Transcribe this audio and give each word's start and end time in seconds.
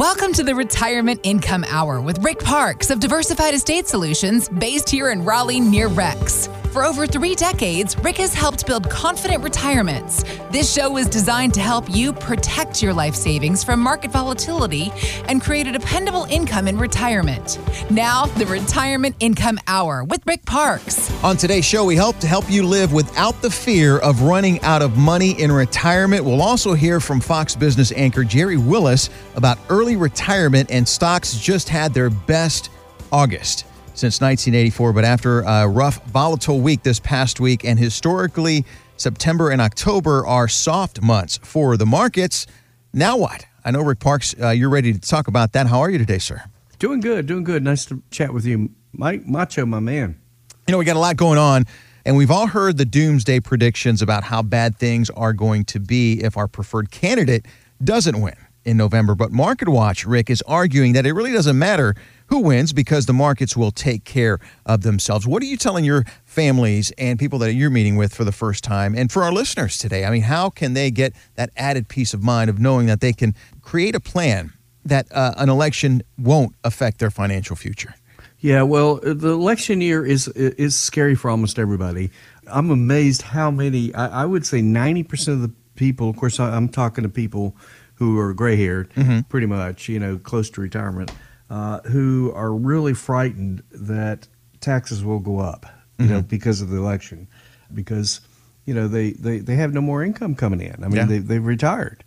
Welcome 0.00 0.32
to 0.32 0.42
the 0.42 0.54
Retirement 0.54 1.20
Income 1.24 1.66
Hour 1.68 2.00
with 2.00 2.24
Rick 2.24 2.38
Parks 2.38 2.88
of 2.88 3.00
Diversified 3.00 3.52
Estate 3.52 3.86
Solutions, 3.86 4.48
based 4.48 4.88
here 4.88 5.10
in 5.10 5.26
Raleigh 5.26 5.60
near 5.60 5.88
Rex. 5.88 6.48
For 6.70 6.84
over 6.84 7.04
three 7.04 7.34
decades, 7.34 7.98
Rick 7.98 8.18
has 8.18 8.32
helped 8.32 8.64
build 8.64 8.88
confident 8.88 9.42
retirements. 9.42 10.22
This 10.52 10.72
show 10.72 10.98
is 10.98 11.08
designed 11.08 11.52
to 11.54 11.60
help 11.60 11.90
you 11.90 12.12
protect 12.12 12.80
your 12.80 12.94
life 12.94 13.16
savings 13.16 13.64
from 13.64 13.80
market 13.80 14.12
volatility 14.12 14.92
and 15.26 15.42
create 15.42 15.66
a 15.66 15.72
dependable 15.72 16.26
income 16.30 16.68
in 16.68 16.78
retirement. 16.78 17.58
Now, 17.90 18.26
the 18.26 18.46
Retirement 18.46 19.16
Income 19.18 19.58
Hour 19.66 20.04
with 20.04 20.24
Rick 20.28 20.44
Parks. 20.44 21.10
On 21.24 21.36
today's 21.36 21.64
show, 21.64 21.84
we 21.84 21.96
hope 21.96 22.18
to 22.18 22.28
help 22.28 22.48
you 22.48 22.64
live 22.64 22.92
without 22.92 23.42
the 23.42 23.50
fear 23.50 23.98
of 23.98 24.22
running 24.22 24.60
out 24.60 24.80
of 24.80 24.96
money 24.96 25.32
in 25.42 25.50
retirement. 25.50 26.24
We'll 26.24 26.40
also 26.40 26.74
hear 26.74 27.00
from 27.00 27.18
Fox 27.18 27.56
Business 27.56 27.90
anchor 27.96 28.22
Gerri 28.22 28.64
Willis 28.64 29.10
about 29.34 29.58
early 29.70 29.96
retirement, 29.96 30.70
and 30.70 30.86
stocks 30.86 31.36
just 31.36 31.68
had 31.68 31.92
their 31.94 32.10
best 32.10 32.70
August 33.10 33.64
since 34.00 34.20
1984. 34.20 34.92
But 34.92 35.04
after 35.04 35.40
a 35.40 35.68
rough, 35.68 36.02
volatile 36.06 36.60
week 36.60 36.82
this 36.82 36.98
past 36.98 37.38
week, 37.38 37.64
and 37.64 37.78
historically, 37.78 38.64
September 38.96 39.50
and 39.50 39.60
October 39.60 40.26
are 40.26 40.48
soft 40.48 41.02
months 41.02 41.38
for 41.42 41.76
the 41.76 41.86
markets. 41.86 42.46
Now 42.92 43.16
what? 43.16 43.46
I 43.64 43.70
know, 43.70 43.82
Rick 43.82 44.00
Parks, 44.00 44.34
uh, 44.40 44.50
you're 44.50 44.70
ready 44.70 44.92
to 44.92 44.98
talk 44.98 45.28
about 45.28 45.52
that. 45.52 45.66
How 45.66 45.80
are 45.80 45.90
you 45.90 45.98
today, 45.98 46.18
sir? 46.18 46.42
Doing 46.78 47.00
good, 47.00 47.26
doing 47.26 47.44
good. 47.44 47.62
Nice 47.62 47.84
to 47.86 48.02
chat 48.10 48.32
with 48.32 48.46
you, 48.46 48.70
Mike 48.92 49.26
Macho, 49.26 49.66
my 49.66 49.80
man. 49.80 50.18
You 50.66 50.72
know, 50.72 50.78
we 50.78 50.86
got 50.86 50.96
a 50.96 51.00
lot 51.00 51.16
going 51.16 51.38
on, 51.38 51.64
and 52.06 52.16
we've 52.16 52.30
all 52.30 52.46
heard 52.46 52.78
the 52.78 52.86
doomsday 52.86 53.40
predictions 53.40 54.00
about 54.00 54.24
how 54.24 54.40
bad 54.40 54.78
things 54.78 55.10
are 55.10 55.34
going 55.34 55.64
to 55.66 55.80
be 55.80 56.22
if 56.22 56.38
our 56.38 56.48
preferred 56.48 56.90
candidate 56.90 57.44
doesn't 57.84 58.20
win 58.20 58.36
in 58.64 58.76
November. 58.76 59.14
But 59.14 59.30
Market 59.30 59.68
Watch, 59.68 60.06
Rick, 60.06 60.30
is 60.30 60.42
arguing 60.42 60.94
that 60.94 61.04
it 61.04 61.12
really 61.12 61.32
doesn't 61.32 61.58
matter 61.58 61.94
who 62.30 62.40
wins 62.40 62.72
because 62.72 63.06
the 63.06 63.12
markets 63.12 63.56
will 63.56 63.72
take 63.72 64.04
care 64.04 64.38
of 64.64 64.82
themselves. 64.82 65.26
What 65.26 65.42
are 65.42 65.46
you 65.46 65.56
telling 65.56 65.84
your 65.84 66.04
families 66.24 66.92
and 66.96 67.18
people 67.18 67.38
that 67.40 67.52
you're 67.54 67.70
meeting 67.70 67.96
with 67.96 68.14
for 68.14 68.24
the 68.24 68.32
first 68.32 68.64
time 68.64 68.94
and 68.94 69.12
for 69.12 69.22
our 69.22 69.32
listeners 69.32 69.76
today? 69.76 70.04
I 70.04 70.10
mean, 70.10 70.22
how 70.22 70.48
can 70.48 70.74
they 70.74 70.90
get 70.90 71.12
that 71.34 71.50
added 71.56 71.88
peace 71.88 72.14
of 72.14 72.22
mind 72.22 72.48
of 72.48 72.58
knowing 72.58 72.86
that 72.86 73.00
they 73.00 73.12
can 73.12 73.34
create 73.60 73.94
a 73.94 74.00
plan 74.00 74.52
that 74.84 75.06
uh, 75.12 75.34
an 75.36 75.48
election 75.48 76.02
won't 76.16 76.54
affect 76.64 77.00
their 77.00 77.10
financial 77.10 77.56
future? 77.56 77.94
Yeah, 78.38 78.62
well, 78.62 79.00
the 79.02 79.32
election 79.32 79.82
year 79.82 80.06
is 80.06 80.26
is 80.28 80.78
scary 80.78 81.14
for 81.14 81.30
almost 81.30 81.58
everybody. 81.58 82.10
I'm 82.46 82.70
amazed 82.70 83.20
how 83.20 83.50
many. 83.50 83.92
I, 83.94 84.22
I 84.22 84.24
would 84.24 84.46
say 84.46 84.62
90 84.62 85.02
percent 85.02 85.34
of 85.34 85.42
the 85.42 85.54
people. 85.74 86.08
Of 86.08 86.16
course, 86.16 86.40
I, 86.40 86.56
am 86.56 86.68
talking 86.68 87.02
to 87.02 87.10
people 87.10 87.54
who 87.96 88.18
are 88.18 88.32
gray 88.32 88.56
haired, 88.56 88.90
mm-hmm. 88.94 89.20
pretty 89.28 89.46
much, 89.46 89.90
you 89.90 89.98
know, 89.98 90.16
close 90.16 90.48
to 90.48 90.62
retirement, 90.62 91.12
uh, 91.50 91.80
who 91.80 92.32
are 92.34 92.52
really 92.52 92.94
frightened 92.94 93.62
that 93.70 94.28
taxes 94.60 95.04
will 95.04 95.18
go 95.18 95.38
up, 95.40 95.66
you 95.98 96.06
mm-hmm. 96.06 96.14
know, 96.14 96.22
because 96.22 96.62
of 96.62 96.70
the 96.70 96.76
election, 96.78 97.28
because 97.74 98.20
you 98.64 98.72
know 98.72 98.88
they, 98.88 99.12
they, 99.12 99.38
they 99.38 99.56
have 99.56 99.74
no 99.74 99.80
more 99.80 100.02
income 100.02 100.34
coming 100.34 100.60
in. 100.60 100.82
I 100.82 100.88
mean, 100.88 100.96
yeah. 100.96 101.04
they 101.06 101.18
they've 101.18 101.44
retired, 101.44 102.04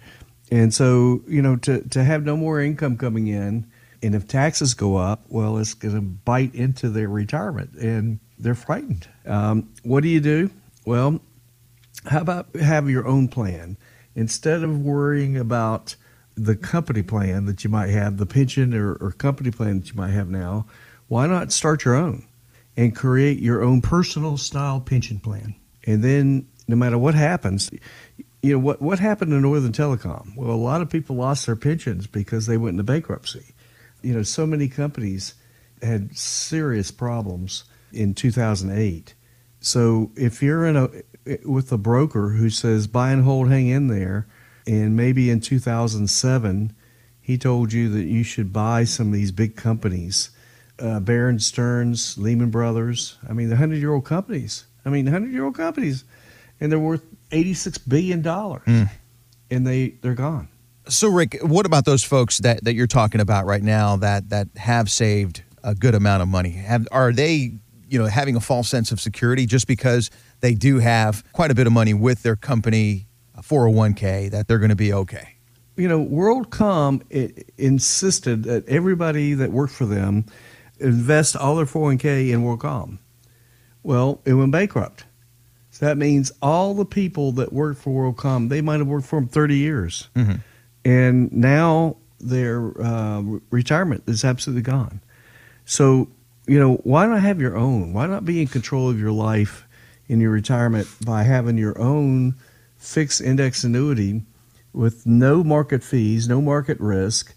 and 0.49 0.73
so 0.73 1.21
you 1.27 1.41
know 1.41 1.57
to 1.57 1.81
to 1.89 2.03
have 2.03 2.23
no 2.23 2.35
more 2.35 2.59
income 2.61 2.97
coming 2.97 3.27
in 3.27 3.67
and 4.03 4.15
if 4.15 4.27
taxes 4.27 4.73
go 4.73 4.97
up, 4.97 5.23
well, 5.29 5.57
it's 5.57 5.73
going 5.73 5.95
to 5.95 6.01
bite 6.01 6.53
into 6.53 6.89
their 6.89 7.07
retirement, 7.07 7.73
and 7.75 8.19
they're 8.37 8.53
frightened. 8.53 9.07
Um, 9.25 9.69
what 9.83 10.03
do 10.03 10.09
you 10.09 10.19
do? 10.19 10.51
Well, 10.85 11.21
how 12.05 12.19
about 12.19 12.53
have 12.57 12.89
your 12.89 13.07
own 13.07 13.29
plan 13.29 13.77
instead 14.13 14.61
of 14.61 14.81
worrying 14.81 15.37
about 15.37 15.95
the 16.35 16.55
company 16.55 17.03
plan 17.03 17.45
that 17.45 17.63
you 17.63 17.69
might 17.69 17.89
have, 17.89 18.17
the 18.17 18.25
pension 18.25 18.73
or, 18.73 18.93
or 18.93 19.11
company 19.11 19.51
plan 19.51 19.79
that 19.79 19.89
you 19.89 19.95
might 19.95 20.11
have 20.11 20.29
now? 20.29 20.65
Why 21.07 21.27
not 21.27 21.51
start 21.51 21.85
your 21.85 21.95
own 21.95 22.25
and 22.75 22.95
create 22.95 23.39
your 23.39 23.61
own 23.63 23.81
personal 23.81 24.37
style 24.37 24.79
pension 24.79 25.19
plan? 25.19 25.55
And 25.85 26.03
then, 26.03 26.47
no 26.67 26.75
matter 26.75 26.97
what 26.97 27.13
happens, 27.13 27.69
you 28.41 28.53
know 28.53 28.59
what 28.59 28.81
what 28.81 28.99
happened 28.99 29.31
to 29.31 29.39
Northern 29.39 29.73
Telecom? 29.73 30.35
Well, 30.35 30.51
a 30.51 30.55
lot 30.55 30.81
of 30.81 30.89
people 30.89 31.15
lost 31.15 31.45
their 31.45 31.55
pensions 31.55 32.07
because 32.07 32.45
they 32.45 32.57
went 32.57 32.73
into 32.73 32.83
bankruptcy 32.83 33.53
you 34.03 34.13
know, 34.13 34.21
so 34.21 34.45
many 34.45 34.67
companies 34.67 35.33
had 35.81 36.15
serious 36.15 36.91
problems 36.91 37.63
in 37.91 38.13
2008. 38.13 39.15
So 39.61 40.11
if 40.15 40.43
you're 40.43 40.67
in 40.67 40.75
a 40.75 40.89
with 41.45 41.71
a 41.71 41.77
broker 41.77 42.31
who 42.31 42.49
says 42.49 42.85
buy 42.85 43.11
and 43.11 43.23
hold, 43.23 43.49
hang 43.49 43.69
in 43.69 43.87
there, 43.87 44.27
and 44.65 44.95
maybe 44.95 45.29
in 45.29 45.39
2007 45.39 46.75
he 47.23 47.37
told 47.37 47.71
you 47.71 47.89
that 47.89 48.03
you 48.03 48.21
should 48.21 48.51
buy 48.51 48.83
some 48.83 49.07
of 49.07 49.13
these 49.13 49.31
big 49.31 49.55
companies, 49.55 50.29
uh, 50.77 50.99
Bear 50.99 51.39
Stearns, 51.39 52.17
Lehman 52.17 52.49
Brothers. 52.51 53.17
I 53.27 53.31
mean, 53.31 53.47
the 53.47 53.55
hundred 53.55 53.77
year 53.77 53.93
old 53.93 54.03
companies. 54.03 54.65
I 54.85 54.89
mean, 54.89 55.07
hundred 55.07 55.31
year 55.31 55.45
old 55.45 55.55
companies, 55.55 56.03
and 56.59 56.69
they're 56.69 56.77
worth 56.77 57.05
86 57.31 57.77
billion 57.79 58.21
dollars, 58.21 58.63
mm. 58.65 58.89
and 59.49 59.65
they 59.65 59.91
they're 60.01 60.15
gone. 60.15 60.49
So, 60.89 61.07
Rick, 61.07 61.37
what 61.41 61.65
about 61.65 61.85
those 61.85 62.03
folks 62.03 62.39
that, 62.39 62.65
that 62.65 62.73
you're 62.73 62.87
talking 62.87 63.21
about 63.21 63.45
right 63.45 63.63
now 63.63 63.95
that 63.95 64.29
that 64.29 64.49
have 64.57 64.91
saved 64.91 65.43
a 65.63 65.73
good 65.73 65.95
amount 65.95 66.23
of 66.23 66.27
money? 66.27 66.49
Have 66.49 66.89
are 66.91 67.13
they, 67.13 67.53
you 67.87 67.99
know, 67.99 68.07
having 68.07 68.35
a 68.35 68.41
false 68.41 68.67
sense 68.67 68.91
of 68.91 68.99
security 68.99 69.45
just 69.45 69.65
because 69.65 70.11
they 70.41 70.53
do 70.53 70.79
have 70.79 71.23
quite 71.31 71.51
a 71.51 71.55
bit 71.55 71.67
of 71.67 71.73
money 71.73 71.93
with 71.93 72.21
their 72.21 72.35
company 72.35 73.07
401k 73.43 74.31
that 74.31 74.47
they're 74.47 74.59
going 74.59 74.69
to 74.69 74.75
be 74.75 74.93
okay? 74.93 75.35
You 75.75 75.87
know, 75.87 76.05
WorldCom 76.05 77.43
insisted 77.57 78.43
that 78.43 78.67
everybody 78.69 79.33
that 79.33 79.51
worked 79.51 79.73
for 79.73 79.85
them 79.85 80.25
invest 80.79 81.35
all 81.35 81.55
their 81.55 81.65
401k 81.65 82.31
in 82.31 82.43
WorldCom. 82.43 82.99
Well, 83.81 84.21
it 84.25 84.33
went 84.33 84.51
bankrupt. 84.51 85.05
So 85.71 85.87
that 85.87 85.97
means 85.97 86.31
all 86.41 86.75
the 86.75 86.85
people 86.85 87.31
that 87.33 87.51
worked 87.51 87.81
for 87.81 88.13
WorldCom, 88.13 88.49
they 88.49 88.61
might 88.61 88.77
have 88.77 88.87
worked 88.87 89.07
for 89.07 89.19
them 89.19 89.27
30 89.27 89.57
years. 89.57 90.09
Mm-hmm 90.15 90.35
and 90.85 91.31
now 91.31 91.97
their 92.19 92.79
uh, 92.81 93.21
retirement 93.49 94.03
is 94.07 94.23
absolutely 94.23 94.63
gone. 94.63 95.01
So, 95.65 96.09
you 96.47 96.59
know, 96.59 96.75
why 96.77 97.05
not 97.05 97.21
have 97.21 97.39
your 97.39 97.55
own? 97.55 97.93
Why 97.93 98.05
not 98.05 98.25
be 98.25 98.41
in 98.41 98.47
control 98.47 98.89
of 98.89 98.99
your 98.99 99.11
life 99.11 99.65
in 100.07 100.19
your 100.19 100.31
retirement 100.31 100.87
by 101.05 101.23
having 101.23 101.57
your 101.57 101.79
own 101.79 102.35
fixed 102.83 103.21
index 103.21 103.63
annuity 103.63 104.23
with 104.73 105.05
no 105.05 105.43
market 105.43 105.83
fees, 105.83 106.27
no 106.27 106.41
market 106.41 106.79
risk, 106.79 107.33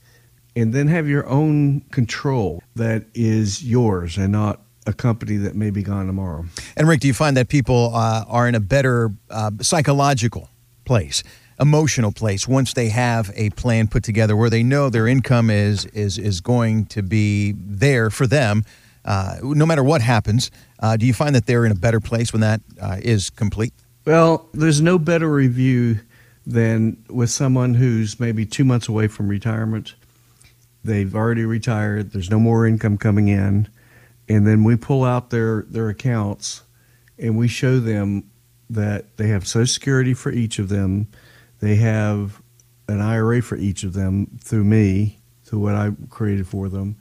and 0.56 0.72
then 0.72 0.88
have 0.88 1.06
your 1.06 1.26
own 1.28 1.82
control 1.92 2.62
that 2.74 3.04
is 3.14 3.62
yours 3.62 4.16
and 4.16 4.32
not 4.32 4.60
a 4.86 4.92
company 4.92 5.36
that 5.36 5.54
may 5.54 5.70
be 5.70 5.82
gone 5.82 6.06
tomorrow. 6.06 6.44
And 6.76 6.88
Rick, 6.88 7.00
do 7.00 7.08
you 7.08 7.14
find 7.14 7.36
that 7.36 7.48
people 7.48 7.92
uh, 7.94 8.24
are 8.28 8.48
in 8.48 8.54
a 8.54 8.60
better 8.60 9.12
uh, 9.30 9.50
psychological 9.60 10.48
place? 10.84 11.22
emotional 11.58 12.12
place 12.12 12.46
once 12.46 12.74
they 12.74 12.90
have 12.90 13.32
a 13.34 13.48
plan 13.48 13.88
put 13.88 14.02
together 14.02 14.36
where 14.36 14.50
they 14.50 14.62
know 14.62 14.90
their 14.90 15.06
income 15.06 15.48
is 15.48 15.86
is 15.86 16.18
is 16.18 16.42
going 16.42 16.84
to 16.84 17.02
be 17.02 17.54
there 17.56 18.10
for 18.10 18.26
them 18.26 18.62
uh, 19.06 19.36
no 19.42 19.64
matter 19.64 19.82
what 19.82 20.02
happens 20.02 20.50
uh, 20.80 20.98
do 20.98 21.06
you 21.06 21.14
find 21.14 21.34
that 21.34 21.46
they're 21.46 21.64
in 21.64 21.72
a 21.72 21.76
better 21.76 21.98
place 21.98 22.30
when 22.30 22.42
that 22.42 22.60
uh, 22.78 22.98
is 23.00 23.30
complete 23.30 23.72
well 24.06 24.48
there's 24.54 24.80
no 24.80 24.98
better 24.98 25.30
review 25.30 26.00
than 26.46 27.04
with 27.10 27.28
someone 27.28 27.74
who's 27.74 28.20
maybe 28.20 28.46
two 28.46 28.64
months 28.64 28.88
away 28.88 29.08
from 29.08 29.28
retirement. 29.28 29.94
They've 30.84 31.14
already 31.14 31.44
retired. 31.44 32.12
There's 32.12 32.30
no 32.30 32.38
more 32.38 32.66
income 32.66 32.96
coming 32.96 33.26
in. 33.28 33.68
And 34.28 34.46
then 34.46 34.62
we 34.62 34.76
pull 34.76 35.04
out 35.04 35.30
their 35.30 35.62
their 35.62 35.88
accounts 35.88 36.62
and 37.18 37.36
we 37.36 37.48
show 37.48 37.80
them 37.80 38.30
that 38.70 39.16
they 39.16 39.28
have 39.28 39.46
social 39.46 39.66
security 39.66 40.14
for 40.14 40.30
each 40.30 40.58
of 40.58 40.68
them. 40.68 41.08
They 41.60 41.76
have 41.76 42.40
an 42.88 43.00
IRA 43.00 43.42
for 43.42 43.56
each 43.56 43.82
of 43.82 43.94
them 43.94 44.38
through 44.40 44.64
me, 44.64 45.18
through 45.44 45.60
what 45.60 45.74
I 45.74 45.90
created 46.10 46.46
for 46.46 46.68
them, 46.68 46.96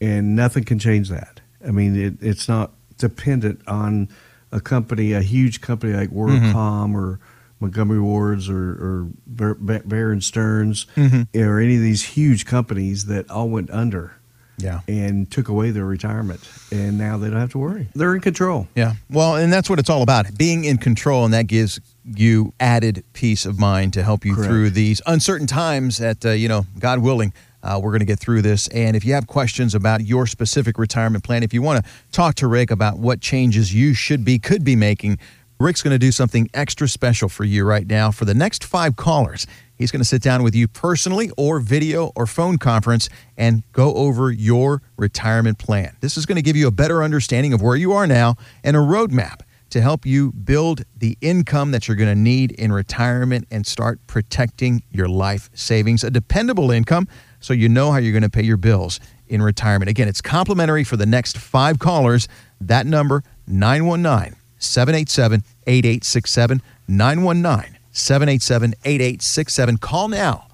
and 0.00 0.36
nothing 0.36 0.64
can 0.64 0.78
change 0.78 1.08
that. 1.08 1.40
I 1.66 1.70
mean, 1.70 1.96
it, 1.96 2.14
it's 2.20 2.48
not 2.48 2.72
dependent 2.98 3.66
on 3.66 4.08
a 4.52 4.60
company, 4.60 5.12
a 5.12 5.22
huge 5.22 5.60
company 5.60 5.92
like 5.92 6.10
WorldCom 6.10 6.52
mm-hmm. 6.52 6.96
or 6.96 7.20
Montgomery 7.60 8.00
Wards 8.00 8.48
or, 8.48 8.56
or 8.56 9.08
Bear, 9.26 10.12
and 10.12 10.22
Stearns 10.22 10.86
mm-hmm. 10.96 11.38
or 11.38 11.58
any 11.58 11.76
of 11.76 11.82
these 11.82 12.04
huge 12.04 12.44
companies 12.44 13.06
that 13.06 13.30
all 13.30 13.48
went 13.48 13.70
under 13.70 14.16
yeah. 14.58 14.80
and 14.86 15.30
took 15.30 15.48
away 15.48 15.70
their 15.70 15.84
retirement. 15.84 16.40
And 16.70 16.98
now 16.98 17.16
they 17.16 17.30
don't 17.30 17.40
have 17.40 17.52
to 17.52 17.58
worry. 17.58 17.88
They're 17.94 18.14
in 18.14 18.20
control. 18.20 18.68
Yeah. 18.74 18.94
Well, 19.10 19.36
and 19.36 19.52
that's 19.52 19.70
what 19.70 19.78
it's 19.78 19.90
all 19.90 20.02
about 20.02 20.36
being 20.36 20.64
in 20.64 20.78
control, 20.78 21.24
and 21.24 21.32
that 21.34 21.46
gives 21.46 21.80
you 22.04 22.52
added 22.60 23.04
peace 23.12 23.46
of 23.46 23.58
mind 23.58 23.92
to 23.94 24.02
help 24.02 24.24
you 24.24 24.34
Correct. 24.34 24.50
through 24.50 24.70
these 24.70 25.00
uncertain 25.06 25.46
times 25.46 25.98
that, 25.98 26.24
uh, 26.24 26.30
you 26.30 26.48
know, 26.48 26.66
God 26.78 27.00
willing, 27.00 27.32
uh, 27.66 27.78
we're 27.82 27.90
going 27.90 28.00
to 28.00 28.06
get 28.06 28.18
through 28.18 28.42
this. 28.42 28.68
And 28.68 28.96
if 28.96 29.04
you 29.04 29.14
have 29.14 29.26
questions 29.26 29.74
about 29.74 30.02
your 30.02 30.26
specific 30.26 30.78
retirement 30.78 31.24
plan, 31.24 31.42
if 31.42 31.52
you 31.52 31.62
want 31.62 31.84
to 31.84 31.90
talk 32.12 32.36
to 32.36 32.46
Rick 32.46 32.70
about 32.70 32.98
what 32.98 33.20
changes 33.20 33.74
you 33.74 33.92
should 33.92 34.24
be, 34.24 34.38
could 34.38 34.64
be 34.64 34.76
making, 34.76 35.18
Rick's 35.58 35.82
going 35.82 35.94
to 35.94 35.98
do 35.98 36.12
something 36.12 36.48
extra 36.54 36.86
special 36.88 37.28
for 37.28 37.44
you 37.44 37.64
right 37.64 37.86
now. 37.86 38.10
For 38.10 38.24
the 38.24 38.34
next 38.34 38.64
five 38.64 38.96
callers, 38.96 39.46
He's 39.76 39.90
going 39.90 40.00
to 40.00 40.08
sit 40.08 40.22
down 40.22 40.42
with 40.42 40.54
you 40.54 40.68
personally 40.68 41.30
or 41.36 41.60
video 41.60 42.10
or 42.16 42.26
phone 42.26 42.56
conference 42.56 43.08
and 43.36 43.62
go 43.72 43.94
over 43.94 44.30
your 44.30 44.82
retirement 44.96 45.58
plan. 45.58 45.96
This 46.00 46.16
is 46.16 46.24
going 46.24 46.36
to 46.36 46.42
give 46.42 46.56
you 46.56 46.66
a 46.66 46.70
better 46.70 47.02
understanding 47.02 47.52
of 47.52 47.60
where 47.60 47.76
you 47.76 47.92
are 47.92 48.06
now 48.06 48.36
and 48.64 48.76
a 48.76 48.80
roadmap 48.80 49.40
to 49.76 49.82
help 49.82 50.06
you 50.06 50.32
build 50.32 50.84
the 50.96 51.16
income 51.20 51.70
that 51.70 51.86
you're 51.86 51.96
going 51.96 52.08
to 52.08 52.20
need 52.20 52.52
in 52.52 52.72
retirement 52.72 53.46
and 53.50 53.66
start 53.66 54.00
protecting 54.06 54.82
your 54.90 55.08
life 55.08 55.50
savings, 55.54 56.02
a 56.02 56.10
dependable 56.10 56.70
income 56.70 57.06
so 57.40 57.52
you 57.52 57.68
know 57.68 57.92
how 57.92 57.98
you're 57.98 58.12
going 58.12 58.22
to 58.22 58.30
pay 58.30 58.42
your 58.42 58.56
bills 58.56 58.98
in 59.28 59.42
retirement. 59.42 59.90
Again, 59.90 60.08
it's 60.08 60.22
complimentary 60.22 60.82
for 60.82 60.96
the 60.96 61.06
next 61.06 61.36
five 61.36 61.78
callers. 61.78 62.26
That 62.60 62.86
number, 62.86 63.22
919 63.46 64.36
787 64.58 65.42
8867. 65.66 66.62
919 66.88 67.78
787 67.92 68.74
8867. 68.84 69.76
Call 69.78 70.08
now 70.08 70.46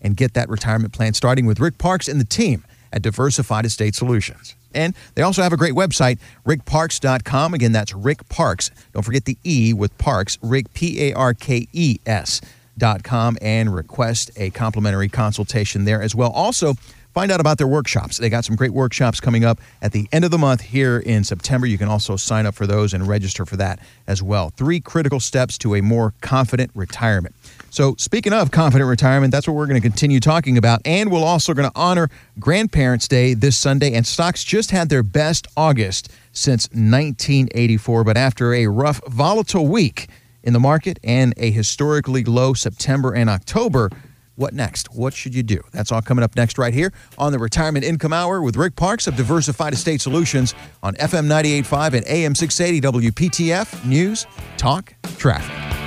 and 0.00 0.16
get 0.16 0.34
that 0.34 0.48
retirement 0.48 0.92
plan 0.92 1.14
starting 1.14 1.46
with 1.46 1.60
Rick 1.60 1.78
Parks 1.78 2.08
and 2.08 2.20
the 2.20 2.24
team 2.24 2.64
at 2.92 3.02
Diversified 3.02 3.64
Estate 3.64 3.94
Solutions. 3.94 4.54
And 4.76 4.94
they 5.14 5.22
also 5.22 5.42
have 5.42 5.52
a 5.52 5.56
great 5.56 5.74
website, 5.74 6.18
rickparks.com. 6.46 7.54
Again, 7.54 7.72
that's 7.72 7.94
Rick 7.94 8.28
Parks. 8.28 8.70
Don't 8.92 9.02
forget 9.02 9.24
the 9.24 9.38
E 9.44 9.72
with 9.72 9.96
Parks, 9.98 10.38
Rick, 10.42 10.72
P 10.74 11.10
A 11.10 11.14
R 11.14 11.34
K 11.34 11.66
E 11.72 11.98
S. 12.06 12.40
Dot 12.78 13.02
com 13.02 13.38
and 13.40 13.74
request 13.74 14.30
a 14.36 14.50
complimentary 14.50 15.08
consultation 15.08 15.86
there 15.86 16.02
as 16.02 16.14
well. 16.14 16.30
Also, 16.32 16.74
find 17.14 17.32
out 17.32 17.40
about 17.40 17.56
their 17.56 17.66
workshops. 17.66 18.18
They 18.18 18.28
got 18.28 18.44
some 18.44 18.54
great 18.54 18.74
workshops 18.74 19.18
coming 19.18 19.46
up 19.46 19.58
at 19.80 19.92
the 19.92 20.06
end 20.12 20.26
of 20.26 20.30
the 20.30 20.36
month 20.36 20.60
here 20.60 20.98
in 20.98 21.24
September. 21.24 21.66
You 21.66 21.78
can 21.78 21.88
also 21.88 22.16
sign 22.16 22.44
up 22.44 22.54
for 22.54 22.66
those 22.66 22.92
and 22.92 23.08
register 23.08 23.46
for 23.46 23.56
that 23.56 23.78
as 24.06 24.22
well. 24.22 24.50
Three 24.58 24.78
critical 24.78 25.20
steps 25.20 25.56
to 25.58 25.74
a 25.76 25.80
more 25.80 26.12
confident 26.20 26.70
retirement. 26.74 27.34
So, 27.70 27.94
speaking 27.98 28.32
of 28.32 28.50
confident 28.50 28.88
retirement, 28.88 29.32
that's 29.32 29.46
what 29.46 29.54
we're 29.54 29.66
going 29.66 29.80
to 29.80 29.86
continue 29.86 30.20
talking 30.20 30.56
about. 30.56 30.80
And 30.84 31.10
we're 31.10 31.18
also 31.18 31.52
going 31.52 31.68
to 31.68 31.76
honor 31.76 32.08
Grandparents' 32.38 33.08
Day 33.08 33.34
this 33.34 33.56
Sunday. 33.56 33.92
And 33.92 34.06
stocks 34.06 34.44
just 34.44 34.70
had 34.70 34.88
their 34.88 35.02
best 35.02 35.46
August 35.56 36.10
since 36.32 36.68
1984. 36.68 38.04
But 38.04 38.16
after 38.16 38.54
a 38.54 38.66
rough, 38.66 39.00
volatile 39.06 39.66
week 39.66 40.08
in 40.42 40.52
the 40.52 40.60
market 40.60 40.98
and 41.04 41.34
a 41.36 41.50
historically 41.50 42.24
low 42.24 42.54
September 42.54 43.12
and 43.12 43.28
October, 43.28 43.90
what 44.36 44.54
next? 44.54 44.94
What 44.94 45.12
should 45.14 45.34
you 45.34 45.42
do? 45.42 45.60
That's 45.72 45.90
all 45.90 46.02
coming 46.02 46.22
up 46.22 46.36
next, 46.36 46.58
right 46.58 46.72
here 46.72 46.92
on 47.18 47.32
the 47.32 47.38
Retirement 47.38 47.84
Income 47.84 48.12
Hour 48.12 48.42
with 48.42 48.56
Rick 48.56 48.76
Parks 48.76 49.06
of 49.06 49.16
Diversified 49.16 49.72
Estate 49.72 50.00
Solutions 50.00 50.54
on 50.82 50.94
FM 50.94 51.26
98.5 51.26 51.94
and 51.94 52.06
AM 52.06 52.34
680 52.34 53.10
WPTF 53.10 53.84
News, 53.84 54.26
Talk, 54.56 54.94
Traffic. 55.18 55.85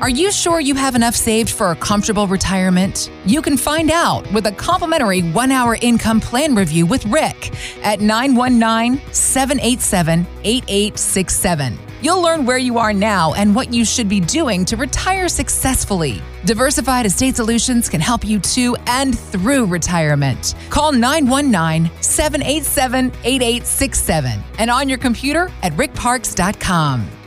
Are 0.00 0.08
you 0.08 0.30
sure 0.30 0.60
you 0.60 0.76
have 0.76 0.94
enough 0.94 1.16
saved 1.16 1.50
for 1.50 1.72
a 1.72 1.76
comfortable 1.76 2.28
retirement? 2.28 3.10
You 3.26 3.42
can 3.42 3.56
find 3.56 3.90
out 3.90 4.32
with 4.32 4.46
a 4.46 4.52
complimentary 4.52 5.22
one 5.22 5.50
hour 5.50 5.76
income 5.82 6.20
plan 6.20 6.54
review 6.54 6.86
with 6.86 7.04
Rick 7.06 7.52
at 7.82 8.00
919 8.00 9.02
787 9.12 10.24
8867. 10.44 11.76
You'll 12.00 12.22
learn 12.22 12.46
where 12.46 12.58
you 12.58 12.78
are 12.78 12.92
now 12.92 13.34
and 13.34 13.56
what 13.56 13.74
you 13.74 13.84
should 13.84 14.08
be 14.08 14.20
doing 14.20 14.64
to 14.66 14.76
retire 14.76 15.28
successfully. 15.28 16.22
Diversified 16.44 17.04
Estate 17.04 17.34
Solutions 17.34 17.88
can 17.88 18.00
help 18.00 18.24
you 18.24 18.38
to 18.38 18.76
and 18.86 19.18
through 19.18 19.66
retirement. 19.66 20.54
Call 20.70 20.92
919 20.92 21.90
787 22.00 23.06
8867 23.24 24.44
and 24.60 24.70
on 24.70 24.88
your 24.88 24.98
computer 24.98 25.50
at 25.64 25.72
rickparks.com. 25.72 27.17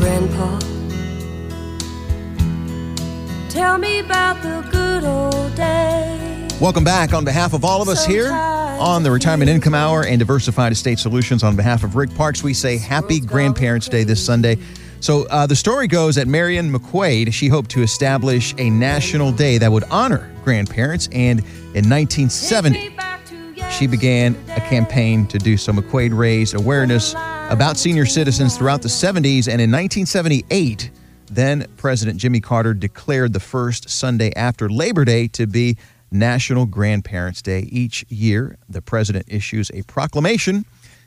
Grandpa, 0.00 0.58
tell 3.50 3.76
me 3.76 3.98
about 3.98 4.42
the 4.42 4.66
good 4.70 5.04
old 5.04 5.54
days. 5.54 6.58
Welcome 6.58 6.84
back 6.84 7.12
on 7.12 7.22
behalf 7.26 7.52
of 7.52 7.66
all 7.66 7.82
of 7.82 7.88
us 7.90 8.06
here 8.06 8.32
on 8.32 9.02
the 9.02 9.10
Retirement 9.10 9.50
Income 9.50 9.74
Hour 9.74 10.06
and 10.06 10.18
Diversified 10.18 10.72
Estate 10.72 10.98
Solutions. 10.98 11.42
On 11.42 11.54
behalf 11.54 11.84
of 11.84 11.96
Rick 11.96 12.14
Parks, 12.14 12.42
we 12.42 12.54
say 12.54 12.78
Happy 12.78 13.20
Grandparents' 13.20 13.90
Day 13.90 14.02
this 14.02 14.24
Sunday. 14.24 14.56
So 15.00 15.26
uh, 15.26 15.46
the 15.46 15.56
story 15.56 15.86
goes 15.86 16.14
that 16.14 16.26
Marian 16.26 16.72
McQuade, 16.72 17.34
she 17.34 17.48
hoped 17.48 17.70
to 17.72 17.82
establish 17.82 18.54
a 18.56 18.70
national 18.70 19.32
day 19.32 19.58
that 19.58 19.70
would 19.70 19.84
honor 19.90 20.34
grandparents. 20.44 21.08
And 21.08 21.40
in 21.74 21.90
1970, 21.90 22.96
she 23.70 23.86
began 23.86 24.34
a 24.48 24.60
campaign 24.60 25.26
to 25.26 25.38
do 25.38 25.58
so. 25.58 25.72
McQuade 25.72 26.16
raised 26.16 26.54
awareness 26.54 27.14
about 27.50 27.76
senior 27.76 28.06
citizens 28.06 28.56
throughout 28.56 28.80
the 28.80 28.88
70s. 28.88 29.48
And 29.48 29.60
in 29.60 29.70
1978, 29.72 30.90
then 31.26 31.66
President 31.76 32.16
Jimmy 32.16 32.40
Carter 32.40 32.72
declared 32.72 33.32
the 33.32 33.40
first 33.40 33.90
Sunday 33.90 34.32
after 34.36 34.68
Labor 34.68 35.04
Day 35.04 35.26
to 35.28 35.48
be 35.48 35.76
National 36.12 36.64
Grandparents' 36.64 37.42
Day. 37.42 37.68
Each 37.70 38.04
year, 38.08 38.56
the 38.68 38.80
president 38.80 39.26
issues 39.28 39.68
a 39.74 39.82
proclamation 39.82 40.64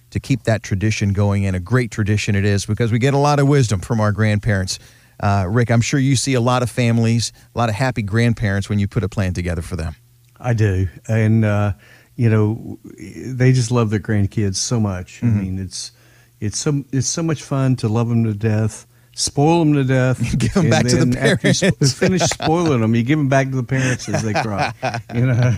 to 0.09 0.19
keep 0.19 0.43
that 0.43 0.63
tradition 0.63 1.13
going, 1.13 1.45
and 1.45 1.55
a 1.55 1.61
great 1.61 1.91
tradition 1.91 2.35
it 2.35 2.45
is 2.45 2.65
because 2.65 2.91
we 2.91 2.99
get 2.99 3.13
a 3.13 3.17
lot 3.17 3.39
of 3.39 3.47
wisdom 3.47 3.79
from 3.79 4.01
our 4.01 4.11
grandparents. 4.11 4.79
Uh, 5.21 5.45
Rick, 5.49 5.71
I'm 5.71 5.81
sure 5.81 5.99
you 5.99 6.17
see 6.17 6.33
a 6.33 6.41
lot 6.41 6.61
of 6.61 6.69
families, 6.69 7.31
a 7.55 7.57
lot 7.57 7.69
of 7.69 7.75
happy 7.75 8.01
grandparents 8.01 8.69
when 8.69 8.79
you 8.79 8.87
put 8.87 9.03
a 9.03 9.09
plan 9.09 9.33
together 9.33 9.61
for 9.61 9.77
them. 9.77 9.95
I 10.39 10.53
do. 10.53 10.89
And, 11.07 11.45
uh, 11.45 11.73
you 12.17 12.29
know, 12.29 12.79
they 12.97 13.53
just 13.53 13.71
love 13.71 13.89
their 13.89 13.99
grandkids 13.99 14.57
so 14.57 14.79
much. 14.79 15.21
Mm-hmm. 15.21 15.27
I 15.27 15.41
mean, 15.41 15.59
it's 15.59 15.93
it's 16.43 16.57
so 16.57 16.83
it's 16.91 17.07
so 17.07 17.23
much 17.23 17.41
fun 17.43 17.75
to 17.77 17.87
love 17.87 18.09
them 18.09 18.23
to 18.25 18.33
death, 18.33 18.85
spoil 19.15 19.59
them 19.59 19.73
to 19.73 19.83
death, 19.83 20.19
Give 20.37 20.55
'em 20.57 20.63
and 20.63 20.71
back 20.71 20.85
to 20.87 20.97
the 20.97 21.05
then 21.05 21.17
after 21.17 21.47
you 21.47 21.53
sp- 21.53 21.79
finish 21.97 22.21
spoiling 22.23 22.81
them, 22.81 22.95
you 22.95 23.03
give 23.03 23.17
them 23.19 23.29
back 23.29 23.49
to 23.49 23.55
the 23.55 23.63
parents 23.63 24.07
as 24.09 24.23
they 24.23 24.33
cry. 24.33 24.73
You 25.13 25.27
know, 25.27 25.57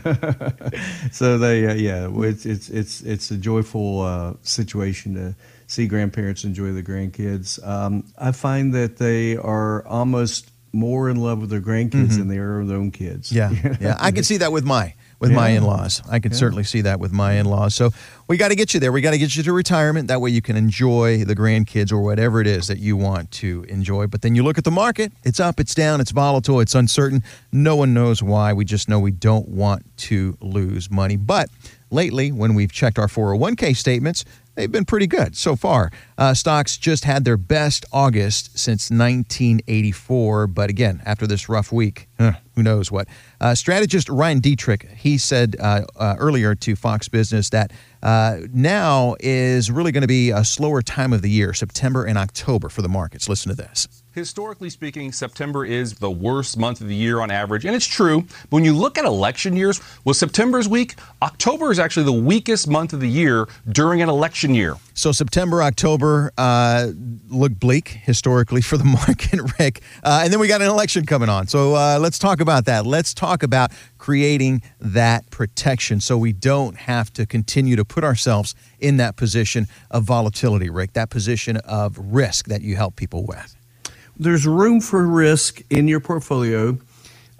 so 1.12 1.38
they 1.38 1.66
uh, 1.68 1.74
yeah, 1.74 2.10
it's 2.12 2.46
it's 2.46 2.70
it's 2.70 3.02
it's 3.02 3.32
a 3.32 3.38
joyful 3.38 4.02
uh, 4.02 4.34
situation 4.42 5.14
to 5.16 5.36
see 5.68 5.88
grandparents 5.88 6.44
enjoy 6.44 6.72
the 6.74 6.84
grandkids. 6.84 7.66
Um, 7.66 8.04
I 8.18 8.31
find 8.31 8.74
that 8.74 8.98
they 8.98 9.38
are 9.38 9.86
almost 9.88 10.52
more 10.74 11.10
in 11.10 11.16
love 11.18 11.40
with 11.40 11.50
their 11.50 11.62
grandkids 11.62 12.18
than 12.18 12.28
they 12.28 12.38
are 12.38 12.60
with 12.60 12.68
their 12.68 12.78
own 12.78 12.92
kids. 12.92 13.31
Mm-hmm. 13.31 13.68
Yeah, 13.68 13.78
yeah. 13.80 13.98
I 14.00 14.12
can 14.12 14.24
see 14.26 14.38
that 14.38 14.52
with 14.52 14.66
my 14.66 14.94
with 15.20 15.32
my 15.32 15.50
in-laws. 15.50 16.02
I 16.10 16.20
can 16.20 16.34
certainly 16.34 16.64
see 16.64 16.82
that 16.82 17.00
with 17.00 17.12
my 17.12 17.34
in-laws. 17.34 17.74
So 17.76 17.92
we 18.28 18.38
got 18.38 18.50
to 18.50 18.56
get 18.56 18.74
you 18.74 18.80
there. 18.80 18.92
We 18.92 19.02
got 19.02 19.12
to 19.12 19.18
get 19.18 19.36
you 19.36 19.44
to 19.44 19.54
retirement. 19.54 20.08
That 20.08 20.22
way 20.22 20.30
you 20.30 20.42
can 20.42 20.56
enjoy 20.56 21.24
the 21.24 21.36
grandkids 21.36 21.92
or 21.92 22.02
whatever 22.02 22.42
it 22.42 22.48
is 22.48 22.68
that 22.68 22.80
you 22.80 22.98
want 22.98 23.31
to 23.31 23.64
enjoy. 23.69 24.07
But 24.07 24.22
then 24.22 24.36
you 24.36 24.44
look 24.44 24.57
at 24.57 24.64
the 24.64 24.72
market. 24.72 25.12
It's 25.24 25.40
up, 25.40 25.60
it's 25.60 25.74
down, 25.76 26.02
it's 26.02 26.12
volatile, 26.12 26.60
it's 26.60 26.76
uncertain. 26.76 27.24
No 27.52 27.76
one 27.76 27.94
knows 27.94 28.22
why. 28.22 28.54
We 28.54 28.66
just 28.66 28.90
know 28.90 29.00
we 29.00 29.12
don't 29.12 29.48
want 29.48 29.86
to 29.98 30.38
lose 30.42 30.92
money. 30.92 31.16
But 31.16 31.50
lately, 31.92 32.31
when 32.31 32.54
we've 32.54 32.72
checked 32.72 33.00
our 33.00 33.07
401k 33.07 33.76
statements, 33.76 34.26
they've 34.56 34.71
been 34.71 34.85
pretty 34.85 35.07
good 35.07 35.35
so 35.35 35.56
far. 35.56 35.92
Uh, 36.18 36.33
stocks 36.33 36.78
just 36.78 37.04
had 37.06 37.26
their 37.26 37.38
best 37.38 37.85
August 37.92 38.57
since 38.57 38.90
1984. 38.90 40.47
But 40.47 40.69
again, 40.69 41.02
after 41.06 41.28
this 41.28 41.47
rough 41.47 41.71
week, 41.71 42.07
huh, 42.19 42.33
who 42.56 42.64
knows 42.64 42.92
what? 42.92 43.07
Uh, 43.40 43.54
strategist 43.56 44.09
Ryan 44.09 44.42
Detrick, 44.42 44.90
he 44.95 45.18
said 45.18 45.56
uh, 45.59 45.81
uh, 45.95 46.16
earlier 46.18 46.56
to 46.56 46.76
Fox 46.76 47.07
Business 47.07 47.50
that 47.52 47.71
uh, 48.02 48.38
now 48.54 49.16
is 49.19 49.69
really 49.69 49.92
going 49.92 50.02
to 50.02 50.07
be 50.07 50.31
a 50.31 50.44
slower 50.44 50.81
time 50.81 51.14
of 51.14 51.21
the 51.21 51.30
year, 51.30 51.54
September 51.54 52.06
and 52.06 52.18
October 52.18 52.69
for 52.69 52.81
the 52.81 52.90
markets. 52.90 53.30
Listen 53.30 53.50
to 53.50 53.56
this. 53.56 53.88
Historically 54.16 54.69
speaking, 54.69 55.12
September 55.12 55.66
is 55.66 55.95
the 55.95 56.10
worst 56.10 56.57
month 56.57 56.80
of 56.80 56.88
the 56.88 56.95
year 56.95 57.19
on 57.19 57.30
average, 57.30 57.66
and 57.66 57.76
it's 57.76 57.86
true. 57.86 58.22
But 58.22 58.52
when 58.52 58.64
you 58.64 58.74
look 58.74 58.98
at 58.98 59.04
election 59.04 59.57
years, 59.57 59.81
well, 60.06 60.14
September's 60.14 60.69
weak. 60.69 60.95
October 61.22 61.69
is 61.69 61.80
actually 61.80 62.06
the 62.06 62.14
weakest 62.14 62.66
month 62.66 62.94
of 62.94 63.02
the 63.02 63.10
year 63.10 63.45
during 63.68 64.02
an 64.02 64.07
election 64.07 64.56
year. 64.56 64.78
So 64.94 65.12
September, 65.12 65.62
October 65.62 66.31
uh, 66.38 66.92
look 67.28 67.60
bleak 67.60 67.90
historically 67.90 68.62
for 68.62 68.78
the 68.78 68.86
market, 69.06 69.42
Rick. 69.60 69.81
Uh, 70.02 70.22
and 70.24 70.31
then 70.31 70.40
we 70.40 70.48
got 70.48 70.62
an 70.62 70.69
election 70.69 71.06
coming 71.06 71.28
on. 71.28 71.48
So 71.48 71.76
uh, 71.76 72.00
let's 72.00 72.18
talk 72.18 72.40
about 72.40 72.64
that. 72.66 72.86
Let's 72.86 73.14
talk 73.14 73.44
about 73.44 73.72
creating 73.98 74.62
that 74.80 75.30
protection 75.30 76.00
so 76.00 76.18
we 76.18 76.31
don't 76.31 76.78
have 76.78 77.12
to 77.16 77.26
continue 77.26 77.76
to 77.76 77.84
put 77.84 78.06
ourselves 78.06 78.56
in 78.80 78.95
that 78.95 79.18
position 79.18 79.68
of 79.92 80.06
volatility, 80.06 80.69
Rick, 80.69 80.94
that 80.94 81.10
position 81.10 81.57
of 81.57 81.98
risk 82.00 82.48
that 82.48 82.62
you 82.62 82.78
help 82.78 82.95
people 82.95 83.26
with. 83.26 83.57
There's 84.18 84.45
room 84.48 84.81
for 84.81 85.06
risk 85.06 85.62
in 85.69 85.88
your 85.88 86.00
portfolio 86.00 86.78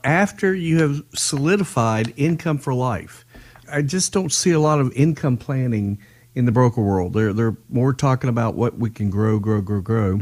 after 0.04 0.54
you 0.54 0.80
have 0.80 1.04
solidified 1.14 2.14
income 2.18 2.58
for 2.58 2.74
life. 2.74 3.26
I 3.72 3.82
just 3.82 4.14
don't 4.14 4.32
see 4.32 4.52
a 4.52 4.60
lot 4.60 4.80
of 4.80 4.92
income 4.94 5.38
planning 5.38 5.98
in 6.36 6.46
the 6.46 6.52
broker 6.52 6.82
world. 6.82 7.14
They're 7.14 7.34
they're 7.34 7.58
more 7.70 7.94
talking 7.94 8.30
about 8.30 8.56
what 8.56 8.78
we 8.78 8.90
can 8.90 9.10
grow, 9.10 9.40
grow, 9.40 9.62
grow, 9.62 9.82
grow, 9.82 10.20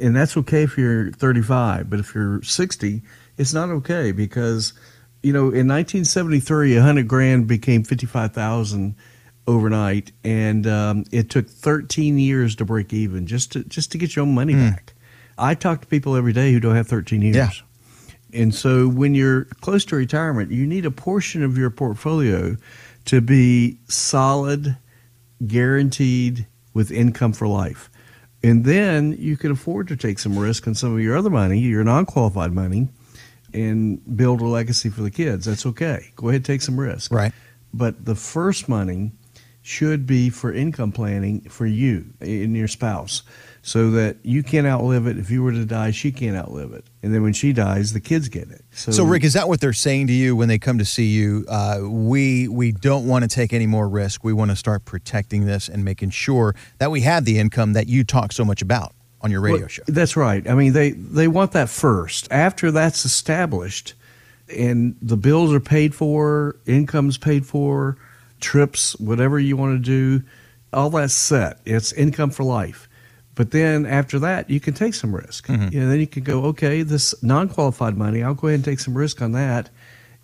and 0.00 0.16
that's 0.16 0.36
okay 0.38 0.62
if 0.62 0.76
you're 0.76 1.12
35. 1.12 1.88
But 1.88 2.00
if 2.00 2.14
you're 2.14 2.42
60, 2.42 3.02
it's 3.38 3.52
not 3.54 3.68
okay 3.68 4.10
because 4.12 4.72
you 5.22 5.32
know, 5.32 5.42
in 5.42 5.68
1973, 5.68 6.74
100 6.74 7.06
grand 7.06 7.46
became 7.46 7.84
55,000 7.84 8.96
overnight, 9.46 10.10
and 10.24 10.66
um, 10.66 11.04
it 11.12 11.30
took 11.30 11.48
13 11.48 12.18
years 12.18 12.56
to 12.56 12.64
break 12.64 12.92
even 12.92 13.26
just 13.26 13.52
to 13.52 13.62
just 13.64 13.92
to 13.92 13.98
get 13.98 14.16
your 14.16 14.24
own 14.24 14.34
money 14.34 14.54
back. 14.54 14.94
I 15.38 15.54
talk 15.54 15.80
to 15.82 15.86
people 15.86 16.16
every 16.16 16.32
day 16.32 16.52
who 16.52 16.60
don't 16.60 16.76
have 16.76 16.88
13 16.88 17.22
years. 17.22 17.36
Yeah. 17.36 17.50
And 18.32 18.54
so 18.54 18.88
when 18.88 19.14
you're 19.14 19.44
close 19.60 19.84
to 19.86 19.96
retirement, 19.96 20.50
you 20.50 20.66
need 20.66 20.86
a 20.86 20.90
portion 20.90 21.42
of 21.42 21.58
your 21.58 21.70
portfolio 21.70 22.56
to 23.06 23.20
be 23.20 23.78
solid, 23.88 24.76
guaranteed 25.46 26.46
with 26.72 26.90
income 26.90 27.32
for 27.32 27.46
life. 27.46 27.90
And 28.42 28.64
then 28.64 29.14
you 29.18 29.36
can 29.36 29.50
afford 29.50 29.88
to 29.88 29.96
take 29.96 30.18
some 30.18 30.38
risk 30.38 30.66
on 30.66 30.74
some 30.74 30.94
of 30.94 31.00
your 31.00 31.16
other 31.16 31.30
money, 31.30 31.58
your 31.58 31.84
non 31.84 32.06
qualified 32.06 32.52
money, 32.52 32.88
and 33.52 34.00
build 34.16 34.40
a 34.40 34.46
legacy 34.46 34.88
for 34.88 35.02
the 35.02 35.10
kids. 35.10 35.44
That's 35.44 35.66
okay. 35.66 36.10
Go 36.16 36.28
ahead, 36.28 36.44
take 36.44 36.62
some 36.62 36.78
risk. 36.78 37.12
Right. 37.12 37.32
But 37.72 38.04
the 38.04 38.14
first 38.14 38.68
money 38.68 39.12
should 39.62 40.06
be 40.06 40.28
for 40.28 40.52
income 40.52 40.90
planning 40.92 41.40
for 41.42 41.66
you 41.66 42.04
and 42.20 42.56
your 42.56 42.68
spouse 42.68 43.22
so 43.62 43.92
that 43.92 44.16
you 44.24 44.42
can't 44.42 44.66
outlive 44.66 45.06
it. 45.06 45.18
If 45.18 45.30
you 45.30 45.42
were 45.44 45.52
to 45.52 45.64
die, 45.64 45.92
she 45.92 46.10
can't 46.10 46.36
outlive 46.36 46.72
it. 46.72 46.84
And 47.02 47.14
then 47.14 47.22
when 47.22 47.32
she 47.32 47.52
dies, 47.52 47.92
the 47.92 48.00
kids 48.00 48.28
get 48.28 48.50
it. 48.50 48.64
So, 48.72 49.04
Rick, 49.04 49.22
is 49.22 49.34
that 49.34 49.48
what 49.48 49.60
they're 49.60 49.72
saying 49.72 50.08
to 50.08 50.12
you 50.12 50.34
when 50.34 50.48
they 50.48 50.58
come 50.58 50.78
to 50.78 50.84
see 50.84 51.06
you? 51.06 51.44
Uh, 51.48 51.80
we 51.84 52.48
we 52.48 52.72
don't 52.72 53.06
want 53.06 53.22
to 53.22 53.28
take 53.28 53.52
any 53.52 53.66
more 53.66 53.88
risk. 53.88 54.24
We 54.24 54.32
want 54.32 54.50
to 54.50 54.56
start 54.56 54.84
protecting 54.84 55.46
this 55.46 55.68
and 55.68 55.84
making 55.84 56.10
sure 56.10 56.56
that 56.78 56.90
we 56.90 57.02
have 57.02 57.24
the 57.24 57.38
income 57.38 57.72
that 57.74 57.86
you 57.86 58.02
talk 58.02 58.32
so 58.32 58.44
much 58.44 58.62
about 58.62 58.94
on 59.20 59.30
your 59.30 59.40
radio 59.40 59.60
Well, 59.60 59.68
show. 59.68 59.82
That's 59.86 60.16
right. 60.16 60.48
I 60.48 60.54
mean, 60.54 60.72
they 60.72 60.90
they 60.90 61.28
want 61.28 61.52
that 61.52 61.68
first. 61.68 62.26
After 62.32 62.72
that's 62.72 63.04
established, 63.04 63.94
and 64.48 64.96
the 65.00 65.16
bills 65.16 65.52
are 65.54 65.60
paid 65.60 65.94
for, 65.94 66.56
income's 66.66 67.16
paid 67.16 67.46
for, 67.46 67.96
trips, 68.42 68.98
whatever 69.00 69.38
you 69.38 69.56
want 69.56 69.82
to 69.82 69.90
do, 69.90 70.24
all 70.72 70.90
that's 70.90 71.14
set. 71.14 71.60
It's 71.64 71.92
income 71.92 72.30
for 72.30 72.44
life. 72.44 72.88
But 73.34 73.50
then 73.50 73.86
after 73.86 74.18
that, 74.18 74.50
you 74.50 74.60
can 74.60 74.74
take 74.74 74.92
some 74.92 75.14
risk. 75.14 75.48
You 75.72 75.80
know, 75.80 75.88
then 75.88 76.00
you 76.00 76.06
can 76.06 76.22
go, 76.22 76.44
okay, 76.46 76.82
this 76.82 77.14
non-qualified 77.22 77.96
money, 77.96 78.22
I'll 78.22 78.34
go 78.34 78.48
ahead 78.48 78.56
and 78.56 78.64
take 78.64 78.80
some 78.80 78.96
risk 78.96 79.22
on 79.22 79.32
that. 79.32 79.70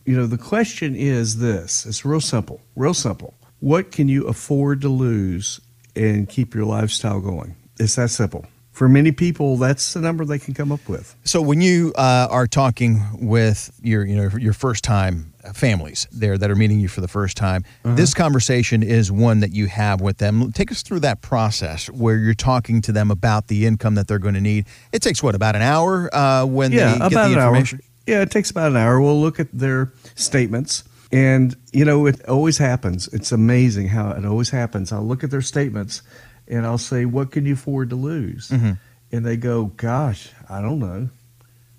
You 0.05 0.17
know, 0.17 0.27
the 0.27 0.39
question 0.39 0.95
is 0.95 1.39
this: 1.39 1.87
it's 1.87 2.05
real 2.05 2.21
simple, 2.21 2.61
real 2.77 2.95
simple. 2.95 3.35
What 3.61 3.93
can 3.93 4.09
you 4.09 4.27
afford 4.27 4.83
to 4.83 4.89
lose 4.89 5.61
and 5.97 6.29
keep 6.29 6.55
your 6.55 6.65
lifestyle 6.65 7.21
going? 7.21 7.57
It's 7.79 7.97
that 7.97 8.11
simple. 8.11 8.47
For 8.73 8.89
many 8.89 9.11
people, 9.11 9.57
that's 9.57 9.95
the 9.95 10.01
number 10.01 10.25
they 10.25 10.39
can 10.39 10.55
come 10.55 10.71
up 10.71 10.89
with. 10.89 11.17
So 11.25 11.43
when 11.43 11.61
you 11.61 11.93
uh, 11.97 12.29
are 12.31 12.47
talking 12.47 13.03
with 13.21 13.73
your 13.83 14.05
you 14.07 14.17
know 14.17 14.31
your 14.39 14.53
first 14.53 14.85
time 14.85 15.33
families 15.55 16.07
there 16.13 16.37
that 16.39 16.51
are 16.51 16.55
meeting 16.57 16.81
you 16.81 16.89
for 16.89 17.01
the 17.01 17.09
first 17.09 17.37
time, 17.37 17.65
this 17.85 18.15
conversation 18.15 18.83
is 18.83 19.11
one 19.11 19.41
that 19.41 19.53
you 19.53 19.67
have 19.67 20.01
with 20.01 20.19
them. 20.19 20.53
Take 20.53 20.71
us 20.71 20.83
through 20.83 21.01
that 21.01 21.21
process 21.23 21.89
where 21.91 22.17
you're 22.17 22.35
talking 22.35 22.81
to 22.83 22.93
them 22.93 23.11
about 23.11 23.49
the 23.49 23.67
income 23.67 23.95
that 23.97 24.09
they're 24.09 24.19
going 24.19 24.35
to 24.35 24.41
need. 24.41 24.67
It 24.93 25.03
takes 25.03 25.23
what 25.23 25.35
about 25.35 25.57
an 25.57 25.63
hour 25.63 26.09
uh, 26.15 26.45
when 26.47 26.73
yeah, 26.73 26.93
they 26.93 26.99
get 26.99 27.13
about 27.13 27.29
the 27.29 27.33
an 27.35 27.39
information. 27.39 27.79
hour. 27.83 27.85
Yeah, 28.07 28.23
it 28.23 28.31
takes 28.31 28.51
about 28.51 28.71
an 28.71 28.77
hour. 28.79 29.01
We'll 29.01 29.21
look 29.21 29.39
at 29.39 29.49
their 29.53 29.93
statements, 30.15 30.85
and 31.13 31.55
you 31.73 31.85
know, 31.85 32.07
it 32.07 32.25
always 32.27 32.57
happens. 32.59 33.09
It's 33.09 33.33
amazing 33.33 33.89
how 33.89 34.11
it 34.13 34.25
always 34.25 34.51
happens. 34.51 34.93
I'll 34.93 35.07
look 35.07 35.23
at 35.23 35.31
their 35.31 35.43
statements, 35.43 36.01
and 36.47 36.65
I'll 36.65 36.79
say, 36.79 37.05
"What 37.05 37.31
can 37.33 37.45
you 37.45 37.53
afford 37.53 37.91
to 37.91 37.97
lose?" 37.97 38.49
Mhm. 38.49 38.79
And 39.13 39.27
they 39.27 39.37
go, 39.37 39.67
"Gosh, 39.77 40.31
I 40.49 40.63
don't 40.63 40.79
know, 40.79 41.11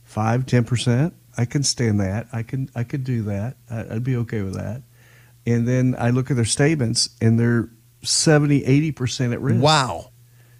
five, 0.03 0.45
ten 0.45 0.63
percent. 0.65 1.13
I 1.37 1.45
can 1.45 1.63
stand 1.63 1.99
that. 1.99 2.27
I 2.33 2.43
can, 2.43 2.69
I 2.75 2.83
could 2.83 3.03
do 3.03 3.23
that. 3.23 3.57
I, 3.69 3.95
I'd 3.95 4.03
be 4.03 4.15
okay 4.17 4.41
with 4.41 4.55
that." 4.55 4.83
And 5.45 5.67
then 5.67 5.95
I 5.97 6.09
look 6.09 6.29
at 6.29 6.35
their 6.35 6.45
statements, 6.45 7.09
and 7.21 7.39
they're 7.39 7.69
70, 8.03 8.65
80 8.65 8.91
percent 8.91 9.33
at 9.33 9.41
risk. 9.41 9.61
Wow. 9.61 10.11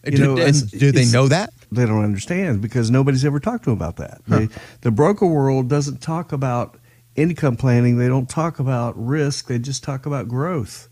You 0.05 0.11
do, 0.11 0.35
know, 0.35 0.41
and 0.41 0.71
do 0.71 0.91
they 0.91 1.05
know 1.05 1.27
that? 1.27 1.51
they 1.71 1.85
don't 1.85 2.03
understand 2.03 2.61
because 2.61 2.89
nobody's 2.89 3.25
ever 3.25 3.39
talked 3.39 3.65
to 3.65 3.69
them 3.69 3.77
about 3.77 3.97
that. 3.97 4.21
They, 4.27 4.49
the 4.81 4.91
broker 4.91 5.25
world 5.25 5.69
doesn't 5.69 6.01
talk 6.01 6.31
about 6.31 6.77
income 7.15 7.57
planning. 7.57 7.97
They 7.97 8.07
don't 8.07 8.29
talk 8.29 8.59
about 8.59 8.93
risk. 8.97 9.47
They 9.47 9.59
just 9.59 9.83
talk 9.83 10.05
about 10.05 10.27
growth. 10.27 10.89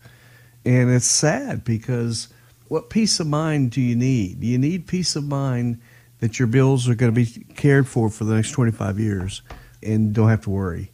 And 0.64 0.90
it's 0.90 1.06
sad 1.06 1.64
because 1.64 2.28
what 2.68 2.90
peace 2.90 3.18
of 3.18 3.26
mind 3.26 3.72
do 3.72 3.80
you 3.80 3.96
need? 3.96 4.44
You 4.44 4.58
need 4.58 4.86
peace 4.86 5.16
of 5.16 5.24
mind 5.24 5.80
that 6.20 6.38
your 6.38 6.48
bills 6.48 6.88
are 6.88 6.94
going 6.94 7.12
to 7.12 7.16
be 7.24 7.44
cared 7.54 7.88
for 7.88 8.08
for 8.10 8.24
the 8.24 8.34
next 8.34 8.52
25 8.52 8.98
years 8.98 9.42
and 9.82 10.12
don't 10.12 10.28
have 10.28 10.42
to 10.42 10.50
worry. 10.50 10.90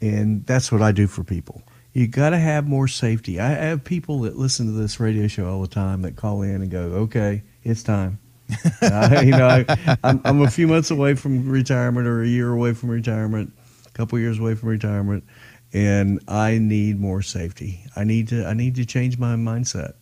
And 0.00 0.46
that's 0.46 0.70
what 0.70 0.82
I 0.82 0.92
do 0.92 1.06
for 1.06 1.24
people. 1.24 1.62
You 1.92 2.06
got 2.06 2.30
to 2.30 2.38
have 2.38 2.68
more 2.68 2.86
safety. 2.86 3.40
I 3.40 3.48
have 3.48 3.82
people 3.82 4.20
that 4.20 4.36
listen 4.36 4.66
to 4.66 4.72
this 4.72 5.00
radio 5.00 5.26
show 5.26 5.48
all 5.48 5.62
the 5.62 5.68
time 5.68 6.02
that 6.02 6.16
call 6.16 6.42
in 6.42 6.62
and 6.62 6.70
go, 6.70 6.80
"Okay, 6.80 7.42
it's 7.64 7.82
time." 7.82 8.18
I, 8.82 9.22
you 9.22 9.32
know, 9.32 9.48
I, 9.48 9.96
I'm, 10.04 10.20
I'm 10.24 10.42
a 10.42 10.50
few 10.50 10.68
months 10.68 10.90
away 10.90 11.14
from 11.14 11.48
retirement, 11.48 12.06
or 12.06 12.22
a 12.22 12.26
year 12.26 12.52
away 12.52 12.72
from 12.74 12.90
retirement, 12.90 13.52
a 13.86 13.90
couple 13.90 14.18
years 14.18 14.38
away 14.38 14.54
from 14.54 14.68
retirement, 14.68 15.24
and 15.72 16.20
I 16.28 16.58
need 16.58 17.00
more 17.00 17.22
safety. 17.22 17.84
I 17.96 18.04
need 18.04 18.28
to. 18.28 18.46
I 18.46 18.54
need 18.54 18.76
to 18.76 18.84
change 18.84 19.18
my 19.18 19.34
mindset. 19.34 19.94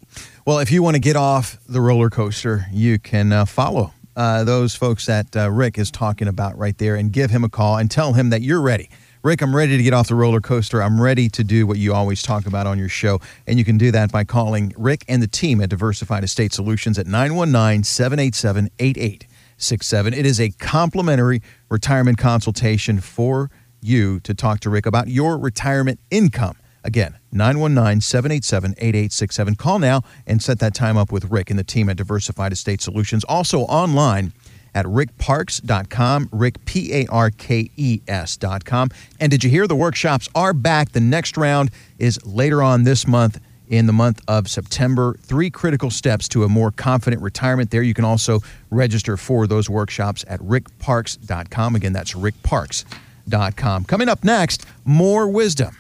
Well, 0.45 0.59
if 0.59 0.71
you 0.71 0.83
want 0.83 0.97
to 0.97 1.01
get 1.01 1.17
off 1.17 1.59
the 1.69 1.81
roller 1.81 2.11
coaster, 2.11 2.67
you 2.73 2.99
can 2.99 3.33
uh, 3.33 3.45
follow 3.47 3.93
uh, 4.17 4.45
those 4.45 4.75
folks 4.75 5.07
that 5.07 5.37
uh, 5.37 5.51
Rick 5.51 5.79
is 5.79 5.91
talking 5.91 6.27
about 6.27 6.57
right 6.57 6.77
there 6.79 6.97
and 6.97 7.13
give 7.13 7.31
him 7.31 7.45
a 7.45 7.49
call 7.49 7.77
and 7.77 7.91
tell 7.91 8.15
him 8.15 8.31
that 8.31 8.43
you're 8.43 8.63
ready. 8.63 8.89
Rick, 9.23 9.43
I'm 9.43 9.55
ready 9.55 9.77
to 9.77 9.83
get 9.83 9.93
off 9.93 10.09
the 10.09 10.15
roller 10.15 10.41
coaster. 10.41 10.83
I'm 10.83 11.01
ready 11.01 11.29
to 11.31 11.43
do 11.43 11.67
what 11.67 11.79
you 11.79 11.93
always 11.93 12.23
talk 12.23 12.47
about 12.47 12.67
on 12.67 12.79
your 12.79 12.89
show. 12.89 13.21
And 13.47 13.59
you 13.59 13.65
can 13.65 13.77
do 13.77 13.91
that 13.91 14.13
by 14.13 14.25
calling 14.25 14.73
Rick 14.77 15.05
and 15.09 15.21
the 15.21 15.27
team 15.27 15.61
at 15.61 15.69
Diversified 15.69 16.23
Estate 16.23 16.53
Solutions 16.53 16.99
at 16.99 17.07
919 17.07 17.83
787 17.83 18.71
8867. 18.79 20.15
It 20.15 20.25
is 20.25 20.41
a 20.41 20.51
complimentary 20.51 21.43
retirement 21.69 22.19
consultation 22.19 23.01
for 23.01 23.51
you 23.81 24.21
to 24.21 24.33
talk 24.33 24.61
to 24.61 24.71
Rick 24.71 24.87
about 24.87 25.09
your 25.09 25.37
retirement 25.37 25.99
income. 26.11 26.57
Again, 26.87 27.19
919 27.33 28.01
787 28.01 28.71
8867. 28.79 29.57
Call 29.57 29.81
now 29.81 30.03
and 30.25 30.41
set 30.41 30.61
that 30.61 30.73
time 30.73 30.97
up 30.97 31.11
with 31.11 31.25
Rick 31.33 31.51
and 31.51 31.59
the 31.59 31.65
team 31.65 31.89
at 31.89 31.97
Diversified 31.97 32.53
Estate 32.53 32.81
Solutions. 32.81 33.25
Also 33.25 33.63
online 33.63 34.33
at 34.73 34.87
rickparks.com, 34.87 36.29
Rick, 36.31 36.65
P 36.65 36.95
A 36.95 37.07
R 37.09 37.31
K 37.31 37.71
E 37.77 38.01
S.com. 38.07 38.91
And 39.19 39.33
did 39.33 39.43
you 39.43 39.51
hear 39.51 39.67
the 39.67 39.75
workshops 39.75 40.29
are 40.37 40.53
back? 40.53 40.93
The 40.93 41.01
next 41.01 41.37
round 41.37 41.73
is 41.99 42.25
later 42.25 42.63
on 42.63 42.85
this 42.85 43.07
month. 43.07 43.41
In 43.69 43.87
the 43.87 43.93
month 43.93 44.23
of 44.29 44.49
September, 44.49 45.17
three 45.23 45.51
critical 45.51 45.91
steps 45.91 46.29
to 46.29 46.45
a 46.45 46.49
more 46.49 46.71
confident 46.71 47.21
retirement. 47.21 47.73
There, 47.73 47.83
you 47.83 47.95
can 47.95 48.05
also 48.05 48.39
register 48.71 49.17
for 49.17 49.49
those 49.49 49.69
workshops 49.69 50.25
at 50.29 50.39
rickparks.com. 50.39 51.75
Again, 51.75 51.93
that's 51.93 52.15
rickparks.com. 52.15 53.85
Coming 53.87 54.09
up 54.09 54.23
next, 54.23 54.67
more 54.85 55.27
wisdom 55.27 55.77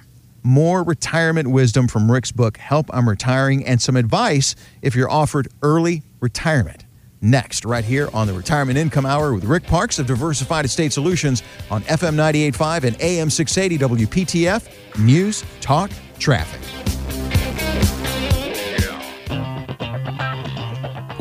more 0.46 0.84
retirement 0.84 1.50
wisdom 1.50 1.88
from 1.88 2.10
Rick's 2.10 2.30
book, 2.30 2.56
Help 2.56 2.88
I'm 2.92 3.08
Retiring, 3.08 3.66
and 3.66 3.82
some 3.82 3.96
advice 3.96 4.54
if 4.80 4.94
you're 4.94 5.10
offered 5.10 5.48
early 5.60 6.04
retirement. 6.20 6.84
Next, 7.20 7.64
right 7.64 7.84
here 7.84 8.08
on 8.14 8.28
the 8.28 8.32
Retirement 8.32 8.78
Income 8.78 9.06
Hour 9.06 9.34
with 9.34 9.44
Rick 9.44 9.64
Parks 9.64 9.98
of 9.98 10.06
Diversified 10.06 10.64
Estate 10.64 10.92
Solutions 10.92 11.42
on 11.70 11.82
FM 11.82 12.14
98.5 12.14 12.84
and 12.84 12.96
AM 13.00 13.28
680 13.28 14.06
WPTF, 14.06 14.98
News, 14.98 15.44
Talk, 15.60 15.90
Traffic. 16.20 16.60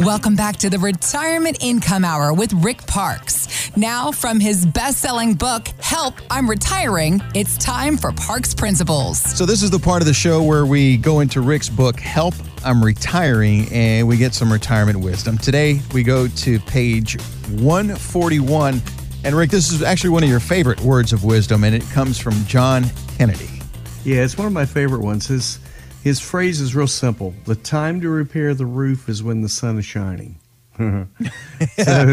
Welcome 0.06 0.36
back 0.36 0.58
to 0.58 0.70
the 0.70 0.78
Retirement 0.78 1.58
Income 1.62 2.06
Hour 2.06 2.32
with 2.32 2.54
Rick 2.54 2.86
Parks. 2.86 3.76
Now, 3.76 4.12
from 4.12 4.40
his 4.40 4.64
best 4.64 5.00
selling 5.00 5.34
book, 5.34 5.68
Help, 5.80 6.14
I'm 6.30 6.48
Retiring, 6.48 7.24
it's 7.34 7.58
time 7.58 7.98
for 7.98 8.12
Parks 8.12 8.54
Principles. 8.54 9.20
So, 9.20 9.48
this 9.48 9.64
is 9.64 9.72
the 9.72 9.80
part 9.80 10.04
of 10.04 10.06
the 10.06 10.14
show 10.14 10.44
where 10.44 10.68
we 10.68 10.98
go 10.98 11.22
into 11.22 11.42
Rick's 11.42 11.70
book, 11.70 12.00
Help, 12.00 12.36
I'm 12.64 12.84
Retiring, 12.84 13.68
and 13.74 14.08
we 14.08 14.18
get 14.18 14.36
some 14.36 14.54
retirement 14.54 15.00
wisdom. 15.00 15.40
Today, 15.40 15.82
we 15.92 16.04
go 16.04 16.28
to 16.28 16.60
page 16.60 17.20
141. 17.50 18.84
And, 19.24 19.36
Rick, 19.36 19.50
this 19.50 19.72
is 19.72 19.82
actually 19.82 20.12
one 20.12 20.22
of 20.22 20.30
your 20.30 20.40
favorite 20.40 20.82
words 20.82 21.14
of 21.14 21.24
wisdom, 21.24 21.64
and 21.64 21.74
it 21.74 21.82
comes 21.90 22.20
from 22.20 22.34
John 22.46 22.86
Kennedy. 23.18 23.50
Yeah, 24.04 24.18
it's 24.18 24.38
one 24.38 24.46
of 24.46 24.54
my 24.54 24.68
favorite 24.68 25.02
ones. 25.02 25.26
His 25.26 25.58
his 26.06 26.20
phrase 26.22 26.62
is 26.62 26.76
real 26.76 26.88
simple. 26.88 27.34
The 27.46 27.56
time 27.56 28.00
to 28.02 28.10
repair 28.10 28.54
the 28.54 28.66
roof 28.68 29.10
is 29.10 29.22
when 29.24 29.42
the 29.42 29.50
sun 29.50 29.78
is 29.80 29.86
shining. 29.86 30.38
so 30.78 31.06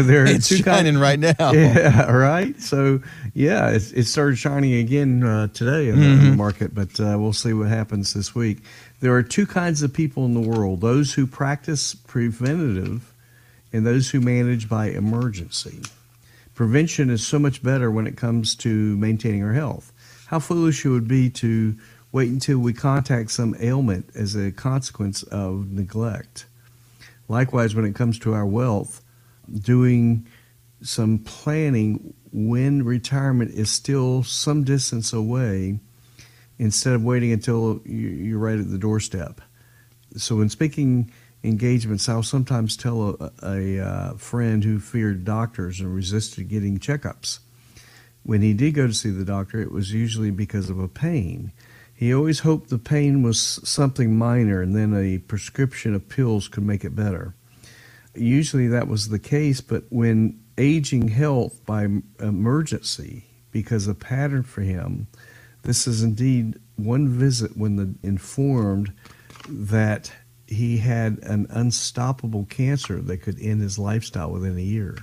there 0.03 0.25
It's 0.25 0.47
two 0.49 0.55
shining 0.57 0.93
kind- 0.93 0.99
right 1.01 1.19
now. 1.19 1.51
Yeah, 1.51 2.09
right. 2.11 2.59
So 2.61 3.01
yeah, 3.33 3.69
it, 3.69 3.91
it 3.95 4.03
started 4.05 4.37
shining 4.37 4.73
again 4.73 5.23
uh, 5.23 5.47
today 5.47 5.89
in, 5.89 5.99
the, 5.99 6.05
in 6.05 6.29
the 6.31 6.35
market, 6.37 6.73
but 6.73 6.99
uh, 6.99 7.17
we'll 7.19 7.33
see 7.33 7.53
what 7.53 7.67
happens 7.67 8.13
this 8.13 8.33
week. 8.33 8.59
There 9.01 9.13
are 9.15 9.21
two 9.23 9.45
kinds 9.45 9.83
of 9.83 9.93
people 9.93 10.25
in 10.25 10.33
the 10.33 10.39
world: 10.49 10.81
those 10.81 11.13
who 11.13 11.27
practice 11.27 11.93
preventative, 11.93 13.13
and 13.73 13.85
those 13.85 14.09
who 14.11 14.21
manage 14.21 14.67
by 14.69 14.87
emergency. 14.89 15.81
Prevention 16.55 17.09
is 17.09 17.25
so 17.27 17.37
much 17.39 17.61
better 17.63 17.91
when 17.91 18.07
it 18.07 18.15
comes 18.15 18.55
to 18.57 18.95
maintaining 18.97 19.43
our 19.43 19.53
health. 19.53 19.91
how 20.27 20.39
foolish 20.39 20.85
it 20.85 20.89
would 20.89 21.07
be 21.07 21.29
to 21.29 21.75
wait 22.13 22.29
until 22.29 22.59
we 22.59 22.71
contact 22.71 23.31
some 23.31 23.55
ailment 23.59 24.09
as 24.15 24.35
a 24.35 24.51
consequence 24.51 25.23
of 25.23 25.69
neglect. 25.71 26.45
Likewise, 27.27 27.75
when 27.75 27.85
it 27.85 27.95
comes 27.95 28.19
to 28.19 28.33
our 28.33 28.45
wealth, 28.45 29.01
doing 29.51 30.25
some 30.81 31.17
planning 31.17 32.13
when 32.31 32.83
retirement 32.83 33.51
is 33.51 33.69
still 33.69 34.23
some 34.23 34.63
distance 34.63 35.11
away 35.11 35.79
instead 36.59 36.93
of 36.93 37.03
waiting 37.03 37.31
until 37.31 37.81
you're 37.85 38.39
right 38.39 38.59
at 38.59 38.69
the 38.69 38.77
doorstep. 38.77 39.41
So, 40.15 40.39
in 40.41 40.49
speaking 40.49 41.11
engagements, 41.43 42.07
I'll 42.07 42.21
sometimes 42.21 42.77
tell 42.77 43.09
a, 43.19 43.31
a, 43.41 43.77
a 43.77 43.85
uh, 43.85 44.13
friend 44.15 44.63
who 44.63 44.79
feared 44.79 45.25
doctors 45.25 45.79
and 45.79 45.93
resisted 45.93 46.47
getting 46.47 46.77
checkups. 46.77 47.39
When 48.21 48.41
he 48.41 48.53
did 48.53 48.75
go 48.75 48.85
to 48.85 48.93
see 48.93 49.09
the 49.09 49.25
doctor, 49.25 49.61
it 49.61 49.71
was 49.71 49.91
usually 49.91 50.31
because 50.31 50.69
of 50.69 50.77
a 50.77 50.87
pain. 50.87 51.51
He 51.93 52.13
always 52.13 52.39
hoped 52.39 52.69
the 52.69 52.77
pain 52.77 53.23
was 53.23 53.39
something 53.39 54.17
minor 54.17 54.61
and 54.61 54.75
then 54.75 54.93
a 54.93 55.19
prescription 55.19 55.93
of 55.93 56.09
pills 56.09 56.47
could 56.47 56.65
make 56.65 56.83
it 56.83 56.95
better. 56.95 57.33
Usually 58.15 58.67
that 58.67 58.87
was 58.87 59.09
the 59.09 59.19
case, 59.19 59.61
but 59.61 59.83
when 59.89 60.39
aging 60.57 61.07
health 61.07 61.65
by 61.65 61.87
emergency, 62.19 63.25
because 63.51 63.87
a 63.87 63.95
pattern 63.95 64.43
for 64.43 64.61
him, 64.61 65.07
this 65.63 65.87
is 65.87 66.03
indeed 66.03 66.59
one 66.75 67.07
visit 67.07 67.55
when 67.55 67.75
the 67.75 67.95
informed 68.07 68.91
that 69.47 70.11
he 70.47 70.77
had 70.77 71.19
an 71.23 71.47
unstoppable 71.49 72.45
cancer 72.45 72.99
that 73.01 73.17
could 73.17 73.39
end 73.39 73.61
his 73.61 73.79
lifestyle 73.79 74.31
within 74.31 74.57
a 74.57 74.61
year. 74.61 74.97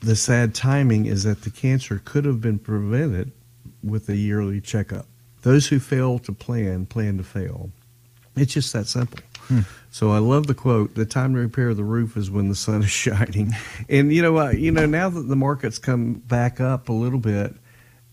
The 0.00 0.16
sad 0.16 0.54
timing 0.54 1.06
is 1.06 1.24
that 1.24 1.42
the 1.42 1.50
cancer 1.50 2.00
could 2.04 2.24
have 2.24 2.40
been 2.40 2.58
prevented 2.58 3.32
with 3.82 4.08
a 4.08 4.16
yearly 4.16 4.60
checkup. 4.60 5.06
Those 5.48 5.66
who 5.66 5.78
fail 5.78 6.18
to 6.18 6.32
plan, 6.34 6.84
plan 6.84 7.16
to 7.16 7.24
fail. 7.24 7.70
It's 8.36 8.52
just 8.52 8.70
that 8.74 8.86
simple. 8.86 9.20
Hmm. 9.46 9.60
So 9.90 10.10
I 10.10 10.18
love 10.18 10.46
the 10.46 10.54
quote: 10.54 10.94
"The 10.94 11.06
time 11.06 11.32
to 11.32 11.40
repair 11.40 11.72
the 11.72 11.84
roof 11.84 12.18
is 12.18 12.30
when 12.30 12.50
the 12.50 12.54
sun 12.54 12.82
is 12.82 12.90
shining." 12.90 13.54
And 13.88 14.12
you 14.12 14.20
know, 14.20 14.36
uh, 14.36 14.50
you 14.50 14.70
know, 14.70 14.84
now 14.84 15.08
that 15.08 15.22
the 15.22 15.36
market's 15.36 15.78
come 15.78 16.16
back 16.16 16.60
up 16.60 16.90
a 16.90 16.92
little 16.92 17.18
bit, 17.18 17.54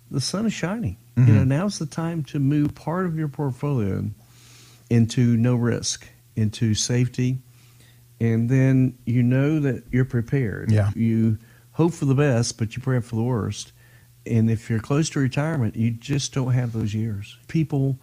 the 0.09 0.21
sun 0.21 0.45
is 0.45 0.53
shining. 0.53 0.95
Mm-hmm. 1.17 1.27
You 1.27 1.35
know, 1.35 1.43
now's 1.43 1.77
the 1.77 1.85
time 1.85 2.23
to 2.23 2.39
move 2.39 2.73
part 2.73 3.05
of 3.05 3.17
your 3.17 3.27
portfolio 3.27 4.05
into 4.89 5.35
no 5.35 5.55
risk, 5.55 6.07
into 6.37 6.73
safety, 6.73 7.39
and 8.21 8.49
then 8.49 8.97
you 9.05 9.21
know 9.21 9.59
that 9.59 9.83
you're 9.91 10.05
prepared. 10.05 10.71
Yeah. 10.71 10.89
You 10.95 11.37
hope 11.73 11.91
for 11.91 12.05
the 12.05 12.15
best, 12.15 12.57
but 12.57 12.77
you 12.77 12.81
pray 12.81 13.01
for 13.01 13.17
the 13.17 13.23
worst. 13.23 13.73
And 14.25 14.49
if 14.49 14.69
you're 14.69 14.79
close 14.79 15.09
to 15.11 15.19
retirement, 15.19 15.75
you 15.75 15.91
just 15.91 16.33
don't 16.33 16.51
have 16.51 16.73
those 16.73 16.93
years. 16.93 17.37
People 17.47 17.97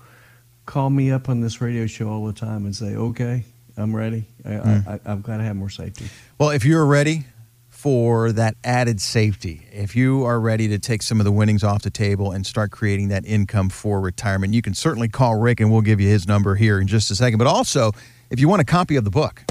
call 0.66 0.90
me 0.90 1.10
up 1.10 1.28
on 1.28 1.40
this 1.40 1.60
radio 1.60 1.86
show 1.86 2.08
all 2.08 2.24
the 2.24 2.32
time 2.32 2.64
and 2.64 2.74
say, 2.74 2.94
"Okay, 2.94 3.44
I'm 3.76 3.94
ready. 3.94 4.24
I, 4.44 4.48
mm. 4.48 4.86
I, 4.86 5.12
I've 5.12 5.22
got 5.22 5.38
to 5.38 5.42
have 5.42 5.56
more 5.56 5.70
safety." 5.70 6.06
Well, 6.38 6.50
if 6.50 6.64
you're 6.64 6.86
ready 6.86 7.26
for 7.68 8.30
that 8.30 8.54
added 8.62 9.00
safety, 9.00 9.66
if 9.72 9.96
you 9.96 10.24
are 10.24 10.38
ready 10.38 10.68
to 10.68 10.78
take 10.78 11.02
some 11.02 11.18
of 11.20 11.24
the 11.24 11.32
winnings 11.32 11.64
off 11.64 11.82
the 11.82 11.90
table 11.90 12.30
and 12.30 12.46
start 12.46 12.70
creating 12.70 13.08
that 13.08 13.26
income 13.26 13.68
for 13.68 14.00
retirement, 14.00 14.54
you 14.54 14.62
can 14.62 14.74
certainly 14.74 15.08
call 15.08 15.34
Rick, 15.34 15.58
and 15.60 15.72
we'll 15.72 15.80
give 15.80 16.00
you 16.00 16.08
his 16.08 16.28
number 16.28 16.54
here 16.54 16.80
in 16.80 16.86
just 16.86 17.10
a 17.10 17.16
second. 17.16 17.38
But 17.38 17.48
also, 17.48 17.90
if 18.30 18.38
you 18.38 18.48
want 18.48 18.62
a 18.62 18.64
copy 18.64 18.94
of 18.94 19.04
the 19.04 19.10
book, 19.10 19.42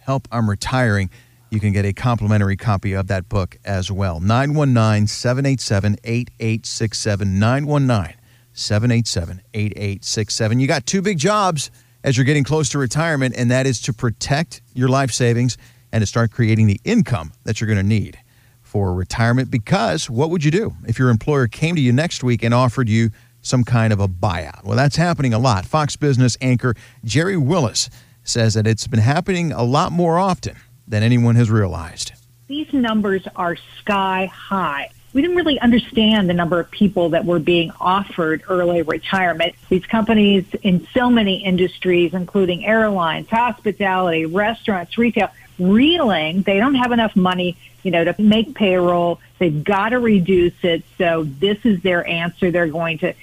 "Help 0.00 0.26
I'm 0.32 0.48
Retiring." 0.48 1.10
You 1.50 1.60
can 1.60 1.72
get 1.72 1.84
a 1.84 1.92
complimentary 1.92 2.56
copy 2.56 2.92
of 2.94 3.06
that 3.06 3.28
book 3.28 3.56
as 3.64 3.90
well. 3.90 4.18
919 4.18 5.06
787 5.06 5.96
8867. 6.02 7.38
919 7.38 8.16
787 8.52 9.42
8867. 9.54 10.60
You 10.60 10.66
got 10.66 10.86
two 10.86 11.02
big 11.02 11.18
jobs 11.18 11.70
as 12.02 12.16
you're 12.16 12.24
getting 12.24 12.44
close 12.44 12.68
to 12.70 12.78
retirement, 12.78 13.34
and 13.36 13.50
that 13.50 13.66
is 13.66 13.80
to 13.82 13.92
protect 13.92 14.60
your 14.74 14.88
life 14.88 15.12
savings 15.12 15.56
and 15.92 16.02
to 16.02 16.06
start 16.06 16.32
creating 16.32 16.66
the 16.66 16.80
income 16.84 17.32
that 17.44 17.60
you're 17.60 17.66
going 17.66 17.78
to 17.78 17.86
need 17.86 18.18
for 18.62 18.92
retirement. 18.92 19.50
Because 19.50 20.10
what 20.10 20.30
would 20.30 20.42
you 20.42 20.50
do 20.50 20.74
if 20.88 20.98
your 20.98 21.10
employer 21.10 21.46
came 21.46 21.76
to 21.76 21.80
you 21.80 21.92
next 21.92 22.24
week 22.24 22.42
and 22.42 22.52
offered 22.52 22.88
you 22.88 23.10
some 23.42 23.62
kind 23.62 23.92
of 23.92 24.00
a 24.00 24.08
buyout? 24.08 24.64
Well, 24.64 24.76
that's 24.76 24.96
happening 24.96 25.32
a 25.32 25.38
lot. 25.38 25.64
Fox 25.64 25.94
Business 25.94 26.36
anchor 26.40 26.74
Gerri 27.04 27.40
Willis 27.40 27.88
says 28.24 28.54
that 28.54 28.66
it's 28.66 28.88
been 28.88 29.00
happening 29.00 29.52
a 29.52 29.62
lot 29.62 29.92
more 29.92 30.18
often 30.18 30.56
than 30.88 31.02
anyone 31.02 31.36
has 31.36 31.50
realized. 31.50 32.12
These 32.48 32.72
numbers 32.72 33.26
are 33.34 33.56
sky 33.80 34.30
high. 34.32 34.90
We 35.12 35.22
didn't 35.22 35.36
really 35.36 35.58
understand 35.58 36.28
the 36.28 36.34
number 36.34 36.60
of 36.60 36.70
people 36.70 37.08
that 37.10 37.24
were 37.24 37.38
being 37.38 37.72
offered 37.80 38.42
early 38.48 38.82
retirement. 38.82 39.54
These 39.70 39.86
companies 39.86 40.44
in 40.62 40.86
so 40.92 41.08
many 41.08 41.42
industries, 41.42 42.12
including 42.12 42.66
airlines, 42.66 43.28
hospitality, 43.30 44.26
restaurants, 44.26 44.98
retail, 44.98 45.30
reeling. 45.58 46.42
They 46.42 46.58
don't 46.58 46.74
have 46.74 46.92
enough 46.92 47.16
money, 47.16 47.56
you 47.82 47.90
know, 47.90 48.04
to 48.04 48.14
make 48.20 48.54
payroll. 48.54 49.20
They've 49.38 49.64
got 49.64 49.90
to 49.90 49.98
reduce 49.98 50.62
it. 50.62 50.84
So 50.98 51.24
this 51.24 51.58
is 51.64 51.80
their 51.80 52.06
answer. 52.06 52.50
They're 52.50 52.66
going 52.66 52.98
to 52.98 53.14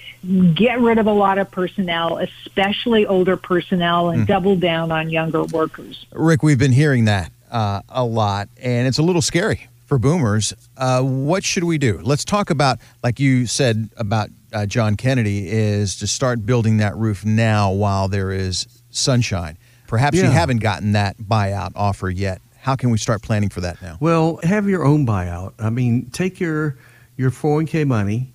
get 0.52 0.80
rid 0.80 0.98
of 0.98 1.06
a 1.06 1.12
lot 1.12 1.38
of 1.38 1.50
personnel, 1.50 2.18
especially 2.18 3.06
older 3.06 3.36
personnel, 3.36 4.10
and 4.10 4.24
mm. 4.24 4.26
double 4.26 4.56
down 4.56 4.90
on 4.90 5.10
younger 5.10 5.44
workers. 5.44 6.06
Rick, 6.12 6.42
we've 6.42 6.58
been 6.58 6.72
hearing 6.72 7.04
that 7.04 7.30
uh, 7.54 7.80
a 7.88 8.04
lot, 8.04 8.48
and 8.60 8.88
it's 8.88 8.98
a 8.98 9.02
little 9.02 9.22
scary 9.22 9.68
for 9.86 9.96
boomers. 9.96 10.52
Uh, 10.76 11.02
what 11.02 11.44
should 11.44 11.64
we 11.64 11.78
do? 11.78 12.00
Let's 12.02 12.24
talk 12.24 12.50
about, 12.50 12.78
like 13.02 13.20
you 13.20 13.46
said 13.46 13.90
about 13.96 14.28
uh, 14.52 14.66
John 14.66 14.96
Kennedy, 14.96 15.48
is 15.48 15.96
to 15.98 16.08
start 16.08 16.44
building 16.44 16.78
that 16.78 16.96
roof 16.96 17.24
now 17.24 17.70
while 17.70 18.08
there 18.08 18.32
is 18.32 18.66
sunshine. 18.90 19.56
Perhaps 19.86 20.18
yeah. 20.18 20.24
you 20.24 20.30
haven't 20.30 20.58
gotten 20.58 20.92
that 20.92 21.16
buyout 21.18 21.72
offer 21.76 22.10
yet. 22.10 22.42
How 22.58 22.74
can 22.74 22.90
we 22.90 22.98
start 22.98 23.22
planning 23.22 23.50
for 23.50 23.60
that 23.60 23.80
now? 23.80 23.98
Well, 24.00 24.40
have 24.42 24.68
your 24.68 24.84
own 24.84 25.06
buyout. 25.06 25.52
I 25.58 25.70
mean, 25.70 26.10
take 26.10 26.40
your 26.40 26.76
your 27.16 27.30
401k 27.30 27.86
money, 27.86 28.32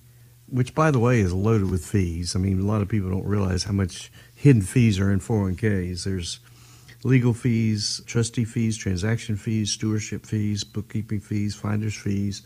which 0.48 0.74
by 0.74 0.90
the 0.90 0.98
way 0.98 1.20
is 1.20 1.34
loaded 1.34 1.70
with 1.70 1.84
fees. 1.84 2.34
I 2.34 2.38
mean, 2.38 2.58
a 2.58 2.64
lot 2.64 2.80
of 2.80 2.88
people 2.88 3.10
don't 3.10 3.26
realize 3.26 3.64
how 3.64 3.72
much 3.72 4.10
hidden 4.34 4.62
fees 4.62 4.98
are 4.98 5.12
in 5.12 5.20
401ks. 5.20 6.04
There's 6.04 6.40
legal 7.02 7.32
fees, 7.32 8.02
trustee 8.06 8.44
fees, 8.44 8.76
transaction 8.76 9.36
fees, 9.36 9.72
stewardship 9.72 10.26
fees, 10.26 10.64
bookkeeping 10.64 11.20
fees, 11.20 11.54
finder's 11.54 11.96
fees. 11.96 12.42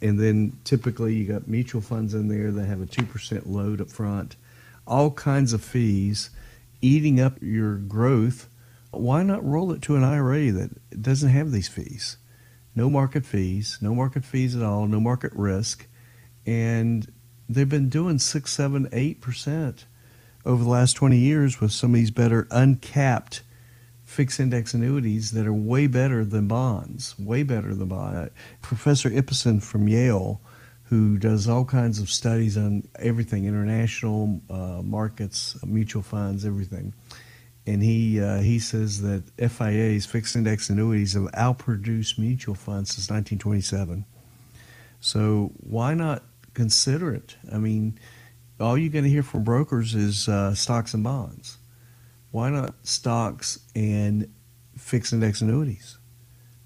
And 0.00 0.18
then 0.18 0.58
typically 0.64 1.14
you 1.14 1.30
got 1.30 1.46
mutual 1.46 1.82
funds 1.82 2.14
in 2.14 2.28
there 2.28 2.50
that 2.50 2.66
have 2.66 2.80
a 2.80 2.86
2% 2.86 3.42
load 3.46 3.80
up 3.80 3.90
front, 3.90 4.36
all 4.86 5.10
kinds 5.10 5.52
of 5.52 5.62
fees 5.62 6.30
eating 6.80 7.20
up 7.20 7.34
your 7.42 7.76
growth. 7.76 8.48
Why 8.90 9.22
not 9.22 9.44
roll 9.44 9.72
it 9.72 9.82
to 9.82 9.96
an 9.96 10.04
IRA 10.04 10.50
that 10.52 11.02
doesn't 11.02 11.28
have 11.28 11.52
these 11.52 11.68
fees? 11.68 12.16
No 12.74 12.88
market 12.88 13.26
fees, 13.26 13.78
no 13.80 13.94
market 13.94 14.24
fees 14.24 14.56
at 14.56 14.62
all, 14.62 14.86
no 14.86 15.00
market 15.00 15.32
risk. 15.34 15.86
And 16.46 17.12
they've 17.48 17.68
been 17.68 17.90
doing 17.90 18.18
six, 18.18 18.52
seven, 18.52 18.88
eight 18.92 19.20
percent 19.20 19.84
over 20.46 20.64
the 20.64 20.70
last 20.70 20.94
20 20.94 21.18
years 21.18 21.60
with 21.60 21.72
some 21.72 21.90
of 21.90 21.96
these 21.96 22.10
better 22.10 22.48
uncapped 22.50 23.42
fixed 24.10 24.40
index 24.40 24.74
annuities 24.74 25.30
that 25.30 25.46
are 25.46 25.54
way 25.54 25.86
better 25.86 26.24
than 26.24 26.48
bonds, 26.48 27.16
way 27.16 27.44
better 27.44 27.72
than 27.76 27.86
bonds. 27.86 28.30
Professor 28.60 29.08
Ibbotson 29.08 29.62
from 29.62 29.86
Yale, 29.86 30.40
who 30.84 31.16
does 31.16 31.48
all 31.48 31.64
kinds 31.64 32.00
of 32.00 32.10
studies 32.10 32.56
on 32.56 32.82
everything, 32.98 33.46
international 33.46 34.40
uh, 34.50 34.82
markets, 34.82 35.56
mutual 35.64 36.02
funds, 36.02 36.44
everything. 36.44 36.92
And 37.68 37.84
he 37.84 38.20
uh, 38.20 38.40
he 38.40 38.58
says 38.58 39.00
that 39.02 39.22
FIAs, 39.38 40.06
fixed 40.06 40.34
index 40.34 40.68
annuities, 40.70 41.12
have 41.12 41.30
outproduced 41.32 42.18
mutual 42.18 42.56
funds 42.56 42.90
since 42.90 43.08
1927. 43.10 44.04
So 44.98 45.52
why 45.58 45.94
not 45.94 46.24
consider 46.52 47.14
it? 47.14 47.36
I 47.52 47.58
mean, 47.58 47.96
all 48.58 48.76
you're 48.76 48.90
going 48.90 49.04
to 49.04 49.10
hear 49.10 49.22
from 49.22 49.44
brokers 49.44 49.94
is 49.94 50.28
uh, 50.28 50.52
stocks 50.56 50.94
and 50.94 51.04
bonds 51.04 51.59
why 52.30 52.50
not 52.50 52.74
stocks 52.82 53.58
and 53.74 54.32
fixed 54.76 55.12
index 55.12 55.40
annuities? 55.40 55.98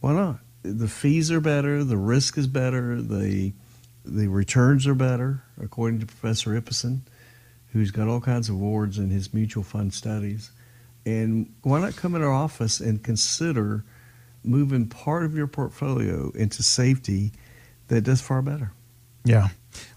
Why 0.00 0.12
not? 0.12 0.40
The 0.62 0.88
fees 0.88 1.30
are 1.30 1.40
better, 1.40 1.84
the 1.84 1.96
risk 1.96 2.38
is 2.38 2.46
better, 2.46 3.00
the 3.00 3.52
the 4.04 4.28
returns 4.28 4.86
are 4.86 4.94
better, 4.94 5.42
according 5.58 6.00
to 6.00 6.06
Professor 6.06 6.50
Ibbotson, 6.60 7.00
who's 7.72 7.90
got 7.90 8.06
all 8.06 8.20
kinds 8.20 8.50
of 8.50 8.56
awards 8.56 8.98
in 8.98 9.08
his 9.08 9.32
mutual 9.32 9.62
fund 9.62 9.94
studies. 9.94 10.50
And 11.06 11.52
why 11.62 11.80
not 11.80 11.96
come 11.96 12.14
in 12.14 12.22
our 12.22 12.32
office 12.32 12.80
and 12.80 13.02
consider 13.02 13.82
moving 14.42 14.88
part 14.88 15.24
of 15.24 15.34
your 15.34 15.46
portfolio 15.46 16.30
into 16.34 16.62
safety 16.62 17.32
that 17.88 18.02
does 18.02 18.20
far 18.20 18.42
better? 18.42 18.72
Yeah. 19.24 19.48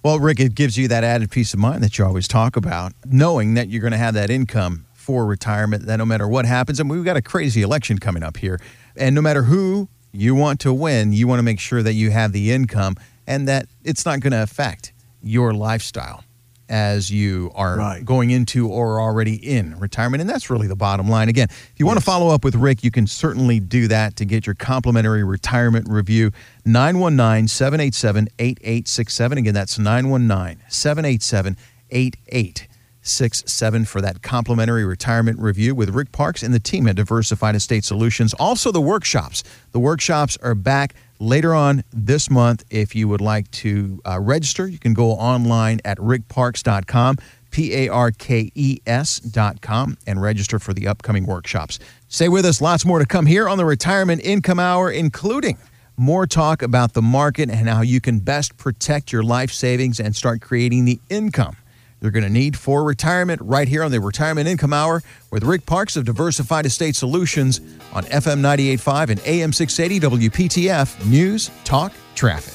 Well, 0.03 0.19
Rick, 0.19 0.39
it 0.39 0.55
gives 0.55 0.77
you 0.77 0.87
that 0.87 1.03
added 1.03 1.29
peace 1.29 1.53
of 1.53 1.59
mind 1.59 1.83
that 1.83 1.97
you 1.97 2.05
always 2.05 2.27
talk 2.27 2.55
about, 2.55 2.93
knowing 3.05 3.55
that 3.55 3.67
you're 3.67 3.81
going 3.81 3.91
to 3.91 3.97
have 3.97 4.13
that 4.13 4.29
income 4.29 4.86
for 5.07 5.25
retirement 5.25 5.85
that 5.85 5.95
no 5.95 6.05
matter 6.05 6.27
what 6.27 6.45
happens, 6.45 6.81
and 6.81 6.89
we've 6.89 7.05
got 7.05 7.15
a 7.15 7.21
crazy 7.21 7.61
election 7.61 7.97
coming 7.97 8.23
up 8.23 8.35
here, 8.35 8.59
and 8.97 9.15
no 9.15 9.21
matter 9.21 9.43
who 9.43 9.87
you 10.11 10.35
want 10.35 10.59
to 10.59 10.73
win, 10.73 11.13
you 11.13 11.25
want 11.29 11.39
to 11.39 11.43
make 11.43 11.61
sure 11.61 11.81
that 11.81 11.93
you 11.93 12.11
have 12.11 12.33
the 12.33 12.51
income 12.51 12.93
and 13.25 13.47
that 13.47 13.67
it's 13.85 14.05
not 14.05 14.19
going 14.19 14.31
to 14.33 14.43
affect 14.43 14.91
your 15.23 15.53
lifestyle 15.53 16.25
as 16.67 17.09
you 17.09 17.49
are 17.55 17.77
Right. 17.77 18.03
going 18.03 18.31
into 18.31 18.67
or 18.67 18.99
already 18.99 19.35
in 19.35 19.79
retirement. 19.79 20.19
And 20.19 20.29
that's 20.29 20.49
really 20.49 20.67
the 20.67 20.75
bottom 20.75 21.07
line. 21.07 21.29
Again, 21.29 21.47
if 21.49 21.73
you 21.77 21.85
want 21.85 21.99
to 21.99 22.03
follow 22.03 22.27
up 22.27 22.43
with 22.43 22.55
Rick, 22.55 22.83
you 22.83 22.91
can 22.91 23.07
certainly 23.07 23.61
do 23.61 23.87
that 23.87 24.17
to 24.17 24.25
get 24.25 24.45
your 24.45 24.55
complimentary 24.55 25.23
retirement 25.23 25.87
review. 25.89 26.31
919 26.65 27.47
787 27.47 28.27
8867. 28.39 29.37
Again, 29.37 29.53
that's 29.53 29.79
919 29.79 30.63
787 30.67 31.55
8867 31.91 32.76
for 33.85 34.01
that 34.01 34.21
complimentary 34.21 34.85
retirement 34.85 35.39
review 35.39 35.73
with 35.73 35.89
Rick 35.89 36.11
Parks 36.11 36.43
and 36.43 36.53
the 36.53 36.59
team 36.59 36.87
at 36.87 36.95
Diversified 36.95 37.55
Estate 37.55 37.83
Solutions. 37.83 38.33
Also, 38.35 38.71
the 38.71 38.81
workshops. 38.81 39.43
The 39.71 39.79
workshops 39.79 40.37
are 40.43 40.55
back 40.55 40.93
later 41.19 41.53
on 41.53 41.83
this 41.91 42.29
month. 42.29 42.63
If 42.69 42.95
you 42.95 43.07
would 43.07 43.21
like 43.21 43.49
to 43.51 44.01
uh, 44.05 44.19
register, 44.19 44.67
you 44.67 44.79
can 44.79 44.93
go 44.93 45.11
online 45.11 45.79
at 45.85 45.97
rickparks.com. 45.97 47.17
P 47.49 47.73
A 47.73 47.87
R 47.87 48.11
K 48.11 48.51
E 48.55 48.79
S 48.85 49.19
dot 49.19 49.61
com 49.61 49.97
and 50.05 50.21
register 50.21 50.59
for 50.59 50.73
the 50.73 50.85
upcoming 50.87 51.25
workshops. 51.25 51.79
Stay 52.09 52.27
with 52.27 52.45
us, 52.45 52.61
lots 52.61 52.85
more 52.85 52.99
to 52.99 53.05
come 53.05 53.25
here 53.25 53.47
on 53.47 53.57
the 53.57 53.65
Retirement 53.65 54.21
Income 54.21 54.59
Hour, 54.59 54.91
including 54.91 55.57
more 55.95 56.27
talk 56.27 56.61
about 56.61 56.93
the 56.93 57.01
market 57.01 57.49
and 57.49 57.67
how 57.67 57.81
you 57.81 57.99
can 57.99 58.19
best 58.19 58.57
protect 58.57 59.11
your 59.11 59.23
life 59.23 59.51
savings 59.51 59.99
and 59.99 60.15
start 60.15 60.41
creating 60.41 60.85
the 60.85 60.99
income 61.09 61.55
you're 62.01 62.11
going 62.11 62.23
to 62.23 62.29
need 62.29 62.57
for 62.57 62.83
retirement 62.83 63.41
right 63.41 63.67
here 63.67 63.83
on 63.83 63.91
the 63.91 63.99
Retirement 63.99 64.47
Income 64.47 64.73
Hour 64.73 65.01
with 65.31 65.43
Rick 65.43 65.65
Parks 65.65 65.95
of 65.95 66.05
Diversified 66.05 66.65
Estate 66.65 66.95
Solutions 66.95 67.59
on 67.93 68.03
FM 68.05 68.39
98.5 68.39 69.09
and 69.09 69.19
AM 69.25 69.53
680 69.53 70.29
WPTF 70.29 71.05
News, 71.09 71.49
Talk, 71.63 71.91
Traffic. 72.15 72.53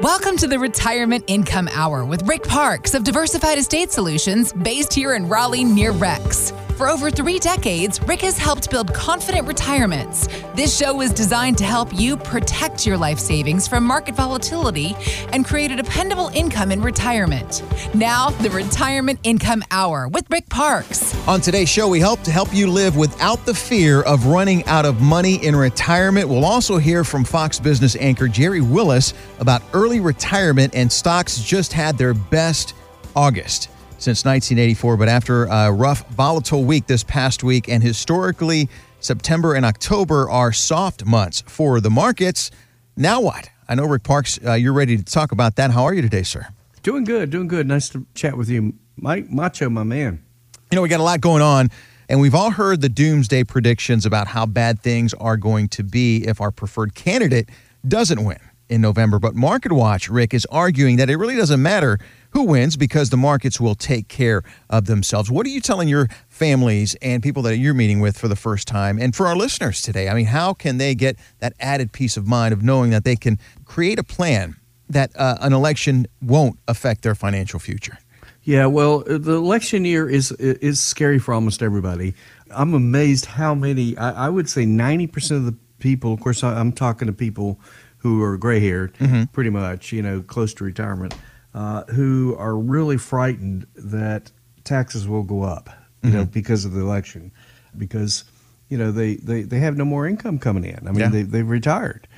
Welcome 0.00 0.36
to 0.36 0.46
the 0.46 0.58
Retirement 0.58 1.24
Income 1.28 1.70
Hour 1.72 2.04
with 2.04 2.28
Rick 2.28 2.42
Parks 2.42 2.92
of 2.92 3.04
Diversified 3.04 3.56
Estate 3.56 3.90
Solutions, 3.90 4.52
based 4.52 4.92
here 4.92 5.14
in 5.14 5.26
Raleigh 5.26 5.64
near 5.64 5.92
Rex. 5.92 6.52
For 6.76 6.88
over 6.88 7.08
three 7.08 7.38
decades, 7.38 8.02
Rick 8.02 8.22
has 8.22 8.36
helped 8.36 8.68
build 8.68 8.92
confident 8.92 9.46
retirements. 9.46 10.26
This 10.56 10.76
show 10.76 11.02
is 11.02 11.12
designed 11.12 11.56
to 11.58 11.64
help 11.64 11.94
you 11.94 12.16
protect 12.16 12.84
your 12.84 12.96
life 12.96 13.20
savings 13.20 13.68
from 13.68 13.84
market 13.84 14.16
volatility 14.16 14.96
and 15.32 15.46
create 15.46 15.70
a 15.70 15.76
dependable 15.76 16.32
income 16.34 16.72
in 16.72 16.82
retirement. 16.82 17.62
Now, 17.94 18.30
the 18.30 18.50
Retirement 18.50 19.20
Income 19.22 19.62
Hour 19.70 20.08
with 20.08 20.28
Rick 20.30 20.48
Parks. 20.48 21.14
On 21.28 21.40
today's 21.40 21.68
show, 21.68 21.88
we 21.88 22.00
hope 22.00 22.22
to 22.22 22.32
help 22.32 22.52
you 22.52 22.66
live 22.66 22.96
without 22.96 23.46
the 23.46 23.54
fear 23.54 24.02
of 24.02 24.26
running 24.26 24.64
out 24.64 24.84
of 24.84 25.00
money 25.00 25.36
in 25.46 25.54
retirement. 25.54 26.28
We'll 26.28 26.44
also 26.44 26.78
hear 26.78 27.04
from 27.04 27.22
Fox 27.22 27.60
Business 27.60 27.94
anchor 28.00 28.26
Gerri 28.26 28.68
Willis 28.68 29.14
about 29.38 29.62
early 29.74 30.00
retirement, 30.00 30.74
and 30.74 30.90
stocks 30.90 31.40
just 31.40 31.72
had 31.72 31.96
their 31.98 32.14
best 32.14 32.74
August 33.14 33.68
since 33.98 34.24
1984. 34.24 34.96
But 34.96 35.08
after 35.08 35.44
a 35.44 35.72
rough, 35.72 36.08
volatile 36.08 36.64
week 36.64 36.86
this 36.86 37.04
past 37.04 37.42
week, 37.42 37.68
and 37.68 37.82
historically, 37.82 38.68
September 39.00 39.54
and 39.54 39.64
October 39.64 40.28
are 40.30 40.52
soft 40.52 41.04
months 41.04 41.42
for 41.46 41.80
the 41.80 41.90
markets. 41.90 42.50
Now 42.96 43.20
what? 43.20 43.50
I 43.68 43.74
know, 43.74 43.84
Rick 43.84 44.02
Parks, 44.02 44.38
uh, 44.44 44.54
you're 44.54 44.72
ready 44.72 44.96
to 44.96 45.02
talk 45.02 45.32
about 45.32 45.56
that. 45.56 45.70
How 45.70 45.84
are 45.84 45.94
you 45.94 46.02
today, 46.02 46.22
sir? 46.22 46.46
Doing 46.82 47.04
good, 47.04 47.30
doing 47.30 47.48
good. 47.48 47.66
Nice 47.66 47.88
to 47.90 48.06
chat 48.14 48.36
with 48.36 48.48
you, 48.48 48.74
Mike 48.96 49.30
Macho, 49.30 49.70
my 49.70 49.84
man. 49.84 50.22
You 50.70 50.76
know, 50.76 50.82
we 50.82 50.88
got 50.88 51.00
a 51.00 51.04
lot 51.04 51.20
going 51.20 51.40
on, 51.40 51.70
and 52.08 52.20
we've 52.20 52.34
all 52.34 52.50
heard 52.50 52.80
the 52.80 52.88
doomsday 52.88 53.44
predictions 53.44 54.04
about 54.04 54.26
how 54.26 54.44
bad 54.44 54.80
things 54.80 55.14
are 55.14 55.36
going 55.36 55.68
to 55.68 55.82
be 55.82 56.26
if 56.26 56.40
our 56.40 56.50
preferred 56.50 56.94
candidate 56.94 57.48
doesn't 57.86 58.22
win 58.22 58.38
in 58.68 58.80
November. 58.80 59.18
But 59.18 59.34
Market 59.34 59.72
Watch, 59.72 60.08
Rick, 60.08 60.34
is 60.34 60.46
arguing 60.46 60.96
that 60.96 61.08
it 61.08 61.16
really 61.16 61.36
doesn't 61.36 61.62
matter 61.62 61.98
who 62.34 62.42
wins 62.42 62.76
because 62.76 63.10
the 63.10 63.16
markets 63.16 63.60
will 63.60 63.74
take 63.74 64.08
care 64.08 64.42
of 64.68 64.84
themselves. 64.84 65.30
What 65.30 65.46
are 65.46 65.50
you 65.50 65.60
telling 65.60 65.88
your 65.88 66.08
families 66.28 66.94
and 67.00 67.22
people 67.22 67.42
that 67.44 67.56
you're 67.56 67.74
meeting 67.74 68.00
with 68.00 68.18
for 68.18 68.28
the 68.28 68.36
first 68.36 68.68
time? 68.68 68.98
And 68.98 69.14
for 69.14 69.26
our 69.26 69.36
listeners 69.36 69.80
today, 69.80 70.08
I 70.08 70.14
mean, 70.14 70.26
how 70.26 70.52
can 70.52 70.78
they 70.78 70.94
get 70.94 71.16
that 71.38 71.54
added 71.58 71.92
peace 71.92 72.16
of 72.16 72.26
mind 72.26 72.52
of 72.52 72.62
knowing 72.62 72.90
that 72.90 73.04
they 73.04 73.16
can 73.16 73.38
create 73.64 73.98
a 73.98 74.04
plan 74.04 74.56
that 74.90 75.10
uh, 75.16 75.38
an 75.40 75.52
election 75.52 76.06
won't 76.20 76.58
affect 76.68 77.02
their 77.02 77.14
financial 77.14 77.60
future? 77.60 77.98
Yeah, 78.42 78.66
well, 78.66 78.98
the 78.98 79.32
election 79.32 79.86
year 79.86 80.06
is 80.06 80.30
is 80.32 80.78
scary 80.78 81.18
for 81.18 81.32
almost 81.32 81.62
everybody. 81.62 82.14
I'm 82.50 82.74
amazed 82.74 83.24
how 83.24 83.54
many. 83.54 83.96
I, 83.96 84.26
I 84.26 84.28
would 84.28 84.50
say 84.50 84.66
90 84.66 85.06
percent 85.06 85.38
of 85.38 85.46
the 85.46 85.56
people. 85.78 86.12
Of 86.12 86.20
course, 86.20 86.44
I, 86.44 86.52
I'm 86.60 86.72
talking 86.72 87.06
to 87.06 87.12
people 87.14 87.58
who 87.98 88.22
are 88.22 88.36
gray 88.36 88.60
haired, 88.60 88.92
pretty 89.32 89.48
much, 89.48 89.90
you 89.90 90.02
know, 90.02 90.20
close 90.20 90.52
to 90.52 90.62
retirement, 90.62 91.14
uh, 91.54 91.84
who 91.84 92.34
are 92.38 92.56
really 92.56 92.96
frightened 92.98 93.66
that 93.76 94.30
taxes 94.64 95.06
will 95.06 95.22
go 95.22 95.42
up, 95.42 95.70
you 96.02 96.10
know, 96.10 96.24
because 96.24 96.64
of 96.64 96.72
the 96.72 96.80
election, 96.80 97.30
because 97.78 98.24
you 98.68 98.76
know 98.78 98.90
they, 98.90 99.16
they, 99.16 99.42
they 99.42 99.58
have 99.60 99.76
no 99.76 99.84
more 99.84 100.06
income 100.06 100.38
coming 100.38 100.64
in. 100.64 100.86
I 100.86 100.90
mean, 100.90 101.00
Yeah. 101.00 101.08
they 101.08 101.22
they've 101.22 101.48
retired, 101.48 102.08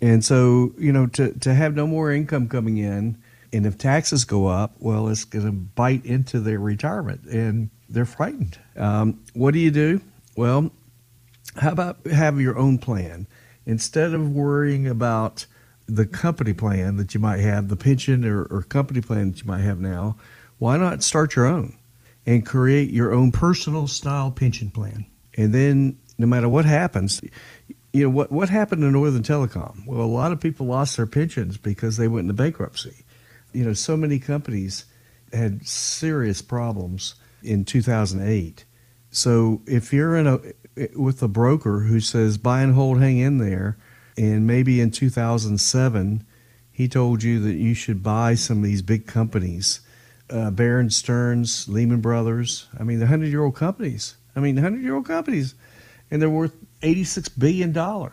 and 0.00 0.24
so 0.24 0.72
you 0.78 0.92
know 0.92 1.06
to 1.08 1.32
to 1.40 1.54
have 1.54 1.74
no 1.74 1.86
more 1.86 2.12
income 2.12 2.48
coming 2.48 2.78
in, 2.78 3.18
and 3.52 3.66
if 3.66 3.76
taxes 3.78 4.24
go 4.24 4.46
up, 4.46 4.74
well, 4.78 5.08
it's 5.08 5.24
going 5.24 5.44
to 5.46 5.52
bite 5.52 6.04
into 6.04 6.40
their 6.40 6.58
retirement, 6.60 7.24
and 7.24 7.70
they're 7.88 8.04
frightened. 8.04 8.58
Um, 8.76 9.20
what 9.34 9.54
do 9.54 9.60
you 9.60 9.70
do? 9.70 10.00
Well, 10.36 10.70
how 11.56 11.72
about 11.72 12.06
have 12.06 12.40
your 12.40 12.58
own 12.58 12.78
plan 12.78 13.26
instead 13.66 14.12
of 14.14 14.30
worrying 14.30 14.86
about 14.86 15.46
the 15.86 16.06
company 16.06 16.52
plan 16.52 16.96
that 16.96 17.14
you 17.14 17.20
might 17.20 17.40
have, 17.40 17.68
the 17.68 17.76
pension 17.76 18.24
or, 18.24 18.44
or 18.44 18.62
company 18.62 19.00
plan 19.00 19.32
that 19.32 19.40
you 19.40 19.46
might 19.46 19.60
have 19.60 19.80
now? 19.80 20.16
Why 20.58 20.76
not 20.76 21.02
start 21.02 21.36
your 21.36 21.46
own 21.46 21.76
and 22.26 22.46
create 22.46 22.90
your 22.90 23.12
own 23.12 23.32
personal 23.32 23.86
style 23.86 24.30
pension 24.30 24.70
plan? 24.70 25.06
And 25.36 25.52
then, 25.52 25.98
no 26.16 26.26
matter 26.26 26.48
what 26.48 26.64
happens, 26.64 27.20
you 27.92 28.04
know 28.04 28.10
what 28.10 28.32
what 28.32 28.48
happened 28.48 28.82
to 28.82 28.90
Northern 28.90 29.22
Telecom? 29.22 29.86
Well, 29.86 30.00
a 30.00 30.06
lot 30.06 30.32
of 30.32 30.40
people 30.40 30.66
lost 30.66 30.96
their 30.96 31.06
pensions 31.06 31.56
because 31.56 31.96
they 31.96 32.08
went 32.08 32.24
into 32.24 32.34
bankruptcy. 32.34 33.04
You 33.52 33.64
know, 33.64 33.72
so 33.72 33.96
many 33.96 34.18
companies 34.18 34.84
had 35.32 35.66
serious 35.66 36.42
problems 36.42 37.14
in 37.42 37.64
2008. 37.64 38.64
So 39.10 39.62
if 39.66 39.92
you're 39.92 40.16
in 40.16 40.26
a 40.26 40.40
with 40.96 41.22
a 41.22 41.28
broker 41.28 41.80
who 41.80 42.00
says 42.00 42.36
buy 42.36 42.62
and 42.62 42.74
hold, 42.74 43.00
hang 43.00 43.18
in 43.18 43.38
there, 43.38 43.76
and 44.16 44.46
maybe 44.46 44.80
in 44.80 44.90
2007 44.90 46.26
he 46.74 46.88
told 46.88 47.22
you 47.22 47.38
that 47.38 47.54
you 47.54 47.72
should 47.72 48.02
buy 48.02 48.34
some 48.34 48.58
of 48.58 48.64
these 48.64 48.82
big 48.82 49.06
companies, 49.06 49.80
uh, 50.28 50.50
Bear 50.50 50.88
Stearns, 50.90 51.68
Lehman 51.68 52.00
Brothers. 52.00 52.66
I 52.78 52.82
mean, 52.82 52.98
the 52.98 53.06
hundred 53.06 53.28
year 53.28 53.44
old 53.44 53.54
companies. 53.54 54.16
I 54.34 54.40
mean, 54.40 54.56
hundred 54.56 54.82
year 54.82 54.96
old 54.96 55.06
companies, 55.06 55.54
and 56.10 56.20
they're 56.20 56.28
worth 56.28 56.56
86 56.82 57.28
billion 57.30 57.70
dollars, 57.70 58.12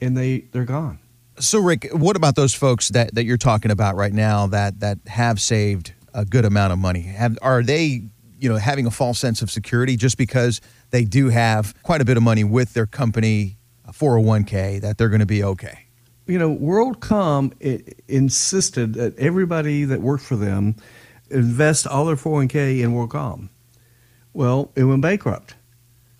and 0.00 0.16
they 0.16 0.44
they're 0.52 0.64
gone. 0.64 1.00
So, 1.40 1.58
Rick, 1.58 1.88
what 1.92 2.14
about 2.14 2.36
those 2.36 2.54
folks 2.54 2.90
that, 2.90 3.16
that 3.16 3.24
you're 3.24 3.36
talking 3.36 3.72
about 3.72 3.96
right 3.96 4.12
now 4.12 4.46
that 4.46 4.78
that 4.78 4.98
have 5.08 5.40
saved 5.40 5.92
a 6.14 6.24
good 6.24 6.44
amount 6.44 6.72
of 6.72 6.78
money? 6.78 7.00
Have 7.00 7.36
are 7.42 7.64
they, 7.64 8.02
you 8.38 8.48
know, 8.48 8.56
having 8.56 8.86
a 8.86 8.90
false 8.92 9.18
sense 9.18 9.42
of 9.42 9.50
security 9.50 9.96
just 9.96 10.16
because 10.16 10.60
they 10.90 11.04
do 11.04 11.28
have 11.30 11.74
quite 11.82 12.00
a 12.00 12.04
bit 12.04 12.16
of 12.16 12.22
money 12.22 12.44
with 12.44 12.72
their 12.72 12.86
company 12.86 13.56
401k 13.98 14.80
that 14.80 14.98
they're 14.98 15.08
going 15.08 15.20
to 15.20 15.26
be 15.26 15.44
okay? 15.44 15.84
you 16.26 16.38
know, 16.38 16.54
WorldCom 16.56 17.94
insisted 18.08 18.94
that 18.94 19.18
everybody 19.18 19.84
that 19.84 20.00
worked 20.00 20.24
for 20.24 20.36
them 20.36 20.76
invest 21.30 21.86
all 21.86 22.06
their 22.06 22.16
401k 22.16 22.80
in 22.80 22.92
WorldCom. 22.92 23.48
Well, 24.32 24.70
it 24.74 24.84
went 24.84 25.02
bankrupt. 25.02 25.54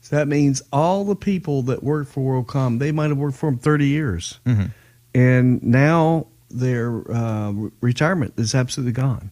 So 0.00 0.16
that 0.16 0.28
means 0.28 0.62
all 0.72 1.04
the 1.04 1.16
people 1.16 1.62
that 1.62 1.82
worked 1.82 2.12
for 2.12 2.44
WorldCom, 2.44 2.78
they 2.78 2.92
might 2.92 3.08
have 3.08 3.18
worked 3.18 3.38
for 3.38 3.50
them 3.50 3.58
30 3.58 3.86
years. 3.86 4.38
Mhm. 4.46 4.70
And 5.14 5.62
now 5.62 6.26
their 6.50 7.10
uh, 7.10 7.52
retirement 7.80 8.34
is 8.36 8.54
absolutely 8.54 8.92
gone. 8.92 9.30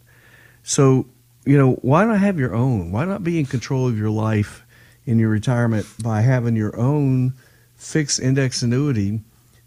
So, 0.62 1.06
you 1.44 1.58
know, 1.58 1.74
why 1.82 2.04
not 2.04 2.20
have 2.20 2.38
your 2.38 2.54
own? 2.54 2.92
Why 2.92 3.04
not 3.04 3.22
be 3.22 3.38
in 3.38 3.46
control 3.46 3.86
of 3.88 3.98
your 3.98 4.10
life 4.10 4.64
in 5.04 5.18
your 5.18 5.28
retirement 5.28 5.86
by 6.02 6.22
having 6.22 6.56
your 6.56 6.76
own 6.78 7.34
fixed 7.82 8.20
index 8.20 8.62
annuity 8.62 9.20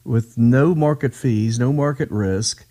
with 0.03 0.37
no 0.37 0.73
market 0.73 1.13
fees, 1.13 1.59
no 1.59 1.73
market 1.73 2.09
risk, 2.11 2.65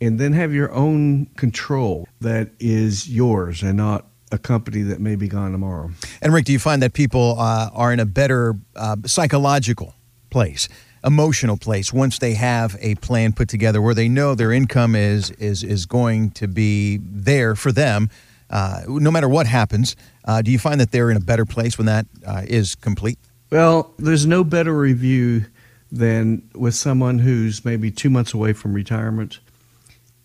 and 0.00 0.18
then 0.18 0.32
have 0.32 0.52
your 0.52 0.72
own 0.72 1.26
control 1.36 2.06
that 2.20 2.50
is 2.58 3.08
yours 3.08 3.62
and 3.62 3.76
not 3.76 4.06
a 4.30 4.38
company 4.38 4.82
that 4.82 5.00
may 5.00 5.14
be 5.14 5.28
gone 5.28 5.52
tomorrow. 5.52 5.90
And 6.20 6.32
Rick, 6.32 6.46
do 6.46 6.52
you 6.52 6.58
find 6.58 6.82
that 6.82 6.92
people 6.92 7.36
uh, 7.38 7.70
are 7.72 7.92
in 7.92 8.00
a 8.00 8.06
better 8.06 8.56
uh, 8.74 8.96
psychological 9.06 9.94
place, 10.30 10.68
emotional 11.04 11.56
place 11.56 11.92
once 11.92 12.18
they 12.18 12.34
have 12.34 12.76
a 12.80 12.94
plan 12.96 13.32
put 13.32 13.48
together 13.48 13.80
where 13.80 13.94
they 13.94 14.08
know 14.08 14.34
their 14.34 14.52
income 14.52 14.94
is 14.94 15.30
is 15.32 15.62
is 15.62 15.86
going 15.86 16.30
to 16.32 16.48
be 16.48 16.98
there 17.02 17.54
for 17.54 17.72
them, 17.72 18.08
uh, 18.50 18.82
no 18.88 19.10
matter 19.10 19.28
what 19.28 19.46
happens? 19.46 19.96
Uh, 20.24 20.42
do 20.42 20.50
you 20.50 20.58
find 20.58 20.80
that 20.80 20.90
they're 20.90 21.10
in 21.10 21.16
a 21.16 21.20
better 21.20 21.44
place 21.44 21.78
when 21.78 21.86
that 21.86 22.06
uh, 22.26 22.42
is 22.46 22.74
complete? 22.74 23.18
Well, 23.52 23.92
there's 23.98 24.24
no 24.24 24.44
better 24.44 24.72
review 24.72 25.44
than 25.90 26.48
with 26.54 26.74
someone 26.74 27.18
who's 27.18 27.66
maybe 27.66 27.90
two 27.90 28.08
months 28.08 28.32
away 28.32 28.54
from 28.54 28.72
retirement. 28.72 29.40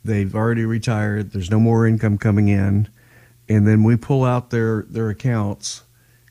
They've 0.06 0.34
already 0.34 0.64
retired. 0.64 1.34
There's 1.34 1.52
no 1.52 1.60
more 1.60 1.86
income 1.86 2.18
coming 2.20 2.48
in, 2.48 2.88
and 3.50 3.68
then 3.68 3.84
we 3.84 3.98
pull 3.98 4.24
out 4.24 4.50
their 4.50 4.84
their 4.84 5.10
accounts, 5.10 5.84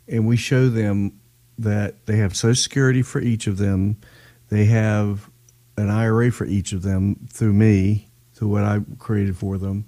and 0.09 0.27
we 0.27 0.39
show 0.39 0.71
them 0.71 1.21
that 1.59 2.07
they 2.07 2.17
have 2.17 2.35
Social 2.35 2.55
Security 2.55 3.03
for 3.03 3.21
each 3.21 3.47
of 3.47 3.59
them. 3.59 3.99
They 4.49 4.65
have 4.65 5.29
an 5.77 5.91
IRA 5.91 6.33
for 6.33 6.47
each 6.47 6.73
of 6.73 6.81
them 6.81 7.29
through 7.31 7.53
me, 7.53 8.09
through 8.33 8.49
what 8.49 8.65
I 8.65 8.81
created 8.99 9.37
for 9.37 9.59
them, 9.59 9.85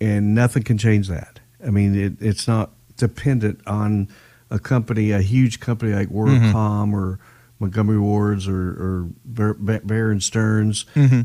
and 0.00 0.32
nothing 0.36 0.62
can 0.62 0.78
change 0.78 1.08
that. 1.08 1.40
I 1.66 1.70
mean, 1.70 1.98
it, 1.98 2.12
it's 2.20 2.46
not 2.46 2.70
dependent 2.96 3.66
on 3.66 4.06
a 4.50 4.58
company, 4.58 5.10
a 5.12 5.20
huge 5.22 5.60
company 5.60 5.92
like 5.92 6.08
WorldCom 6.08 6.92
or 6.92 7.18
Montgomery 7.58 7.98
Wards 7.98 8.46
or, 8.46 9.08
or 9.38 9.56
and 10.10 10.22
Stearns 10.22 10.84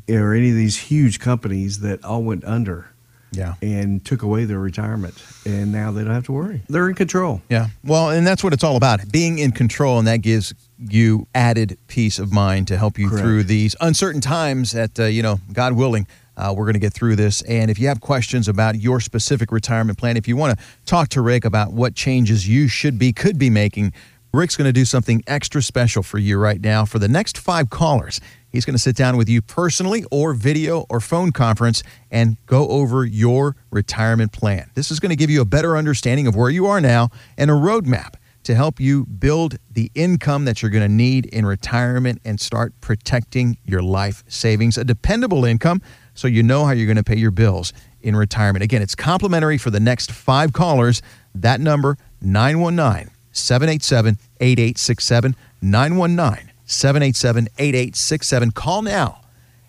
or 0.09 0.33
any 0.33 0.49
of 0.49 0.55
these 0.55 0.77
huge 0.77 1.19
companies 1.19 1.79
that 1.81 2.03
all 2.05 2.23
went 2.23 2.43
under 2.45 2.87
Yeah. 3.33 3.55
and 3.61 4.03
took 4.03 4.23
away 4.23 4.45
their 4.45 4.59
retirement, 4.59 5.21
and 5.45 5.71
now 5.71 5.91
they 5.91 6.03
don't 6.03 6.13
have 6.13 6.25
to 6.25 6.31
worry. 6.31 6.61
They're 6.69 6.87
in 6.89 6.95
control. 6.95 7.41
Yeah. 7.49 7.67
Well, 7.83 8.09
and 8.11 8.25
that's 8.25 8.43
what 8.43 8.53
it's 8.53 8.63
all 8.63 8.75
about 8.77 9.11
being 9.11 9.39
in 9.39 9.51
control, 9.51 9.99
and 9.99 10.07
that 10.07 10.17
gives 10.17 10.53
you 10.79 11.27
added 11.35 11.77
peace 11.87 12.17
of 12.17 12.31
mind 12.33 12.67
to 12.69 12.77
help 12.77 12.97
you 12.97 13.09
Correct. 13.09 13.23
through 13.23 13.43
these 13.43 13.75
uncertain 13.81 14.21
times 14.21 14.71
that, 14.71 14.99
uh, 14.99 15.03
you 15.05 15.21
know, 15.21 15.39
God 15.53 15.73
willing, 15.73 16.07
uh, 16.37 16.53
we're 16.55 16.65
going 16.65 16.73
to 16.73 16.79
get 16.79 16.93
through 16.93 17.15
this. 17.15 17.41
And 17.43 17.69
if 17.69 17.79
you 17.79 17.87
have 17.87 18.01
questions 18.01 18.47
about 18.47 18.75
your 18.75 18.99
specific 18.99 19.51
retirement 19.51 19.97
plan, 19.97 20.17
if 20.17 20.27
you 20.27 20.35
want 20.35 20.57
to 20.57 20.65
talk 20.85 21.09
to 21.09 21.21
Rick 21.21 21.45
about 21.45 21.73
what 21.73 21.95
changes 21.95 22.47
you 22.47 22.67
should 22.67 22.97
be, 22.97 23.13
could 23.13 23.37
be 23.37 23.49
making, 23.49 23.93
Rick's 24.33 24.55
going 24.55 24.67
to 24.67 24.73
do 24.73 24.85
something 24.85 25.21
extra 25.27 25.61
special 25.61 26.03
for 26.03 26.17
you 26.17 26.37
right 26.37 26.61
now. 26.61 26.85
For 26.85 26.99
the 26.99 27.09
next 27.09 27.37
five 27.37 27.69
callers, 27.69 28.21
he's 28.49 28.63
going 28.63 28.75
to 28.75 28.81
sit 28.81 28.95
down 28.95 29.17
with 29.17 29.27
you 29.27 29.41
personally 29.41 30.05
or 30.09 30.33
video 30.33 30.85
or 30.89 31.01
phone 31.01 31.31
conference 31.31 31.83
and 32.09 32.37
go 32.45 32.67
over 32.69 33.03
your 33.05 33.57
retirement 33.71 34.31
plan. 34.31 34.71
This 34.73 34.89
is 34.89 35.01
going 35.01 35.09
to 35.09 35.17
give 35.17 35.29
you 35.29 35.41
a 35.41 35.45
better 35.45 35.75
understanding 35.75 36.27
of 36.27 36.35
where 36.35 36.49
you 36.49 36.65
are 36.65 36.79
now 36.79 37.09
and 37.37 37.51
a 37.51 37.53
roadmap 37.53 38.15
to 38.43 38.55
help 38.55 38.79
you 38.79 39.05
build 39.05 39.57
the 39.69 39.91
income 39.93 40.45
that 40.45 40.61
you're 40.61 40.71
going 40.71 40.87
to 40.87 40.93
need 40.93 41.25
in 41.27 41.45
retirement 41.45 42.21
and 42.25 42.39
start 42.39 42.73
protecting 42.81 43.57
your 43.65 43.83
life 43.83 44.23
savings, 44.27 44.77
a 44.77 44.83
dependable 44.83 45.45
income 45.45 45.81
so 46.13 46.27
you 46.27 46.43
know 46.43 46.65
how 46.65 46.71
you're 46.71 46.85
going 46.85 46.97
to 46.97 47.03
pay 47.03 47.17
your 47.17 47.31
bills 47.31 47.73
in 48.01 48.15
retirement. 48.15 48.63
Again, 48.63 48.81
it's 48.81 48.95
complimentary 48.95 49.57
for 49.57 49.69
the 49.69 49.79
next 49.79 50.11
five 50.11 50.53
callers. 50.53 51.01
That 51.35 51.59
number, 51.59 51.97
919 52.21 53.11
787 53.31 54.17
8867. 54.39 55.35
919 55.61 56.51
787 56.65 57.47
8867. 57.57 58.51
Call 58.51 58.81
now 58.81 59.21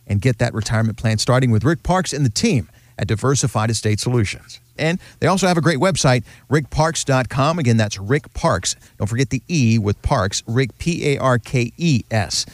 and 0.06 0.20
get 0.20 0.38
that 0.38 0.54
retirement 0.54 0.98
plan 0.98 1.18
starting 1.18 1.50
with 1.50 1.64
Rick 1.64 1.82
Parks 1.82 2.12
and 2.12 2.24
the 2.24 2.30
team 2.30 2.68
at 2.98 3.06
Diversified 3.06 3.70
Estate 3.70 4.00
Solutions. 4.00 4.60
And 4.78 4.98
they 5.20 5.26
also 5.26 5.46
have 5.46 5.56
a 5.56 5.60
great 5.60 5.78
website, 5.78 6.24
rickparks.com. 6.50 7.58
Again, 7.58 7.76
that's 7.76 7.98
Rick 7.98 8.32
Parks. 8.34 8.74
Don't 8.98 9.06
forget 9.06 9.30
the 9.30 9.42
E 9.48 9.78
with 9.78 10.00
Parks, 10.02 10.42
Rick, 10.46 10.78
P 10.78 11.14
A 11.14 11.18
R 11.18 11.38
K 11.38 11.72
E 11.76 12.02
S 12.10 12.46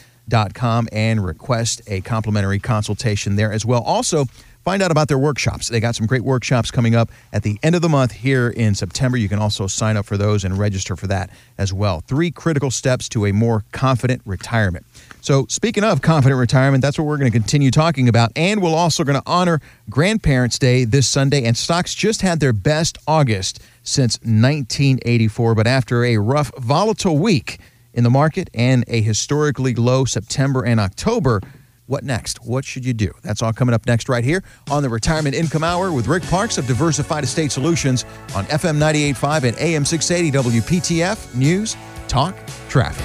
com, 0.55 0.89
and 0.93 1.25
request 1.25 1.83
a 1.87 2.01
complimentary 2.01 2.59
consultation 2.59 3.37
there 3.37 3.53
as 3.53 3.65
well. 3.65 3.83
Also, 3.83 4.27
find 4.65 4.83
out 4.83 4.91
about 4.91 5.09
their 5.09 5.19
workshops. 5.19 5.69
They 5.69 5.81
got 5.81 5.95
some 5.95 6.07
great 6.07 6.23
workshops 6.23 6.71
coming 6.71 6.95
up 6.95 7.11
at 7.33 7.43
the 7.43 7.59
end 7.63 7.75
of 7.75 7.81
the 7.81 7.89
month 7.89 8.13
here 8.13 8.51
in 8.51 8.75
September. 8.75 9.17
You 9.17 9.29
can 9.29 9.39
also 9.39 9.67
sign 9.67 9.97
up 9.97 10.05
for 10.05 10.19
those 10.19 10.45
and 10.45 10.59
register 10.59 10.95
for 10.95 11.07
that 11.07 11.31
as 11.57 11.73
well. 11.73 12.01
Three 12.07 12.31
critical 12.31 12.71
steps 12.71 13.09
to 13.11 13.27
a 13.27 13.33
more 13.33 13.65
confident 13.73 14.21
retirement. 14.27 14.85
So, 15.21 15.47
speaking 15.49 15.85
of 15.85 16.03
confident 16.03 16.39
retirement, 16.39 16.83
that's 16.83 16.99
what 16.99 17.07
we're 17.07 17.17
going 17.17 17.33
to 17.33 17.39
continue 17.39 17.71
talking 17.71 18.09
about. 18.09 18.31
And 18.37 18.63
we're 18.63 18.71
also 18.71 19.05
going 19.05 19.21
to 19.21 19.27
honor 19.27 19.61
Grandparents' 19.91 20.59
Day 20.59 20.85
this 20.85 21.09
Sunday. 21.09 21.45
And 21.45 21.57
stocks 21.57 21.95
just 21.95 22.23
had 22.23 22.41
their 22.41 22.53
best 22.53 22.99
August 23.07 23.61
since 23.83 24.19
1984. 24.19 25.55
But 25.55 25.67
after 25.67 26.05
a 26.05 26.19
rough, 26.19 26.53
volatile 26.59 27.19
week 27.19 27.59
in 27.95 28.05
the 28.05 28.11
market 28.11 28.51
and 28.55 28.85
a 28.89 29.01
historically 29.01 29.75
low 29.75 30.05
September 30.05 30.65
and 30.65 30.79
October, 30.81 31.41
what 31.87 32.05
next? 32.05 32.45
What 32.45 32.65
should 32.65 32.85
you 32.85 32.93
do? 32.93 33.13
That's 33.23 33.43
all 33.43 33.53
coming 33.53 33.75
up 33.75 33.87
next, 33.87 34.09
right 34.09 34.23
here 34.23 34.45
on 34.71 34.83
the 34.83 34.89
Retirement 34.89 35.35
Income 35.35 35.65
Hour 35.65 35.91
with 35.91 36.07
Rick 36.07 36.23
Parks 36.25 36.59
of 36.59 36.67
Diversified 36.67 37.25
Estate 37.25 37.51
Solutions 37.51 38.05
on 38.35 38.45
FM 38.47 38.77
98.5 38.79 39.45
and 39.45 39.59
AM 39.59 39.85
680 39.85 40.61
WPTF 40.61 41.35
News, 41.35 41.77
Talk, 42.07 42.37
Traffic. 42.69 43.05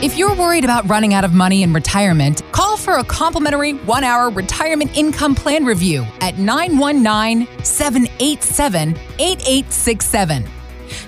If 0.00 0.16
you're 0.16 0.34
worried 0.34 0.64
about 0.64 0.88
running 0.88 1.12
out 1.12 1.24
of 1.24 1.32
money 1.32 1.62
in 1.62 1.72
retirement, 1.72 2.42
call 2.52 2.67
for 2.88 2.96
a 3.00 3.04
complimentary 3.04 3.72
one 3.72 4.02
hour 4.02 4.30
retirement 4.30 4.96
income 4.96 5.34
plan 5.34 5.62
review 5.62 6.06
at 6.22 6.38
919 6.38 7.46
787 7.62 8.96
8867. 9.18 10.44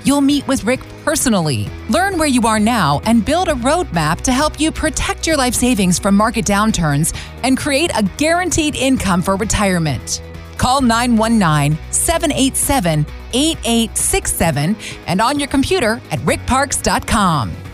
You'll 0.04 0.20
meet 0.20 0.46
with 0.46 0.62
Rick 0.64 0.80
personally, 1.06 1.70
learn 1.88 2.18
where 2.18 2.28
you 2.28 2.42
are 2.42 2.60
now, 2.60 3.00
and 3.06 3.24
build 3.24 3.48
a 3.48 3.54
roadmap 3.54 4.20
to 4.22 4.32
help 4.32 4.60
you 4.60 4.70
protect 4.70 5.26
your 5.26 5.38
life 5.38 5.54
savings 5.54 5.98
from 5.98 6.16
market 6.16 6.44
downturns 6.44 7.16
and 7.44 7.56
create 7.56 7.90
a 7.96 8.02
guaranteed 8.18 8.74
income 8.74 9.22
for 9.22 9.36
retirement. 9.36 10.20
Call 10.58 10.82
919 10.82 11.78
787 11.90 13.06
8867 13.32 14.76
and 15.06 15.22
on 15.22 15.38
your 15.38 15.48
computer 15.48 15.98
at 16.10 16.18
rickparks.com. 16.20 17.69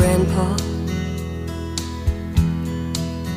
Grandpa, 0.00 0.56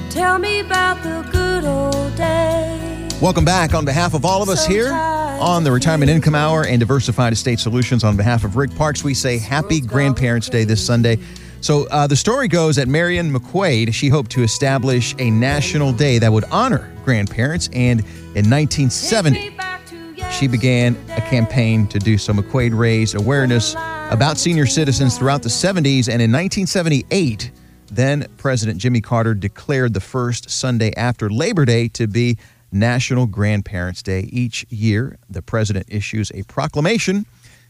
tell 0.10 0.40
me 0.40 0.62
about 0.62 1.04
the 1.04 1.28
good 1.30 1.66
old 1.66 2.16
days. 2.16 3.22
Welcome 3.22 3.44
back 3.44 3.74
on 3.74 3.84
behalf 3.84 4.14
of 4.14 4.24
all 4.24 4.42
of 4.42 4.48
us 4.48 4.66
here 4.66 4.94
on 4.94 5.66
the 5.66 5.72
Retirement 5.74 6.10
Income 6.10 6.36
Hour 6.36 6.66
and 6.66 6.80
Diversified 6.80 7.34
Estate 7.34 7.60
Solutions. 7.60 8.06
On 8.06 8.16
behalf 8.16 8.46
of 8.46 8.56
Rick 8.56 8.74
Parks, 8.78 9.04
we 9.04 9.14
say 9.14 9.38
Happy 9.38 9.82
Grandparents' 9.82 10.48
Day 10.48 10.64
this 10.64 10.82
Sunday. 10.82 11.20
So 11.60 11.86
uh, 11.88 12.08
the 12.08 12.16
story 12.16 12.48
goes 12.48 12.78
that 12.78 12.88
Marian 12.88 13.30
McQuade, 13.34 13.94
she 13.94 14.08
hoped 14.08 14.32
to 14.32 14.42
establish 14.42 15.14
a 15.20 15.32
national 15.32 15.92
day 15.92 16.18
that 16.20 16.32
would 16.32 16.46
honor 16.46 16.90
grandparents. 17.04 17.68
And 17.74 18.00
in 18.36 18.50
1970, 18.50 19.58
she 20.32 20.48
began 20.48 20.96
a 21.10 21.20
campaign 21.20 21.88
to 21.88 22.00
do 22.00 22.18
so. 22.18 22.32
McQuade 22.32 22.74
raised 22.74 23.16
awareness 23.16 23.76
about 24.14 24.38
senior 24.38 24.68
citizens 24.68 25.18
throughout 25.18 25.42
the 25.42 25.50
70s. 25.50 26.08
And 26.08 26.22
in 26.22 26.32
1978, 26.32 27.52
then 27.88 28.28
President 28.38 28.78
Jimmy 28.80 29.02
Carter 29.02 29.34
declared 29.34 29.96
the 29.96 30.00
first 30.00 30.52
Sunday 30.52 30.94
after 30.96 31.32
Labor 31.32 31.66
Day 31.66 31.88
to 31.90 32.06
be 32.06 32.38
National 32.72 33.26
Grandparents' 33.26 34.04
Day. 34.04 34.30
Each 34.32 34.68
year, 34.70 35.18
the 35.32 35.42
president 35.42 35.88
issues 35.90 36.32
a 36.36 36.44
proclamation 36.44 37.26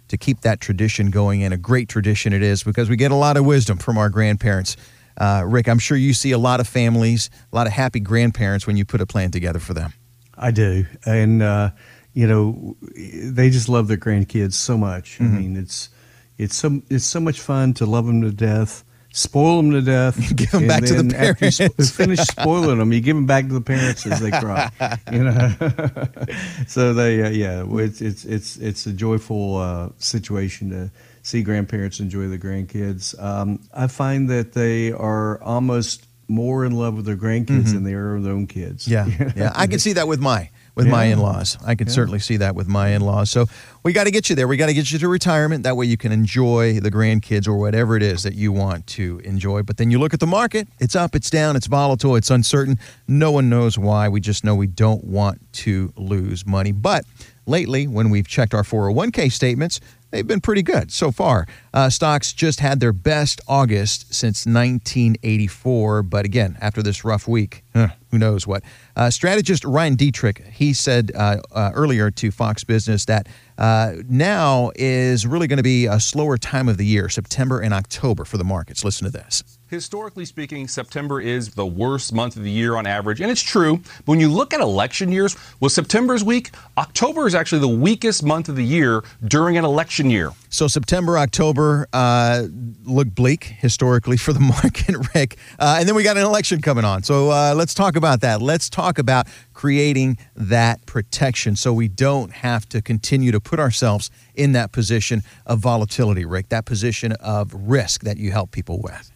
to 0.10 0.18
keep 0.18 0.42
that 0.42 0.60
tradition 0.60 1.12
going, 1.12 1.44
and 1.44 1.54
a 1.54 1.58
great 1.58 1.88
tradition 1.88 2.34
it 2.34 2.44
is 2.44 2.62
because 2.62 2.90
we 2.90 2.98
get 2.98 3.12
a 3.12 3.16
lot 3.16 3.38
of 3.38 3.46
wisdom 3.46 3.78
from 3.78 3.98
our 3.98 4.10
grandparents. 4.10 4.76
Uh, 5.18 5.44
Rick, 5.48 5.70
I'm 5.70 5.80
sure 5.80 5.96
you 5.96 6.14
see 6.14 6.34
a 6.34 6.38
lot 6.38 6.60
of 6.60 6.68
families, 6.68 7.30
a 7.54 7.56
lot 7.56 7.68
of 7.68 7.74
happy 7.74 8.02
grandparents 8.02 8.68
when 8.68 8.76
you 8.76 8.84
put 8.84 9.00
a 9.00 9.06
plan 9.06 9.32
together 9.32 9.60
for 9.60 9.74
them. 9.74 9.94
I 10.38 10.52
do, 10.52 10.86
and 11.06 11.42
uh, 11.42 11.70
you 12.14 12.28
know, 12.28 12.76
they 12.96 13.50
just 13.50 13.70
love 13.70 13.88
their 13.88 13.98
grandkids 13.98 14.54
so 14.54 14.78
much. 14.78 15.22
I 15.22 15.24
mean, 15.24 15.56
it's 15.56 15.90
it's 16.38 16.56
so 16.56 16.82
it's 16.90 17.06
so 17.06 17.20
much 17.20 17.40
fun 17.40 17.74
to 17.76 17.86
love 17.86 18.06
them 18.06 18.22
to 18.22 18.32
death, 18.32 18.84
spoil 19.12 19.58
them 19.58 19.72
to 19.72 19.82
death, 19.82 20.18
Give 20.36 20.54
'em 20.54 20.62
and 20.62 20.68
back 20.68 20.84
to 20.86 20.94
the 20.96 21.04
then 21.04 21.16
after 21.30 21.46
you 21.46 21.52
sp- 21.52 21.74
parents. 21.78 21.92
finish 21.92 22.20
spoiling 22.40 22.80
them, 22.80 22.92
you 22.94 23.02
give 23.02 23.16
them 23.16 23.26
back 23.26 23.48
to 23.48 23.54
the 23.54 23.62
parents 23.62 24.06
as 24.08 24.20
they 24.20 24.32
cry. 24.32 24.70
You 25.12 25.24
know, 25.26 25.56
so 26.68 26.94
they 26.94 27.22
uh, 27.24 27.30
yeah, 27.30 27.64
it's 27.70 28.02
it's 28.02 28.26
it's 28.26 28.58
it's 28.58 28.86
a 28.86 28.94
joyful 28.94 29.58
uh, 29.58 29.90
situation 29.98 30.70
to 30.72 30.92
see 31.22 31.42
grandparents 31.44 32.00
enjoy 32.00 32.28
the 32.28 32.38
grandkids. 32.40 33.18
Um, 33.22 33.60
I 33.74 33.88
find 33.88 34.30
that 34.30 34.54
they 34.54 34.92
are 34.92 35.42
almost 35.42 36.06
more 36.28 36.66
in 36.66 36.72
love 36.72 36.96
with 36.96 37.06
their 37.06 37.18
grandkids 37.18 37.74
than 37.74 37.84
they 37.84 37.94
are 37.94 38.16
with 38.16 38.24
their 38.24 38.34
own 38.34 38.48
kids. 38.48 38.88
Yeah, 38.88 39.08
yeah. 39.36 39.52
I 39.56 39.68
can 39.68 39.78
see 39.80 39.94
that 39.94 40.08
with 40.08 40.20
my 40.20 40.50
with 40.76 40.88
my 40.88 41.06
in-laws. 41.06 41.58
I 41.66 41.76
can 41.76 41.88
certainly 41.88 42.20
see 42.20 42.38
that 42.38 42.56
with 42.56 42.68
my 42.68 42.90
in-laws. 42.90 43.30
So 43.30 43.46
we 43.84 43.94
got 43.94 44.06
to 44.06 44.12
get 44.12 44.30
you 44.30 44.36
there. 44.36 44.48
We 44.48 44.58
got 44.58 44.68
to 44.68 44.74
get 44.74 44.92
you 44.92 45.00
to 45.00 45.08
retirement. 45.08 45.64
That 45.64 45.78
way 45.78 45.86
you 45.86 45.98
can 45.98 46.12
enjoy 46.12 46.80
the 46.80 46.90
grandkids 46.90 47.48
or 47.48 47.56
whatever 47.56 47.96
it 47.96 48.04
is 48.04 48.24
that 48.24 48.34
you 48.34 48.52
want 48.52 48.88
to 48.88 49.20
enjoy. 49.20 49.62
But 49.64 49.78
then 49.78 49.92
you 49.92 50.00
look 50.00 50.14
at 50.14 50.20
the 50.20 50.28
market. 50.28 50.68
It's 50.80 50.96
up. 50.96 51.16
It's 51.16 51.30
down. 51.30 51.56
It's 51.56 51.68
volatile. 51.68 52.16
It's 52.16 52.32
uncertain. 52.32 52.80
No 53.08 53.32
one 53.32 53.50
knows 53.50 53.78
why. 53.78 54.10
We 54.10 54.20
just 54.20 54.44
know 54.44 54.56
we 54.56 54.68
don't 54.68 55.04
want 55.04 55.42
to 55.54 55.94
lose 55.96 56.46
money. 56.46 56.72
But 56.72 57.06
lately, 57.46 57.88
when 57.88 58.10
we've 58.10 58.28
checked 58.28 58.54
our 58.54 58.64
401k 58.64 59.32
statements, 59.32 59.80
they've 60.12 60.26
been 60.26 60.42
pretty 60.42 60.64
good 60.64 60.92
so 60.92 61.12
far. 61.12 61.46
Uh, 61.74 61.90
stocks 61.90 62.34
just 62.34 62.60
had 62.60 62.80
their 62.80 62.94
best 62.94 63.42
August 63.48 64.14
since 64.14 64.46
1984. 64.46 66.04
But 66.04 66.26
again, 66.26 66.58
after 66.62 66.82
this 66.82 67.04
rough 67.04 67.28
week, 67.28 67.64
huh, 67.74 67.90
who 68.14 68.20
knows 68.20 68.46
what. 68.46 68.64
Uh, 68.96 69.10
strategist 69.10 69.66
Ryan 69.66 69.98
Detrick, 69.98 70.48
he 70.52 70.72
said 70.72 71.12
uh, 71.16 71.38
uh, 71.52 71.72
earlier 71.74 72.12
to 72.12 72.30
Fox 72.30 72.64
Business 72.64 73.06
that 73.06 73.28
uh, 73.58 73.96
now 74.08 74.72
is 74.76 75.26
really 75.26 75.48
going 75.48 75.58
to 75.58 75.64
be 75.64 75.88
a 75.88 76.00
slower 76.00 76.38
time 76.38 76.70
of 76.70 76.78
the 76.78 76.86
year, 76.86 77.10
September 77.10 77.60
and 77.60 77.74
October 77.74 78.24
for 78.24 78.38
the 78.38 78.44
markets. 78.44 78.86
Listen 78.86 79.06
to 79.06 79.12
this. 79.12 79.44
Historically 79.74 80.24
speaking, 80.24 80.68
September 80.68 81.20
is 81.20 81.56
the 81.56 81.66
worst 81.66 82.14
month 82.14 82.36
of 82.36 82.44
the 82.44 82.52
year 82.52 82.76
on 82.76 82.86
average, 82.86 83.20
and 83.20 83.32
it's 83.32 83.42
true. 83.42 83.78
But 83.78 84.06
when 84.06 84.20
you 84.20 84.32
look 84.32 84.54
at 84.54 84.62
election 84.62 85.12
years, 85.12 85.36
well, 85.60 85.70
September's 85.70 86.24
weak. 86.24 86.52
October 86.78 87.26
is 87.26 87.34
actually 87.34 87.62
the 87.62 87.76
weakest 87.76 88.22
month 88.22 88.50
of 88.50 88.56
the 88.56 88.64
year 88.64 89.02
during 89.26 89.58
an 89.58 89.66
election 89.66 90.12
year. 90.12 90.30
So 90.50 90.68
September, 90.68 91.18
October 91.18 91.88
uh, 91.92 92.44
look 92.86 93.16
bleak 93.16 93.46
historically 93.46 94.16
for 94.16 94.32
the 94.32 94.40
market, 94.62 94.96
Rick. 95.16 95.38
Uh, 95.58 95.78
and 95.80 95.90
then 95.90 95.96
we 95.96 96.04
got 96.04 96.18
an 96.18 96.24
election 96.24 96.62
coming 96.62 96.86
on. 96.86 97.02
So 97.02 97.32
uh, 97.32 97.56
let's 97.58 97.74
talk 97.74 97.96
about 97.96 98.22
that. 98.22 98.44
Let's 98.44 98.70
talk 98.70 99.00
about 99.00 99.26
creating 99.54 100.20
that 100.36 100.86
protection 100.86 101.56
so 101.56 101.74
we 101.74 101.88
don't 101.88 102.32
have 102.32 102.70
to 102.70 102.80
continue 102.80 103.32
to 103.32 103.40
put 103.40 103.60
ourselves 103.60 104.12
in 104.36 104.52
that 104.52 104.72
position 104.72 105.24
of 105.48 105.58
volatility, 105.58 106.26
Rick, 106.26 106.50
that 106.50 106.66
position 106.66 107.14
of 107.14 107.52
risk 107.56 108.04
that 108.04 108.18
you 108.18 108.32
help 108.32 108.52
people 108.52 108.80
with 108.80 109.13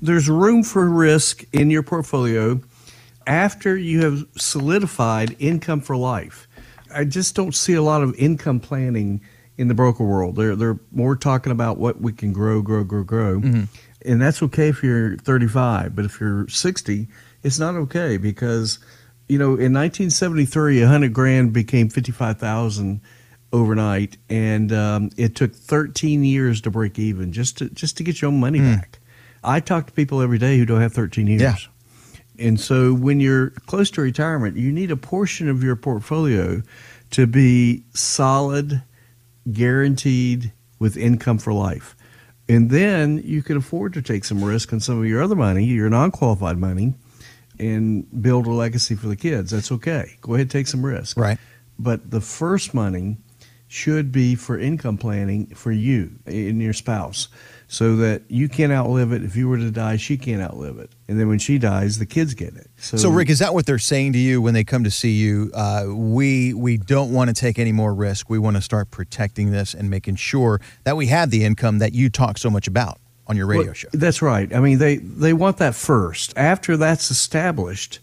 there's 0.00 0.28
room 0.28 0.62
for 0.62 0.88
risk 0.88 1.44
in 1.52 1.70
your 1.70 1.82
portfolio 1.82 2.60
after 3.26 3.76
you 3.76 4.02
have 4.02 4.24
solidified 4.36 5.36
income 5.38 5.80
for 5.80 5.96
life. 5.96 6.48
I 6.92 7.04
just 7.04 7.34
don't 7.34 7.54
see 7.54 7.74
a 7.74 7.82
lot 7.82 8.02
of 8.02 8.14
income 8.16 8.60
planning 8.60 9.20
in 9.56 9.68
the 9.68 9.74
broker 9.74 10.04
world. 10.04 10.36
They're 10.36 10.56
they're 10.56 10.80
more 10.90 11.14
talking 11.16 11.52
about 11.52 11.78
what 11.78 12.00
we 12.00 12.12
can 12.12 12.32
grow, 12.32 12.62
grow, 12.62 12.82
grow, 12.82 13.04
grow, 13.04 13.40
mm-hmm. 13.40 13.64
and 14.04 14.22
that's 14.22 14.42
okay 14.44 14.68
if 14.68 14.82
you're 14.82 15.16
35. 15.18 15.94
But 15.94 16.06
if 16.06 16.18
you're 16.18 16.48
60, 16.48 17.06
it's 17.42 17.58
not 17.58 17.74
okay 17.74 18.16
because 18.16 18.78
you 19.28 19.38
know 19.38 19.48
in 19.48 19.72
1973, 19.72 20.80
100 20.80 21.12
grand 21.12 21.52
became 21.52 21.88
55,000 21.88 23.00
overnight, 23.52 24.16
and 24.28 24.72
um, 24.72 25.10
it 25.16 25.36
took 25.36 25.54
13 25.54 26.24
years 26.24 26.60
to 26.62 26.70
break 26.70 26.98
even 26.98 27.32
just 27.32 27.58
to 27.58 27.68
just 27.70 27.96
to 27.98 28.02
get 28.02 28.22
your 28.22 28.30
own 28.30 28.40
money 28.40 28.60
mm. 28.60 28.76
back. 28.76 28.99
I 29.42 29.60
talk 29.60 29.86
to 29.86 29.92
people 29.92 30.20
every 30.20 30.38
day 30.38 30.58
who 30.58 30.66
don't 30.66 30.80
have 30.80 30.92
13 30.92 31.26
years. 31.26 31.42
Yeah. 31.42 31.56
And 32.38 32.58
so 32.58 32.94
when 32.94 33.20
you're 33.20 33.50
close 33.66 33.90
to 33.92 34.00
retirement, 34.00 34.56
you 34.56 34.72
need 34.72 34.90
a 34.90 34.96
portion 34.96 35.48
of 35.48 35.62
your 35.62 35.76
portfolio 35.76 36.62
to 37.10 37.26
be 37.26 37.84
solid, 37.92 38.82
guaranteed 39.52 40.52
with 40.78 40.96
income 40.96 41.38
for 41.38 41.52
life. 41.52 41.96
And 42.48 42.70
then 42.70 43.22
you 43.24 43.42
can 43.42 43.56
afford 43.56 43.92
to 43.92 44.02
take 44.02 44.24
some 44.24 44.42
risk 44.42 44.72
on 44.72 44.80
some 44.80 44.98
of 44.98 45.06
your 45.06 45.22
other 45.22 45.36
money, 45.36 45.64
your 45.64 45.90
non 45.90 46.10
qualified 46.10 46.58
money, 46.58 46.94
and 47.58 48.06
build 48.22 48.46
a 48.46 48.50
legacy 48.50 48.96
for 48.96 49.06
the 49.06 49.16
kids. 49.16 49.50
That's 49.50 49.70
okay. 49.70 50.16
Go 50.20 50.34
ahead, 50.34 50.50
take 50.50 50.66
some 50.66 50.84
risk. 50.84 51.16
Right. 51.16 51.38
But 51.78 52.10
the 52.10 52.20
first 52.20 52.74
money 52.74 53.18
should 53.72 54.10
be 54.10 54.34
for 54.34 54.58
income 54.58 54.98
planning 54.98 55.46
for 55.54 55.70
you 55.70 56.10
and 56.26 56.60
your 56.60 56.72
spouse 56.72 57.28
so 57.68 57.94
that 57.94 58.20
you 58.26 58.48
can't 58.48 58.72
outlive 58.72 59.12
it. 59.12 59.22
If 59.22 59.36
you 59.36 59.48
were 59.48 59.58
to 59.58 59.70
die, 59.70 59.96
she 59.96 60.16
can't 60.16 60.42
outlive 60.42 60.78
it. 60.78 60.90
And 61.06 61.20
then 61.20 61.28
when 61.28 61.38
she 61.38 61.56
dies, 61.56 62.00
the 62.00 62.04
kids 62.04 62.34
get 62.34 62.56
it. 62.56 62.68
So, 62.78 62.96
so 62.96 63.10
Rick, 63.10 63.30
is 63.30 63.38
that 63.38 63.54
what 63.54 63.66
they're 63.66 63.78
saying 63.78 64.14
to 64.14 64.18
you 64.18 64.42
when 64.42 64.54
they 64.54 64.64
come 64.64 64.82
to 64.82 64.90
see 64.90 65.12
you? 65.12 65.52
Uh, 65.54 65.84
we 65.88 66.52
we 66.52 66.78
don't 66.78 67.12
want 67.12 67.28
to 67.28 67.34
take 67.34 67.60
any 67.60 67.70
more 67.70 67.94
risk. 67.94 68.28
We 68.28 68.40
want 68.40 68.56
to 68.56 68.62
start 68.62 68.90
protecting 68.90 69.52
this 69.52 69.72
and 69.72 69.88
making 69.88 70.16
sure 70.16 70.60
that 70.82 70.96
we 70.96 71.06
have 71.06 71.30
the 71.30 71.44
income 71.44 71.78
that 71.78 71.94
you 71.94 72.10
talk 72.10 72.38
so 72.38 72.50
much 72.50 72.66
about 72.66 72.98
on 73.28 73.36
your 73.36 73.46
radio 73.46 73.66
well, 73.66 73.74
show. 73.74 73.88
That's 73.92 74.20
right. 74.20 74.52
I 74.52 74.58
mean, 74.58 74.78
they 74.78 74.96
they 74.96 75.32
want 75.32 75.58
that 75.58 75.76
first. 75.76 76.36
After 76.36 76.76
that's 76.76 77.12
established, 77.12 78.00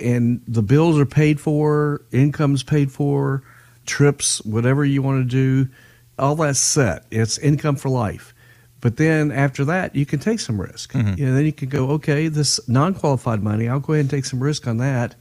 and 0.00 0.40
the 0.46 0.62
bills 0.62 1.00
are 1.00 1.06
paid 1.06 1.40
for, 1.40 2.02
income's 2.12 2.62
paid 2.62 2.92
for, 2.92 3.42
trips, 3.90 4.40
whatever 4.44 4.84
you 4.84 5.02
want 5.02 5.22
to 5.22 5.28
do, 5.28 5.70
all 6.18 6.36
that's 6.36 6.58
set. 6.58 7.04
It's 7.10 7.38
income 7.38 7.76
for 7.76 7.88
life 7.88 8.34
but 8.80 8.96
then 8.96 9.30
after 9.30 9.64
that, 9.66 9.94
you 9.94 10.06
can 10.06 10.18
take 10.18 10.40
some 10.40 10.60
risk. 10.60 10.92
Mm-hmm. 10.92 11.18
You 11.18 11.26
know, 11.26 11.34
then 11.34 11.44
you 11.44 11.52
can 11.52 11.68
go, 11.68 11.90
okay, 11.90 12.28
this 12.28 12.66
non-qualified 12.68 13.42
money, 13.42 13.68
I'll 13.68 13.80
go 13.80 13.92
ahead 13.92 14.04
and 14.04 14.10
take 14.10 14.24
some 14.24 14.42
risk 14.42 14.66
on 14.66 14.78
that. 14.78 15.14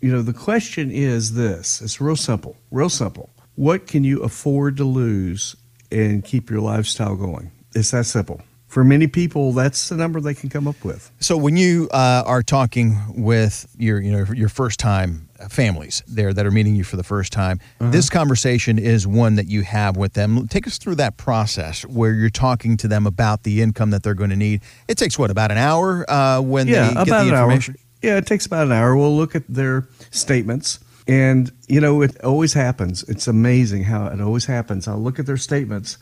You 0.00 0.10
know, 0.12 0.22
the 0.22 0.32
question 0.32 0.90
is 0.90 1.34
this: 1.34 1.80
it's 1.80 2.00
real 2.00 2.16
simple, 2.16 2.56
real 2.70 2.90
simple. 2.90 3.30
What 3.54 3.86
can 3.86 4.04
you 4.04 4.22
afford 4.22 4.76
to 4.76 4.84
lose 4.84 5.56
and 5.90 6.24
keep 6.24 6.50
your 6.50 6.60
lifestyle 6.60 7.16
going? 7.16 7.50
It's 7.74 7.92
that 7.92 8.04
simple 8.04 8.42
for 8.76 8.84
many 8.84 9.06
people, 9.06 9.54
that's 9.54 9.88
the 9.88 9.96
number 9.96 10.20
they 10.20 10.34
can 10.34 10.50
come 10.50 10.68
up 10.68 10.84
with. 10.84 11.10
So 11.18 11.38
when 11.38 11.56
you 11.56 11.88
uh, 11.94 12.24
are 12.26 12.42
talking 12.42 12.98
with 13.16 13.74
your, 13.78 14.02
you 14.02 14.12
know, 14.12 14.26
your 14.34 14.50
first 14.50 14.78
time 14.78 15.30
families 15.48 16.02
there 16.06 16.34
that 16.34 16.44
are 16.44 16.50
meeting 16.50 16.76
you 16.76 16.84
for 16.84 16.96
the 16.96 17.02
first 17.02 17.32
time, 17.32 17.58
uh-huh. 17.80 17.90
this 17.90 18.10
conversation 18.10 18.78
is 18.78 19.06
one 19.06 19.36
that 19.36 19.46
you 19.46 19.62
have 19.62 19.96
with 19.96 20.12
them. 20.12 20.46
Take 20.48 20.66
us 20.66 20.76
through 20.76 20.96
that 20.96 21.16
process 21.16 21.86
where 21.86 22.12
you're 22.12 22.28
talking 22.28 22.76
to 22.76 22.86
them 22.86 23.06
about 23.06 23.44
the 23.44 23.62
income 23.62 23.92
that 23.92 24.02
they're 24.02 24.12
going 24.12 24.28
to 24.28 24.36
need. 24.36 24.60
It 24.88 24.98
takes 24.98 25.18
what 25.18 25.30
about 25.30 25.50
an 25.50 25.56
hour 25.56 26.04
uh, 26.10 26.42
when 26.42 26.68
yeah, 26.68 26.88
they 26.88 26.94
get 26.96 27.08
about 27.08 27.22
the 27.22 27.28
information. 27.30 27.76
An 27.76 27.80
hour. 27.80 28.10
Yeah, 28.10 28.18
it 28.18 28.26
takes 28.26 28.44
about 28.44 28.66
an 28.66 28.72
hour. 28.72 28.94
We'll 28.94 29.16
look 29.16 29.34
at 29.34 29.44
their 29.48 29.88
statements. 30.10 30.80
And, 31.08 31.50
you 31.66 31.80
know, 31.80 32.02
it 32.02 32.22
always 32.22 32.52
happens. 32.52 33.04
It's 33.04 33.26
amazing 33.26 33.84
how 33.84 34.08
it 34.08 34.20
always 34.20 34.44
happens. 34.44 34.86
I'll 34.86 34.98
look 34.98 35.18
at 35.18 35.24
their 35.24 35.38
statements 35.38 35.96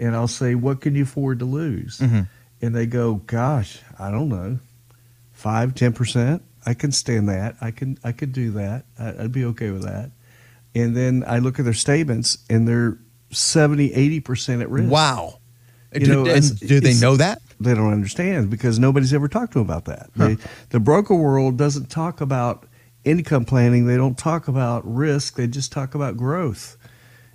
and 0.00 0.16
I'll 0.16 0.26
say, 0.26 0.56
"What 0.56 0.80
can 0.80 0.96
you 0.96 1.04
afford 1.04 1.38
to 1.38 1.44
lose?" 1.44 1.98
Mm-hmm. 1.98 2.22
And 2.62 2.74
they 2.74 2.86
go, 2.86 3.14
"Gosh, 3.26 3.80
I 3.98 4.10
don't 4.10 4.28
know, 4.28 4.58
five, 5.32 5.74
ten 5.74 5.92
percent. 5.92 6.42
I 6.66 6.74
can 6.74 6.90
stand 6.90 7.28
that. 7.28 7.56
I 7.60 7.70
can, 7.70 7.98
I 8.02 8.12
could 8.12 8.32
do 8.32 8.50
that. 8.52 8.84
I'd 8.98 9.30
be 9.30 9.44
okay 9.46 9.70
with 9.70 9.84
that." 9.84 10.10
And 10.74 10.96
then 10.96 11.24
I 11.26 11.38
look 11.38 11.58
at 11.58 11.64
their 11.64 11.74
statements, 11.74 12.38
and 12.48 12.66
they're 12.66 12.98
70, 13.30 13.92
80 13.92 14.20
percent 14.20 14.62
at 14.62 14.70
risk. 14.70 14.90
Wow. 14.90 15.38
You 15.92 16.00
do, 16.00 16.24
know, 16.24 16.40
do 16.40 16.80
they 16.80 16.94
know 16.94 17.16
that? 17.16 17.42
They 17.58 17.74
don't 17.74 17.92
understand 17.92 18.48
because 18.48 18.78
nobody's 18.78 19.12
ever 19.12 19.26
talked 19.26 19.52
to 19.54 19.58
them 19.58 19.68
about 19.68 19.86
that. 19.86 20.10
Huh. 20.16 20.28
They, 20.28 20.36
the 20.70 20.80
broker 20.80 21.16
world 21.16 21.58
doesn't 21.58 21.90
talk 21.90 22.20
about 22.20 22.66
income 23.04 23.44
planning. 23.44 23.86
They 23.86 23.96
don't 23.96 24.16
talk 24.16 24.46
about 24.46 24.82
risk. 24.86 25.34
They 25.34 25.48
just 25.48 25.72
talk 25.72 25.96
about 25.96 26.16
growth. 26.16 26.76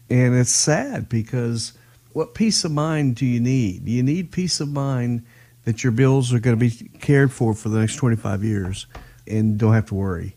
And 0.09 0.33
it's 0.35 0.51
sad 0.51 1.09
because 1.09 1.73
what 2.15 2.33
peace 2.33 2.63
of 2.63 2.71
mind 2.71 3.17
do 3.17 3.25
you 3.25 3.41
need? 3.41 3.85
You 3.89 4.01
need 4.01 4.31
peace 4.31 4.61
of 4.61 4.69
mind 4.69 5.25
that 5.65 5.83
your 5.83 5.91
bills 5.91 6.31
are 6.33 6.39
going 6.39 6.57
to 6.57 6.59
be 6.59 6.71
cared 6.99 7.29
for 7.29 7.53
for 7.53 7.67
the 7.67 7.77
next 7.77 7.97
25 7.97 8.41
years 8.41 8.87
and 9.27 9.57
don't 9.57 9.73
have 9.73 9.87
to 9.87 9.95
worry. 9.95 10.33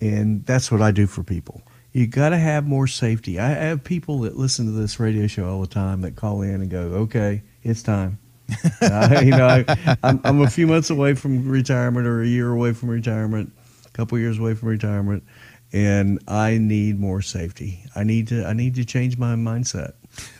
And 0.00 0.44
that's 0.44 0.72
what 0.72 0.82
I 0.82 0.90
do 0.90 1.06
for 1.06 1.22
people. 1.22 1.62
You 1.92 2.08
got 2.08 2.30
to 2.30 2.36
have 2.36 2.66
more 2.66 2.88
safety. 2.88 3.38
I 3.38 3.50
have 3.50 3.84
people 3.84 4.18
that 4.20 4.36
listen 4.36 4.66
to 4.66 4.72
this 4.72 4.98
radio 4.98 5.28
show 5.28 5.48
all 5.48 5.60
the 5.60 5.68
time 5.68 6.00
that 6.00 6.16
call 6.16 6.42
in 6.42 6.62
and 6.62 6.68
go, 6.68 6.80
"Okay, 6.80 7.42
it's 7.62 7.84
time." 7.84 8.18
uh, 8.82 9.20
you 9.24 9.30
know, 9.30 9.46
I, 9.46 9.96
I'm, 10.02 10.20
I'm 10.24 10.40
a 10.40 10.50
few 10.50 10.66
months 10.66 10.90
away 10.90 11.14
from 11.14 11.48
retirement, 11.48 12.08
or 12.08 12.22
a 12.22 12.26
year 12.26 12.50
away 12.50 12.72
from 12.72 12.90
retirement, 12.90 13.52
a 13.86 13.90
couple 13.90 14.18
years 14.18 14.38
away 14.38 14.54
from 14.54 14.68
retirement, 14.68 15.22
and 15.72 16.18
I 16.26 16.58
need 16.58 16.98
more 16.98 17.22
safety. 17.22 17.84
I 17.94 18.02
need 18.02 18.28
to 18.28 18.44
I 18.44 18.52
need 18.52 18.74
to 18.76 18.84
change 18.84 19.16
my 19.16 19.34
mindset. 19.34 19.92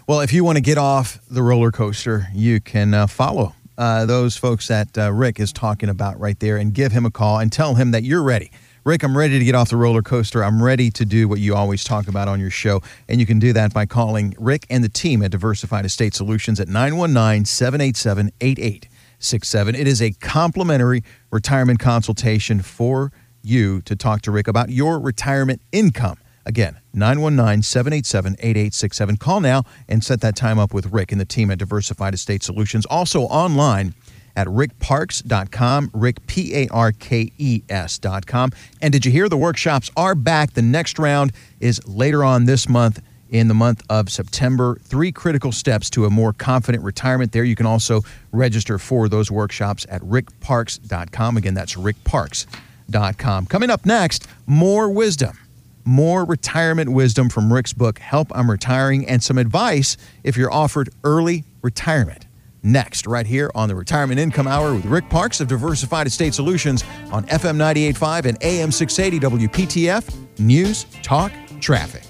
Well, 0.07 0.21
if 0.21 0.33
you 0.33 0.45
want 0.45 0.57
to 0.57 0.63
get 0.63 0.79
off 0.79 1.21
the 1.31 1.43
roller 1.43 1.71
coaster, 1.71 2.27
you 2.35 2.61
can 2.61 2.95
uh, 2.95 3.07
follow 3.07 3.55
uh, 3.79 4.05
those 4.05 4.37
folks 4.37 4.69
that 4.69 4.97
uh, 4.99 5.13
Rick 5.13 5.41
is 5.41 5.53
talking 5.53 5.89
about 5.89 6.19
right 6.21 6.39
there 6.39 6.57
and 6.57 6.75
give 6.75 6.93
him 6.93 7.07
a 7.07 7.11
call 7.11 7.39
and 7.39 7.51
tell 7.51 7.77
him 7.77 7.93
that 7.93 8.03
you're 8.03 8.23
ready. 8.23 8.51
Rick, 8.85 9.03
I'm 9.03 9.17
ready 9.17 9.39
to 9.39 9.45
get 9.45 9.55
off 9.55 9.69
the 9.69 9.77
roller 9.77 10.03
coaster. 10.03 10.43
I'm 10.43 10.63
ready 10.63 10.91
to 10.91 11.05
do 11.05 11.29
what 11.29 11.39
you 11.39 11.55
always 11.55 11.85
talk 11.85 12.09
about 12.09 12.29
on 12.29 12.41
your 12.41 12.51
show. 12.51 12.83
And 13.09 13.21
you 13.21 13.27
can 13.27 13.39
do 13.39 13.53
that 13.53 13.75
by 13.75 13.85
calling 13.87 14.35
Rick 14.39 14.67
and 14.71 14.83
the 14.83 14.89
team 14.89 15.23
at 15.23 15.31
Diversified 15.31 15.85
Estate 15.85 16.15
Solutions 16.15 16.59
at 16.61 16.69
919 16.69 17.45
787 17.45 18.33
8867. 18.41 19.75
It 19.75 19.87
is 19.87 20.01
a 20.01 20.13
complimentary 20.13 21.05
retirement 21.31 21.79
consultation 21.79 22.63
for 22.63 23.13
you 23.43 23.83
to 23.83 23.95
talk 23.95 24.23
to 24.23 24.31
Rick 24.31 24.49
about 24.49 24.71
your 24.71 24.99
retirement 24.99 25.61
income. 25.73 26.17
Again, 26.47 26.79
919 26.95 27.63
787 27.63 28.37
8867. 28.39 29.17
Call 29.19 29.41
now 29.41 29.65
and 29.89 30.03
set 30.03 30.21
that 30.23 30.37
time 30.37 30.59
up 30.59 30.73
with 30.73 30.93
Rick 30.93 31.13
and 31.13 31.21
the 31.21 31.25
team 31.25 31.51
at 31.51 31.59
Diversified 31.59 32.15
Estate 32.15 32.43
Solutions. 32.43 32.87
Also 32.87 33.23
online 33.23 33.95
at 34.37 34.47
rickparkes.com, 34.47 35.91
Rick, 35.93 36.27
P 36.27 36.55
A 36.55 36.69
R 36.69 36.93
K 36.93 37.33
E 37.39 37.63
S.com. 37.69 38.51
And 38.81 38.93
did 38.93 39.05
you 39.05 39.13
hear 39.13 39.29
the 39.29 39.37
workshops 39.37 39.91
are 39.97 40.15
back? 40.15 40.55
The 40.55 40.63
next 40.63 40.99
round 40.99 41.33
is 41.59 41.81
later 41.87 42.25
on 42.25 42.47
this 42.47 42.69
month 42.69 43.03
in 43.29 43.49
the 43.49 43.55
month 43.55 43.83
of 43.91 44.11
September. 44.11 44.79
Three 44.83 45.13
critical 45.13 45.53
steps 45.53 45.91
to 45.91 46.05
a 46.05 46.11
more 46.11 46.33
confident 46.33 46.85
retirement. 46.85 47.33
There 47.33 47.45
you 47.45 47.57
can 47.57 47.67
also 47.67 48.03
register 48.33 48.79
for 48.79 49.09
those 49.09 49.31
workshops 49.31 49.87
at 49.89 50.01
rickparkes.com. 50.03 51.37
Again, 51.37 51.55
that's 51.55 51.75
rickparkes.com. 51.75 53.47
Coming 53.47 53.71
up 53.71 53.87
next, 53.87 54.27
more 54.47 54.91
wisdom 54.91 55.39
more 55.85 56.25
retirement 56.25 56.91
wisdom 56.91 57.29
from 57.29 57.53
Rick's 57.53 57.73
book, 57.73 57.99
Help 57.99 58.31
I'm 58.35 58.51
Retiring, 58.51 59.07
and 59.07 59.23
some 59.23 59.39
advice 59.39 59.97
if 60.25 60.37
you're 60.37 60.53
offered 60.53 60.91
early 61.05 61.45
retirement. 61.63 62.27
next, 62.63 63.07
right 63.07 63.27
here 63.27 63.51
on 63.55 63.69
the 63.69 63.75
Retirement 63.75 64.21
Income 64.21 64.47
Hour 64.47 64.75
with 64.75 64.85
Rick 64.85 65.09
Parkes 65.09 65.41
of 65.41 65.49
Diversified 65.49 66.07
Estate 66.07 66.35
Solutions 66.35 66.85
on 67.11 67.25
FM 67.27 67.57
98.5 67.57 68.27
and 68.27 68.39
AM 68.43 68.71
680 68.71 69.47
WPTF 69.47 70.39
News, 70.39 70.85
Talk, 71.03 71.33
Traffic. 71.61 72.10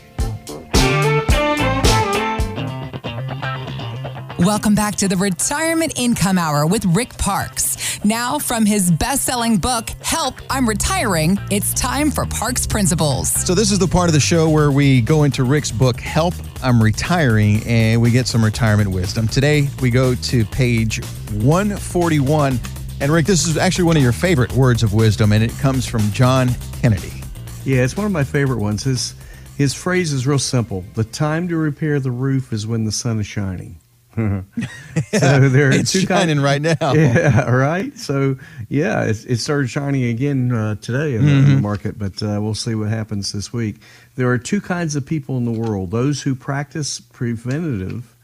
Welcome 4.40 4.74
back 4.74 4.96
to 4.96 5.06
the 5.06 5.18
Retirement 5.18 5.92
Income 5.96 6.38
Hour 6.38 6.64
with 6.64 6.86
Rick 6.86 7.18
Parkes. 7.18 8.02
Now, 8.06 8.38
from 8.38 8.64
his 8.64 8.90
best 8.90 9.26
selling 9.26 9.58
book, 9.58 9.90
Help, 10.00 10.36
I'm 10.48 10.66
Retiring, 10.66 11.38
it's 11.50 11.74
time 11.74 12.10
for 12.10 12.24
Parkes 12.24 12.66
Principles. 12.66 13.30
So, 13.30 13.54
this 13.54 13.70
is 13.70 13.78
the 13.78 13.86
part 13.86 14.08
of 14.08 14.14
the 14.14 14.20
show 14.20 14.48
where 14.48 14.70
we 14.70 15.02
go 15.02 15.24
into 15.24 15.44
Rick's 15.44 15.70
book, 15.70 16.00
Help, 16.00 16.32
I'm 16.62 16.82
Retiring, 16.82 17.62
and 17.66 18.00
we 18.00 18.10
get 18.10 18.26
some 18.26 18.42
retirement 18.42 18.90
wisdom. 18.90 19.28
Today, 19.28 19.68
we 19.82 19.90
go 19.90 20.14
to 20.14 20.46
page 20.46 21.04
141. 21.32 22.58
And, 23.02 23.12
Rick, 23.12 23.26
this 23.26 23.46
is 23.46 23.58
actually 23.58 23.84
one 23.84 23.98
of 23.98 24.02
your 24.02 24.12
favorite 24.12 24.54
words 24.54 24.82
of 24.82 24.94
wisdom, 24.94 25.32
and 25.32 25.44
it 25.44 25.50
comes 25.58 25.84
from 25.84 26.00
John 26.12 26.48
Kennedy. 26.80 27.22
Yeah, 27.66 27.84
it's 27.84 27.94
one 27.94 28.06
of 28.06 28.12
my 28.12 28.24
favorite 28.24 28.60
ones. 28.60 28.84
His, 28.84 29.12
his 29.58 29.74
phrase 29.74 30.14
is 30.14 30.26
real 30.26 30.38
simple 30.38 30.82
The 30.94 31.04
time 31.04 31.46
to 31.48 31.58
repair 31.58 32.00
the 32.00 32.10
roof 32.10 32.54
is 32.54 32.66
when 32.66 32.86
the 32.86 32.92
sun 32.92 33.20
is 33.20 33.26
shining. 33.26 33.79
so 34.16 35.48
there 35.48 35.72
it's 35.72 35.92
shining 35.92 36.36
kind, 36.36 36.42
right 36.42 36.60
now. 36.60 36.92
Yeah, 36.94 37.48
right. 37.48 37.96
So 37.96 38.36
yeah, 38.68 39.04
it, 39.04 39.24
it 39.28 39.36
started 39.36 39.68
shining 39.68 40.04
again 40.04 40.52
uh, 40.52 40.74
today 40.76 41.14
in, 41.14 41.22
mm-hmm. 41.22 41.26
the, 41.26 41.32
in, 41.32 41.44
the, 41.44 41.50
mm-hmm. 41.52 41.62
market, 41.62 41.98
but 41.98 42.22
uh, 42.22 42.38
we'll 42.40 42.54
see 42.54 42.74
what 42.74 42.88
happens 42.88 43.32
this 43.32 43.52
week. 43.52 43.76
There 44.16 44.28
are 44.28 44.38
two 44.38 44.60
kinds 44.60 44.96
of 44.96 45.06
people 45.06 45.36
in 45.36 45.44
the 45.44 45.52
world: 45.52 45.92
those 45.92 46.22
who 46.22 46.34
practice 46.34 47.00
preventative, 47.00 48.16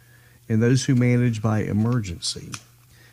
and 0.48 0.62
those 0.62 0.84
who 0.84 0.94
manage 0.94 1.40
by 1.40 1.60
emergency. 1.62 2.50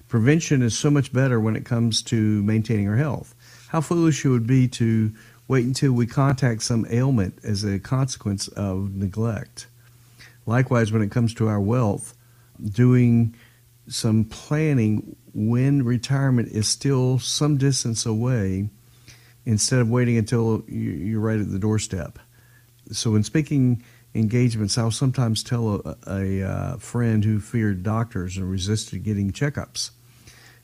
Prevention 0.10 0.62
is 0.62 0.78
so 0.78 0.90
much 0.90 1.14
better 1.14 1.40
when 1.40 1.56
it 1.56 1.66
comes 1.66 2.02
to 2.04 2.42
maintaining 2.44 2.88
our 2.90 2.98
health. 2.98 3.36
How 3.70 3.82
foolish 3.82 4.26
it 4.26 4.30
would 4.30 4.48
be 4.48 4.68
to 4.70 5.12
wait 5.48 5.66
until 5.66 5.92
we 5.94 6.08
contact 6.08 6.64
some 6.64 6.86
ailment 6.90 7.38
as 7.44 7.64
a 7.64 7.80
consequence 7.80 8.48
of 8.50 8.96
neglect. 8.96 9.68
Likewise, 10.46 10.92
when 10.92 11.02
it 11.02 11.12
comes 11.12 11.34
to 11.36 11.48
our 11.48 11.60
wealth 11.60 12.16
doing 12.64 13.36
some 13.88 14.26
planning 14.26 15.16
when 15.34 15.84
retirement 15.84 16.50
is 16.50 16.68
still 16.68 17.20
some 17.20 17.58
distance 17.58 18.06
away 18.06 18.70
instead 19.46 19.80
of 19.80 19.90
waiting 19.90 20.18
until 20.18 20.64
you're 20.68 21.20
right 21.20 21.40
at 21.40 21.52
the 21.52 21.60
doorstep. 21.60 22.20
So, 22.92 23.16
in 23.16 23.24
speaking 23.24 23.84
engagements, 24.14 24.78
I'll 24.78 24.92
sometimes 24.92 25.44
tell 25.44 25.82
a, 25.86 25.98
a, 26.08 26.44
uh, 26.44 26.78
friend 26.78 27.24
who 27.24 27.40
feared 27.40 27.84
doctors 27.84 28.38
and 28.38 28.50
resisted 28.50 29.04
getting 29.04 29.32
checkups. 29.32 29.92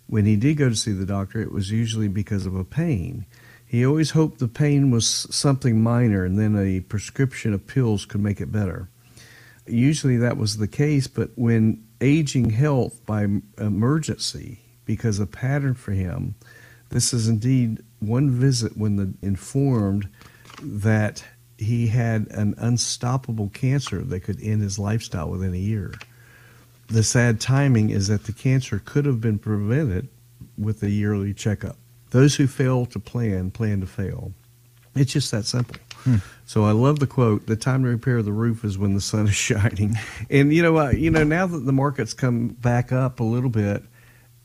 When 0.08 0.26
he 0.26 0.36
did 0.36 0.58
go 0.58 0.70
to 0.70 0.76
see 0.76 0.92
the 0.92 1.06
doctor, 1.06 1.42
it 1.42 1.52
was 1.52 1.72
usually 1.72 2.08
because 2.08 2.46
of 2.46 2.56
a 2.56 2.64
pain. 2.64 3.26
He 3.66 3.86
always 3.86 4.12
hoped 4.12 4.40
the 4.40 4.48
pain 4.48 4.92
was 4.92 5.08
something 5.08 5.82
minor 5.82 6.26
and 6.26 6.38
then 6.38 6.58
a 6.58 6.80
prescription 6.82 7.54
of 7.54 7.68
pills 7.68 8.06
could 8.06 8.22
make 8.22 8.42
it 8.42 8.52
better 8.52 8.90
usually 9.72 10.18
that 10.18 10.38
was 10.38 10.58
the 10.58 10.68
case, 10.68 11.08
but 11.08 11.32
when 11.36 11.86
aging 12.02 12.50
health 12.50 13.06
by 13.06 13.28
emergency 13.58 14.60
because 14.86 15.20
a 15.20 15.26
pattern 15.26 15.74
for 15.74 15.92
him, 15.92 16.36
this 16.90 17.14
is 17.14 17.28
indeed 17.28 17.84
one 18.00 18.30
visit 18.30 18.78
when 18.78 18.96
the 18.96 19.14
informed 19.22 20.10
that 20.62 21.24
he 21.58 21.88
had 21.88 22.28
an 22.32 22.56
unstoppable 22.58 23.50
cancer 23.50 24.02
that 24.02 24.22
could 24.22 24.42
end 24.42 24.62
his 24.62 24.80
lifestyle 24.80 25.30
within 25.30 25.54
a 25.54 25.58
year. 25.58 25.94
The 26.88 27.04
sad 27.04 27.40
timing 27.40 27.90
is 27.90 28.08
that 28.08 28.24
the 28.24 28.34
cancer 28.34 28.82
could 28.84 29.06
have 29.06 29.22
been 29.22 29.38
prevented 29.38 30.08
with 30.58 30.82
a 30.82 30.90
yearly 30.90 31.34
checkup. 31.34 31.78
Those 32.12 32.36
who 32.36 32.48
fail 32.48 32.86
to 32.88 33.00
plan 33.00 33.52
plan 33.52 33.82
to 33.82 33.88
fail. 33.88 34.34
It's 34.96 35.14
just 35.14 35.32
that 35.32 35.46
simple. 35.46 35.76
Hmm. 36.04 36.18
So 36.46 36.66
I 36.66 36.72
love 36.72 37.00
the 37.00 37.08
quote: 37.08 37.46
"The 37.46 37.56
time 37.56 37.84
to 37.84 37.90
repair 37.90 38.22
the 38.22 38.32
roof 38.32 38.64
is 38.64 38.78
when 38.78 38.94
the 38.94 39.02
sun 39.02 39.28
is 39.28 39.36
shining." 39.36 39.96
And 40.30 40.54
you 40.54 40.62
know, 40.62 40.78
uh, 40.78 40.92
you 40.92 41.12
know, 41.12 41.24
now 41.24 41.48
that 41.48 41.66
the 41.66 41.72
market's 41.72 42.14
come 42.14 42.50
back 42.50 42.92
up 42.92 43.20
a 43.20 43.24
little 43.24 43.50
bit, 43.50 43.84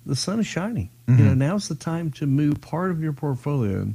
the 0.06 0.16
sun 0.16 0.40
is 0.40 0.46
shining. 0.46 0.90
Mm-hmm. 1.06 1.18
You 1.18 1.26
know, 1.26 1.34
now's 1.34 1.68
the 1.68 1.74
time 1.74 2.10
to 2.12 2.26
move 2.26 2.60
part 2.60 2.90
of 2.90 3.02
your 3.02 3.12
portfolio 3.12 3.94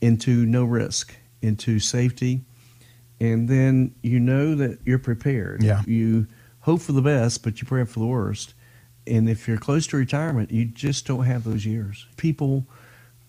into 0.00 0.46
no 0.46 0.64
risk, 0.64 1.14
into 1.42 1.78
safety, 1.78 2.42
and 3.20 3.48
then 3.48 3.94
you 4.02 4.20
know 4.20 4.54
that 4.54 4.78
you're 4.84 4.98
prepared. 4.98 5.62
Yeah. 5.62 5.82
You 5.86 6.26
hope 6.60 6.80
for 6.82 6.92
the 6.92 7.02
best, 7.02 7.42
but 7.42 7.60
you 7.60 7.66
pray 7.66 7.84
for 7.84 8.00
the 8.00 8.06
worst. 8.06 8.54
And 9.06 9.28
if 9.28 9.46
you're 9.46 9.58
close 9.58 9.86
to 9.88 9.96
retirement, 9.96 10.50
you 10.50 10.64
just 10.64 11.06
don't 11.06 11.24
have 11.24 11.44
those 11.44 11.64
years. 11.64 12.06
People 12.16 12.66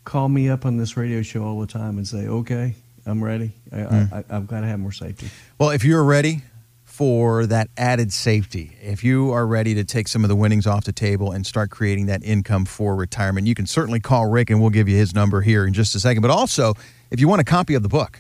call 0.06 0.28
me 0.28 0.50
up 0.50 0.66
on 0.66 0.78
this 0.78 0.98
radio 0.98 1.22
show 1.22 1.44
all 1.44 1.60
the 1.60 1.68
time 1.68 1.98
and 1.98 2.08
say, 2.08 2.28
"Okay, 2.28 2.76
I'm 3.08 3.24
ready. 3.24 3.52
I, 3.72 3.76
mm. 3.76 4.14
I, 4.14 4.36
I've 4.36 4.48
got 4.48 4.62
to 4.62 4.68
have 4.68 4.80
more 4.80 4.92
safety. 4.92 5.30
Well, 5.58 5.70
if 5.70 5.84
you're 5.84 6.04
ready 6.04 6.42
for 6.84 7.46
that 7.46 7.70
added 7.78 8.12
safety, 8.12 8.76
if 8.82 9.04
you 9.04 9.32
are 9.32 9.48
ready 9.48 9.74
to 9.76 9.84
take 9.84 10.08
some 10.08 10.24
of 10.24 10.30
the 10.30 10.36
winnings 10.36 10.68
off 10.68 10.84
the 10.84 10.92
table 10.92 11.32
and 11.32 11.46
start 11.46 11.70
creating 11.70 12.08
that 12.08 12.24
income 12.24 12.66
for 12.66 12.96
retirement, 12.96 13.48
you 13.48 13.56
can 13.56 13.66
certainly 13.66 14.00
call 14.00 14.28
Rick 14.28 14.50
and 14.50 14.60
we'll 14.60 14.72
give 14.72 14.90
you 14.90 14.98
his 14.98 15.16
number 15.16 15.42
here 15.42 15.66
in 15.66 15.74
just 15.74 15.96
a 15.96 16.00
second. 16.00 16.22
But 16.22 16.32
also, 16.32 16.74
if 17.10 17.20
you 17.20 17.28
want 17.28 17.40
a 17.40 17.46
copy 17.46 17.76
of 17.76 17.84
the 17.84 17.90
book, 17.90 18.20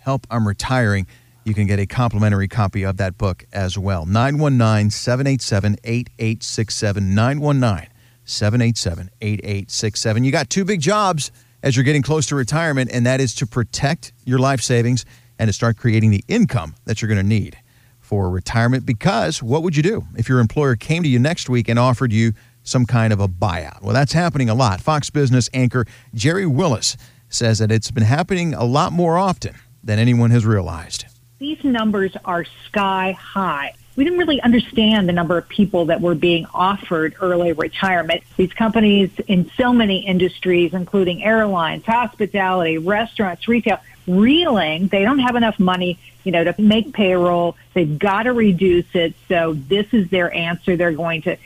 Help 0.00 0.26
I'm 0.30 0.46
Retiring, 0.46 1.06
you 1.44 1.54
can 1.54 1.66
get 1.66 1.78
a 1.78 1.86
complimentary 1.86 2.48
copy 2.48 2.84
of 2.84 2.96
that 2.96 3.16
book 3.16 3.46
as 3.52 3.78
well. 3.78 4.06
919 4.06 4.90
787 4.90 5.76
8867. 5.84 7.14
919 7.14 7.88
787 8.24 9.10
8867. 9.20 10.24
You 10.24 10.32
got 10.32 10.50
two 10.50 10.64
big 10.64 10.80
jobs 10.80 11.30
as 11.62 11.76
you're 11.76 11.84
getting 11.84 12.02
close 12.02 12.26
to 12.26 12.36
retirement, 12.36 12.90
and 12.92 13.06
that 13.06 13.20
is 13.20 13.34
to 13.36 13.46
protect 13.46 14.12
your 14.24 14.38
life 14.38 14.60
savings 14.60 15.04
and 15.38 15.48
to 15.48 15.52
start 15.52 15.76
creating 15.76 16.10
the 16.10 16.24
income 16.28 16.74
that 16.84 17.00
you're 17.00 17.08
going 17.08 17.20
to 17.20 17.26
need 17.26 17.56
for 18.00 18.30
retirement. 18.30 18.86
Because 18.86 19.42
what 19.42 19.62
would 19.62 19.76
you 19.76 19.82
do 19.82 20.04
if 20.16 20.28
your 20.28 20.38
employer 20.38 20.76
came 20.76 21.02
to 21.02 21.08
you 21.08 21.18
next 21.18 21.48
week 21.48 21.68
and 21.68 21.78
offered 21.78 22.12
you 22.12 22.32
some 22.62 22.86
kind 22.86 23.12
of 23.12 23.20
a 23.20 23.28
buyout? 23.28 23.82
Well, 23.82 23.94
that's 23.94 24.12
happening 24.12 24.48
a 24.48 24.54
lot. 24.54 24.80
Fox 24.80 25.10
Business 25.10 25.48
anchor 25.52 25.84
Gerri 26.14 26.46
Willis 26.46 26.96
says 27.28 27.58
that 27.58 27.72
it's 27.72 27.90
been 27.90 28.04
happening 28.04 28.54
a 28.54 28.64
lot 28.64 28.92
more 28.92 29.18
often 29.18 29.54
than 29.82 29.98
anyone 29.98 30.30
has 30.30 30.46
realized. 30.46 31.06
These 31.38 31.62
numbers 31.64 32.16
are 32.24 32.44
sky 32.66 33.12
high 33.12 33.74
we 33.96 34.04
didn't 34.04 34.18
really 34.18 34.40
understand 34.42 35.08
the 35.08 35.12
number 35.12 35.38
of 35.38 35.48
people 35.48 35.86
that 35.86 36.00
were 36.00 36.14
being 36.14 36.46
offered 36.54 37.16
early 37.20 37.52
retirement. 37.52 38.22
These 38.36 38.52
companies 38.52 39.10
in 39.26 39.50
so 39.56 39.72
many 39.72 40.06
industries, 40.06 40.74
including 40.74 41.24
airlines, 41.24 41.84
hospitality, 41.86 42.76
restaurants, 42.78 43.48
retail, 43.48 43.80
reeling. 44.06 44.88
They 44.88 45.02
don't 45.02 45.18
have 45.20 45.34
enough 45.34 45.58
money, 45.58 45.98
you 46.24 46.30
know, 46.30 46.44
to 46.44 46.54
make 46.60 46.92
payroll. 46.92 47.56
They've 47.74 47.98
got 47.98 48.24
to 48.24 48.32
reduce 48.32 48.86
it. 48.94 49.14
So 49.28 49.54
this 49.54 49.86
is 49.92 50.10
their 50.10 50.32
answer. 50.32 50.76
They're 50.76 50.92
going 50.92 51.22
to 51.22 51.36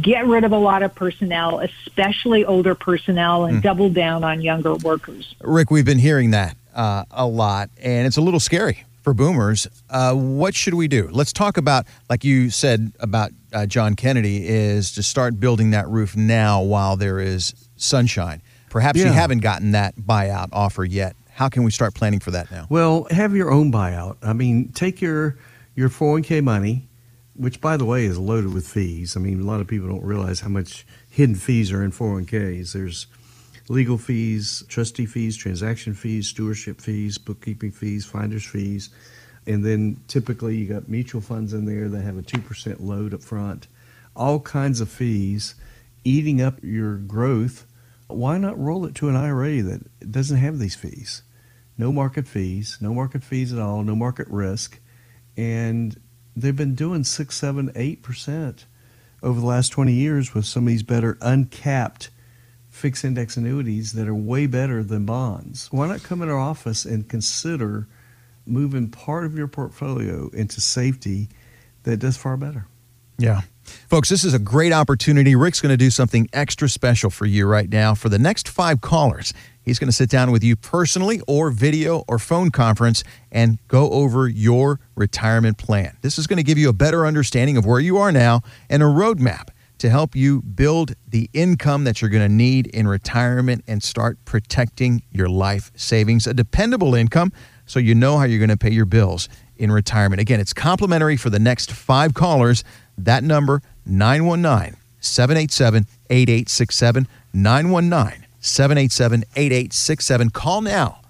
get 0.00 0.26
rid 0.26 0.44
of 0.44 0.52
a 0.52 0.58
lot 0.58 0.82
of 0.82 0.94
personnel, 0.94 1.60
especially 1.60 2.44
older 2.46 2.74
personnel, 2.74 3.44
and 3.44 3.58
mm. 3.58 3.62
double 3.62 3.90
down 3.90 4.24
on 4.24 4.40
younger 4.40 4.74
workers. 4.74 5.34
Rick, 5.42 5.70
we've 5.70 5.84
been 5.84 5.98
hearing 5.98 6.30
that 6.30 6.56
uh, 6.74 7.04
a 7.10 7.26
lot, 7.26 7.70
and 7.80 8.06
it's 8.06 8.16
a 8.16 8.22
little 8.22 8.40
scary 8.40 8.84
for 9.02 9.14
boomers, 9.14 9.66
uh, 9.88 10.14
what 10.14 10.54
should 10.54 10.74
we 10.74 10.88
do? 10.88 11.08
Let's 11.10 11.32
talk 11.32 11.56
about, 11.56 11.86
like 12.08 12.24
you 12.24 12.50
said 12.50 12.92
about 13.00 13.30
uh, 13.52 13.66
John 13.66 13.94
Kennedy, 13.94 14.46
is 14.46 14.92
to 14.92 15.02
start 15.02 15.40
building 15.40 15.70
that 15.70 15.88
roof 15.88 16.16
now 16.16 16.62
while 16.62 16.96
there 16.96 17.18
is 17.18 17.54
sunshine. 17.76 18.42
Perhaps 18.68 18.98
yeah. 18.98 19.06
you 19.06 19.12
haven't 19.12 19.40
gotten 19.40 19.72
that 19.72 19.96
buyout 19.96 20.48
offer 20.52 20.84
yet. 20.84 21.16
How 21.32 21.48
can 21.48 21.62
we 21.62 21.70
start 21.70 21.94
planning 21.94 22.20
for 22.20 22.30
that 22.32 22.50
now? 22.50 22.66
Well, 22.68 23.06
have 23.10 23.34
your 23.34 23.50
own 23.50 23.72
buyout. 23.72 24.18
I 24.22 24.32
mean, 24.32 24.72
take 24.72 25.00
your 25.00 25.38
your 25.74 25.88
401k 25.88 26.42
money, 26.44 26.88
which 27.34 27.60
by 27.60 27.76
the 27.76 27.84
way 27.84 28.04
is 28.04 28.18
loaded 28.18 28.52
with 28.52 28.68
fees. 28.68 29.16
I 29.16 29.20
mean, 29.20 29.40
a 29.40 29.44
lot 29.44 29.60
of 29.60 29.66
people 29.66 29.88
don't 29.88 30.04
realize 30.04 30.40
how 30.40 30.48
much 30.48 30.86
hidden 31.08 31.34
fees 31.34 31.72
are 31.72 31.82
in 31.82 31.92
401ks. 31.92 32.72
There's 32.72 33.06
legal 33.70 33.96
fees, 33.96 34.64
trustee 34.66 35.06
fees, 35.06 35.36
transaction 35.36 35.94
fees, 35.94 36.26
stewardship 36.26 36.80
fees, 36.80 37.18
bookkeeping 37.18 37.70
fees, 37.70 38.04
finder's 38.04 38.44
fees. 38.44 38.90
And 39.46 39.64
then 39.64 40.02
typically 40.08 40.56
you 40.56 40.66
got 40.66 40.88
mutual 40.88 41.20
funds 41.20 41.54
in 41.54 41.66
there 41.66 41.88
that 41.88 42.02
have 42.02 42.18
a 42.18 42.22
2% 42.22 42.80
load 42.80 43.14
up 43.14 43.22
front. 43.22 43.68
All 44.16 44.40
kinds 44.40 44.80
of 44.80 44.90
fees 44.90 45.54
eating 46.02 46.42
up 46.42 46.58
your 46.64 46.96
growth. 46.96 47.64
Why 48.08 48.38
not 48.38 48.58
roll 48.58 48.86
it 48.86 48.96
to 48.96 49.08
an 49.08 49.14
IRA 49.14 49.62
that 49.62 50.10
doesn't 50.10 50.38
have 50.38 50.58
these 50.58 50.74
fees? 50.74 51.22
No 51.78 51.92
market 51.92 52.26
fees, 52.26 52.76
no 52.80 52.92
market 52.92 53.22
fees 53.22 53.52
at 53.52 53.60
all, 53.60 53.84
no 53.84 53.94
market 53.94 54.26
risk. 54.28 54.80
And 55.36 55.98
they've 56.34 56.56
been 56.56 56.74
doing 56.74 57.04
six, 57.04 57.36
seven, 57.36 57.70
eight 57.76 58.02
percent 58.02 58.66
over 59.22 59.38
the 59.38 59.46
last 59.46 59.68
20 59.68 59.92
years 59.92 60.34
with 60.34 60.44
some 60.44 60.64
of 60.64 60.68
these 60.68 60.82
better 60.82 61.16
uncapped 61.20 62.10
fixed 62.70 63.04
index 63.04 63.36
annuities 63.36 63.92
that 63.92 64.08
are 64.08 64.14
way 64.14 64.46
better 64.46 64.82
than 64.82 65.04
bonds. 65.04 65.68
Why 65.70 65.88
not 65.88 66.02
come 66.02 66.22
in 66.22 66.28
our 66.28 66.38
office 66.38 66.84
and 66.84 67.08
consider 67.08 67.86
moving 68.46 68.88
part 68.88 69.24
of 69.24 69.36
your 69.36 69.48
portfolio 69.48 70.30
into 70.32 70.60
safety 70.60 71.28
that 71.82 71.98
does 71.98 72.16
far 72.16 72.36
better? 72.36 72.66
Yeah. 73.18 73.42
Folks, 73.88 74.08
this 74.08 74.24
is 74.24 74.34
a 74.34 74.38
great 74.38 74.72
opportunity. 74.72 75.36
Rick's 75.36 75.60
going 75.60 75.70
to 75.70 75.76
do 75.76 75.90
something 75.90 76.28
extra 76.32 76.68
special 76.68 77.10
for 77.10 77.26
you 77.26 77.46
right 77.46 77.68
now. 77.68 77.94
For 77.94 78.08
the 78.08 78.18
next 78.18 78.48
five 78.48 78.80
callers, 78.80 79.34
he's 79.62 79.78
going 79.78 79.88
to 79.90 79.94
sit 79.94 80.08
down 80.08 80.32
with 80.32 80.42
you 80.42 80.56
personally 80.56 81.20
or 81.26 81.50
video 81.50 82.04
or 82.08 82.18
phone 82.18 82.50
conference 82.50 83.04
and 83.30 83.58
go 83.68 83.90
over 83.90 84.26
your 84.26 84.80
retirement 84.94 85.58
plan. 85.58 85.96
This 86.00 86.18
is 86.18 86.26
going 86.26 86.38
to 86.38 86.42
give 86.42 86.58
you 86.58 86.68
a 86.68 86.72
better 86.72 87.06
understanding 87.06 87.56
of 87.56 87.66
where 87.66 87.80
you 87.80 87.98
are 87.98 88.10
now 88.10 88.42
and 88.68 88.82
a 88.82 88.86
roadmap 88.86 89.48
to 89.80 89.88
help 89.88 90.14
you 90.14 90.42
build 90.42 90.94
the 91.08 91.28
income 91.32 91.84
that 91.84 92.00
you're 92.00 92.10
going 92.10 92.26
to 92.26 92.34
need 92.34 92.66
in 92.68 92.86
retirement 92.86 93.64
and 93.66 93.82
start 93.82 94.22
protecting 94.26 95.02
your 95.10 95.28
life 95.28 95.72
savings, 95.74 96.26
a 96.26 96.34
dependable 96.34 96.94
income 96.94 97.32
so 97.64 97.78
you 97.78 97.94
know 97.94 98.18
how 98.18 98.24
you're 98.24 98.38
going 98.38 98.50
to 98.50 98.58
pay 98.58 98.70
your 98.70 98.84
bills 98.84 99.28
in 99.56 99.72
retirement. 99.72 100.20
Again, 100.20 100.38
it's 100.38 100.52
complimentary 100.52 101.16
for 101.16 101.30
the 101.30 101.38
next 101.38 101.72
five 101.72 102.12
callers. 102.12 102.62
That 102.98 103.24
number, 103.24 103.62
919 103.86 104.76
787 105.00 105.86
8867. 106.10 107.08
919 107.32 108.26
787 108.40 109.24
8867. 109.34 110.30
Call 110.30 110.60
now 110.60 111.00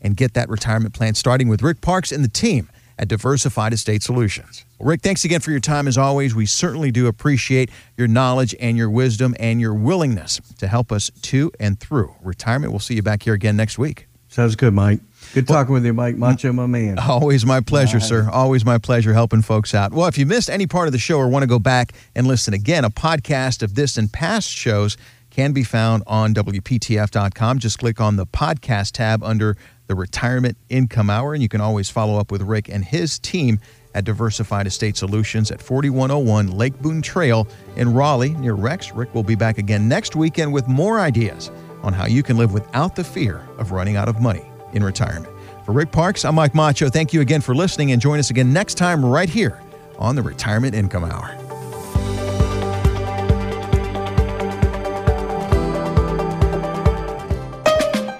and 0.00 0.16
get 0.16 0.32
that 0.34 0.48
retirement 0.48 0.94
plan 0.94 1.14
starting 1.14 1.48
with 1.48 1.62
Rick 1.62 1.82
Parkes 1.82 2.10
and 2.10 2.24
the 2.24 2.28
team 2.28 2.70
at 2.98 3.08
Diversified 3.08 3.72
Estate 3.72 4.02
Solutions. 4.02 4.64
Rick, 4.80 5.02
thanks 5.02 5.24
again 5.24 5.40
for 5.40 5.50
your 5.50 5.60
time 5.60 5.88
as 5.88 5.96
always. 5.96 6.34
We 6.34 6.46
certainly 6.46 6.90
do 6.90 7.06
appreciate 7.06 7.70
your 7.96 8.08
knowledge 8.08 8.54
and 8.60 8.76
your 8.76 8.90
wisdom 8.90 9.34
and 9.38 9.60
your 9.60 9.74
willingness 9.74 10.40
to 10.58 10.66
help 10.66 10.92
us 10.92 11.10
to 11.22 11.50
and 11.58 11.78
through 11.78 12.14
retirement. 12.22 12.72
We'll 12.72 12.80
see 12.80 12.94
you 12.94 13.02
back 13.02 13.22
here 13.22 13.34
again 13.34 13.56
next 13.56 13.78
week. 13.78 14.06
Sounds 14.28 14.56
good, 14.56 14.74
Mike. 14.74 15.00
Good 15.32 15.46
talking 15.46 15.72
with 15.72 15.86
you, 15.86 15.94
Mike 15.94 16.16
Macho, 16.16 16.52
my 16.52 16.66
man. 16.66 16.98
Always 17.08 17.46
my 17.46 17.60
pleasure, 17.60 18.00
sir. 18.00 18.28
Always 18.30 18.64
my 18.64 18.78
pleasure 18.78 19.12
helping 19.12 19.42
folks 19.42 19.74
out. 19.74 19.92
Well, 19.92 20.06
if 20.06 20.18
you 20.18 20.26
missed 20.26 20.50
any 20.50 20.66
part 20.66 20.88
of 20.88 20.92
the 20.92 20.98
show 20.98 21.18
or 21.18 21.28
want 21.28 21.44
to 21.44 21.46
go 21.46 21.58
back 21.58 21.92
and 22.14 22.26
listen 22.26 22.52
again, 22.52 22.84
a 22.84 22.90
podcast 22.90 23.62
of 23.62 23.74
this 23.74 23.96
and 23.96 24.12
past 24.12 24.50
shows 24.50 24.96
can 25.30 25.52
be 25.52 25.64
found 25.64 26.02
on 26.06 26.34
WPTF.com. 26.34 27.58
Just 27.58 27.78
click 27.78 28.00
on 28.00 28.16
the 28.16 28.26
podcast 28.26 28.92
tab 28.92 29.22
under 29.24 29.56
the 29.86 29.94
Retirement 29.94 30.56
Income 30.68 31.10
Hour, 31.10 31.34
and 31.34 31.42
you 31.42 31.48
can 31.48 31.60
always 31.60 31.90
follow 31.90 32.18
up 32.18 32.30
with 32.30 32.42
Rick 32.42 32.68
and 32.68 32.84
his 32.84 33.18
team 33.18 33.60
at 33.94 34.04
Diversified 34.04 34.66
Estate 34.66 34.96
Solutions 34.96 35.50
at 35.50 35.62
4101 35.62 36.56
Lake 36.56 36.78
Boone 36.80 37.02
Trail 37.02 37.46
in 37.76 37.92
Raleigh 37.92 38.34
near 38.34 38.54
Rex. 38.54 38.92
Rick 38.92 39.14
will 39.14 39.22
be 39.22 39.34
back 39.34 39.58
again 39.58 39.88
next 39.88 40.16
weekend 40.16 40.52
with 40.52 40.66
more 40.66 41.00
ideas 41.00 41.50
on 41.82 41.92
how 41.92 42.06
you 42.06 42.22
can 42.22 42.36
live 42.36 42.52
without 42.52 42.96
the 42.96 43.04
fear 43.04 43.46
of 43.58 43.72
running 43.72 43.96
out 43.96 44.08
of 44.08 44.20
money 44.20 44.44
in 44.72 44.82
retirement. 44.82 45.32
For 45.64 45.72
Rick 45.72 45.92
Parkes, 45.92 46.24
I'm 46.24 46.34
Mike 46.34 46.54
Macho. 46.54 46.88
Thank 46.88 47.12
you 47.12 47.20
again 47.20 47.40
for 47.40 47.54
listening 47.54 47.92
and 47.92 48.00
join 48.00 48.18
us 48.18 48.30
again 48.30 48.52
next 48.52 48.74
time 48.74 49.04
right 49.04 49.28
here 49.28 49.62
on 49.98 50.16
the 50.16 50.22
Retirement 50.22 50.74
Income 50.74 51.04
Hour. 51.04 51.43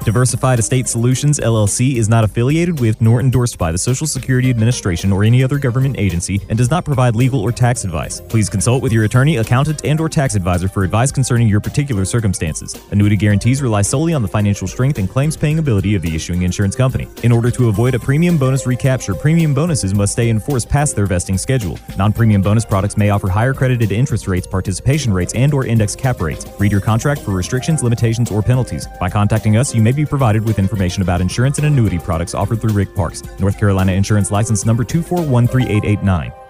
Diversified 0.05 0.59
Estate 0.59 0.86
Solutions 0.86 1.40
LLC 1.40 1.96
is 1.96 2.11
not 2.11 2.24
affiliated 2.24 2.78
with 2.78 3.00
nor 3.00 3.20
endorsed 3.20 3.57
by 3.57 3.72
the 3.72 3.78
Social 3.78 4.07
Security 4.07 4.50
Administration 4.50 5.11
or 5.11 5.24
any 5.24 5.42
other 5.42 5.57
government 5.57 5.98
agency 5.98 6.42
and 6.50 6.59
does 6.59 6.70
not 6.70 6.84
provide 6.84 7.16
legal 7.16 7.40
or 7.40 7.50
tax 7.50 7.84
advice. 7.84 8.20
Please 8.20 8.50
consult 8.50 8.82
with 8.82 8.92
your 8.92 9.05
attorney, 9.05 9.38
accountant, 9.38 9.82
and 9.82 9.98
or 9.98 10.11
tax 10.11 10.34
advisor 10.34 10.68
for 10.68 10.84
advice 10.84 11.11
concerning 11.11 11.48
your 11.48 11.59
particular 11.59 12.05
circumstances. 12.05 12.78
Annuity 12.90 13.16
guarantees 13.16 13.62
rely 13.62 13.80
solely 13.80 14.12
on 14.12 14.20
the 14.20 14.28
financial 14.28 14.68
strength 14.68 14.98
and 14.98 15.09
claims 15.09 15.38
paying 15.38 15.59
ability 15.59 15.94
of 15.94 16.02
the 16.02 16.14
issuing 16.14 16.42
insurance 16.42 16.76
company. 16.76 17.09
In 17.22 17.32
order 17.32 17.50
to 17.52 17.70
avoid 17.70 17.94
a 17.94 17.98
premium 17.98 18.36
bonus 18.36 18.66
recapture, 18.66 19.14
premium 19.14 19.55
bonuses 19.55 19.94
must 19.94 20.12
stay 20.12 20.28
in 20.28 20.38
force 20.38 20.66
past 20.66 20.94
their 20.94 21.07
vesting 21.07 21.38
schedule. 21.38 21.78
Non-premium 21.96 22.42
bonus 22.42 22.66
products 22.66 22.98
may 22.98 23.09
offer 23.09 23.28
higher 23.28 23.55
credited 23.55 23.90
interest 23.90 24.28
rates, 24.28 24.46
participation 24.46 25.14
rates, 25.14 25.32
and 25.32 25.55
or 25.55 25.64
index 25.64 25.96
cap 25.96 26.20
rates. 26.20 26.44
Read 26.59 26.72
your 26.72 26.82
contract 26.82 27.22
for 27.22 27.30
restrictions, 27.30 27.82
limitations, 27.82 28.30
or 28.30 28.42
penalties. 28.42 28.86
By 29.00 29.09
contacting 29.09 29.57
us, 29.57 29.74
you 29.74 29.80
may 29.80 29.93
be 29.95 30.07
provided 30.07 30.45
with 30.45 30.59
information 30.59 31.03
about 31.03 31.20
insurance 31.20 31.59
and 31.59 31.66
annuity 31.66 31.99
products 31.99 32.34
offered 32.34 32.61
through 32.61 32.72
Rick 32.72 32.95
Parkes, 32.95 33.22
North 33.38 33.59
Carolina 33.59 33.92
Insurance 33.92 34.30
License 34.30 34.64
Number 34.64 34.84
2413889. 34.84 36.43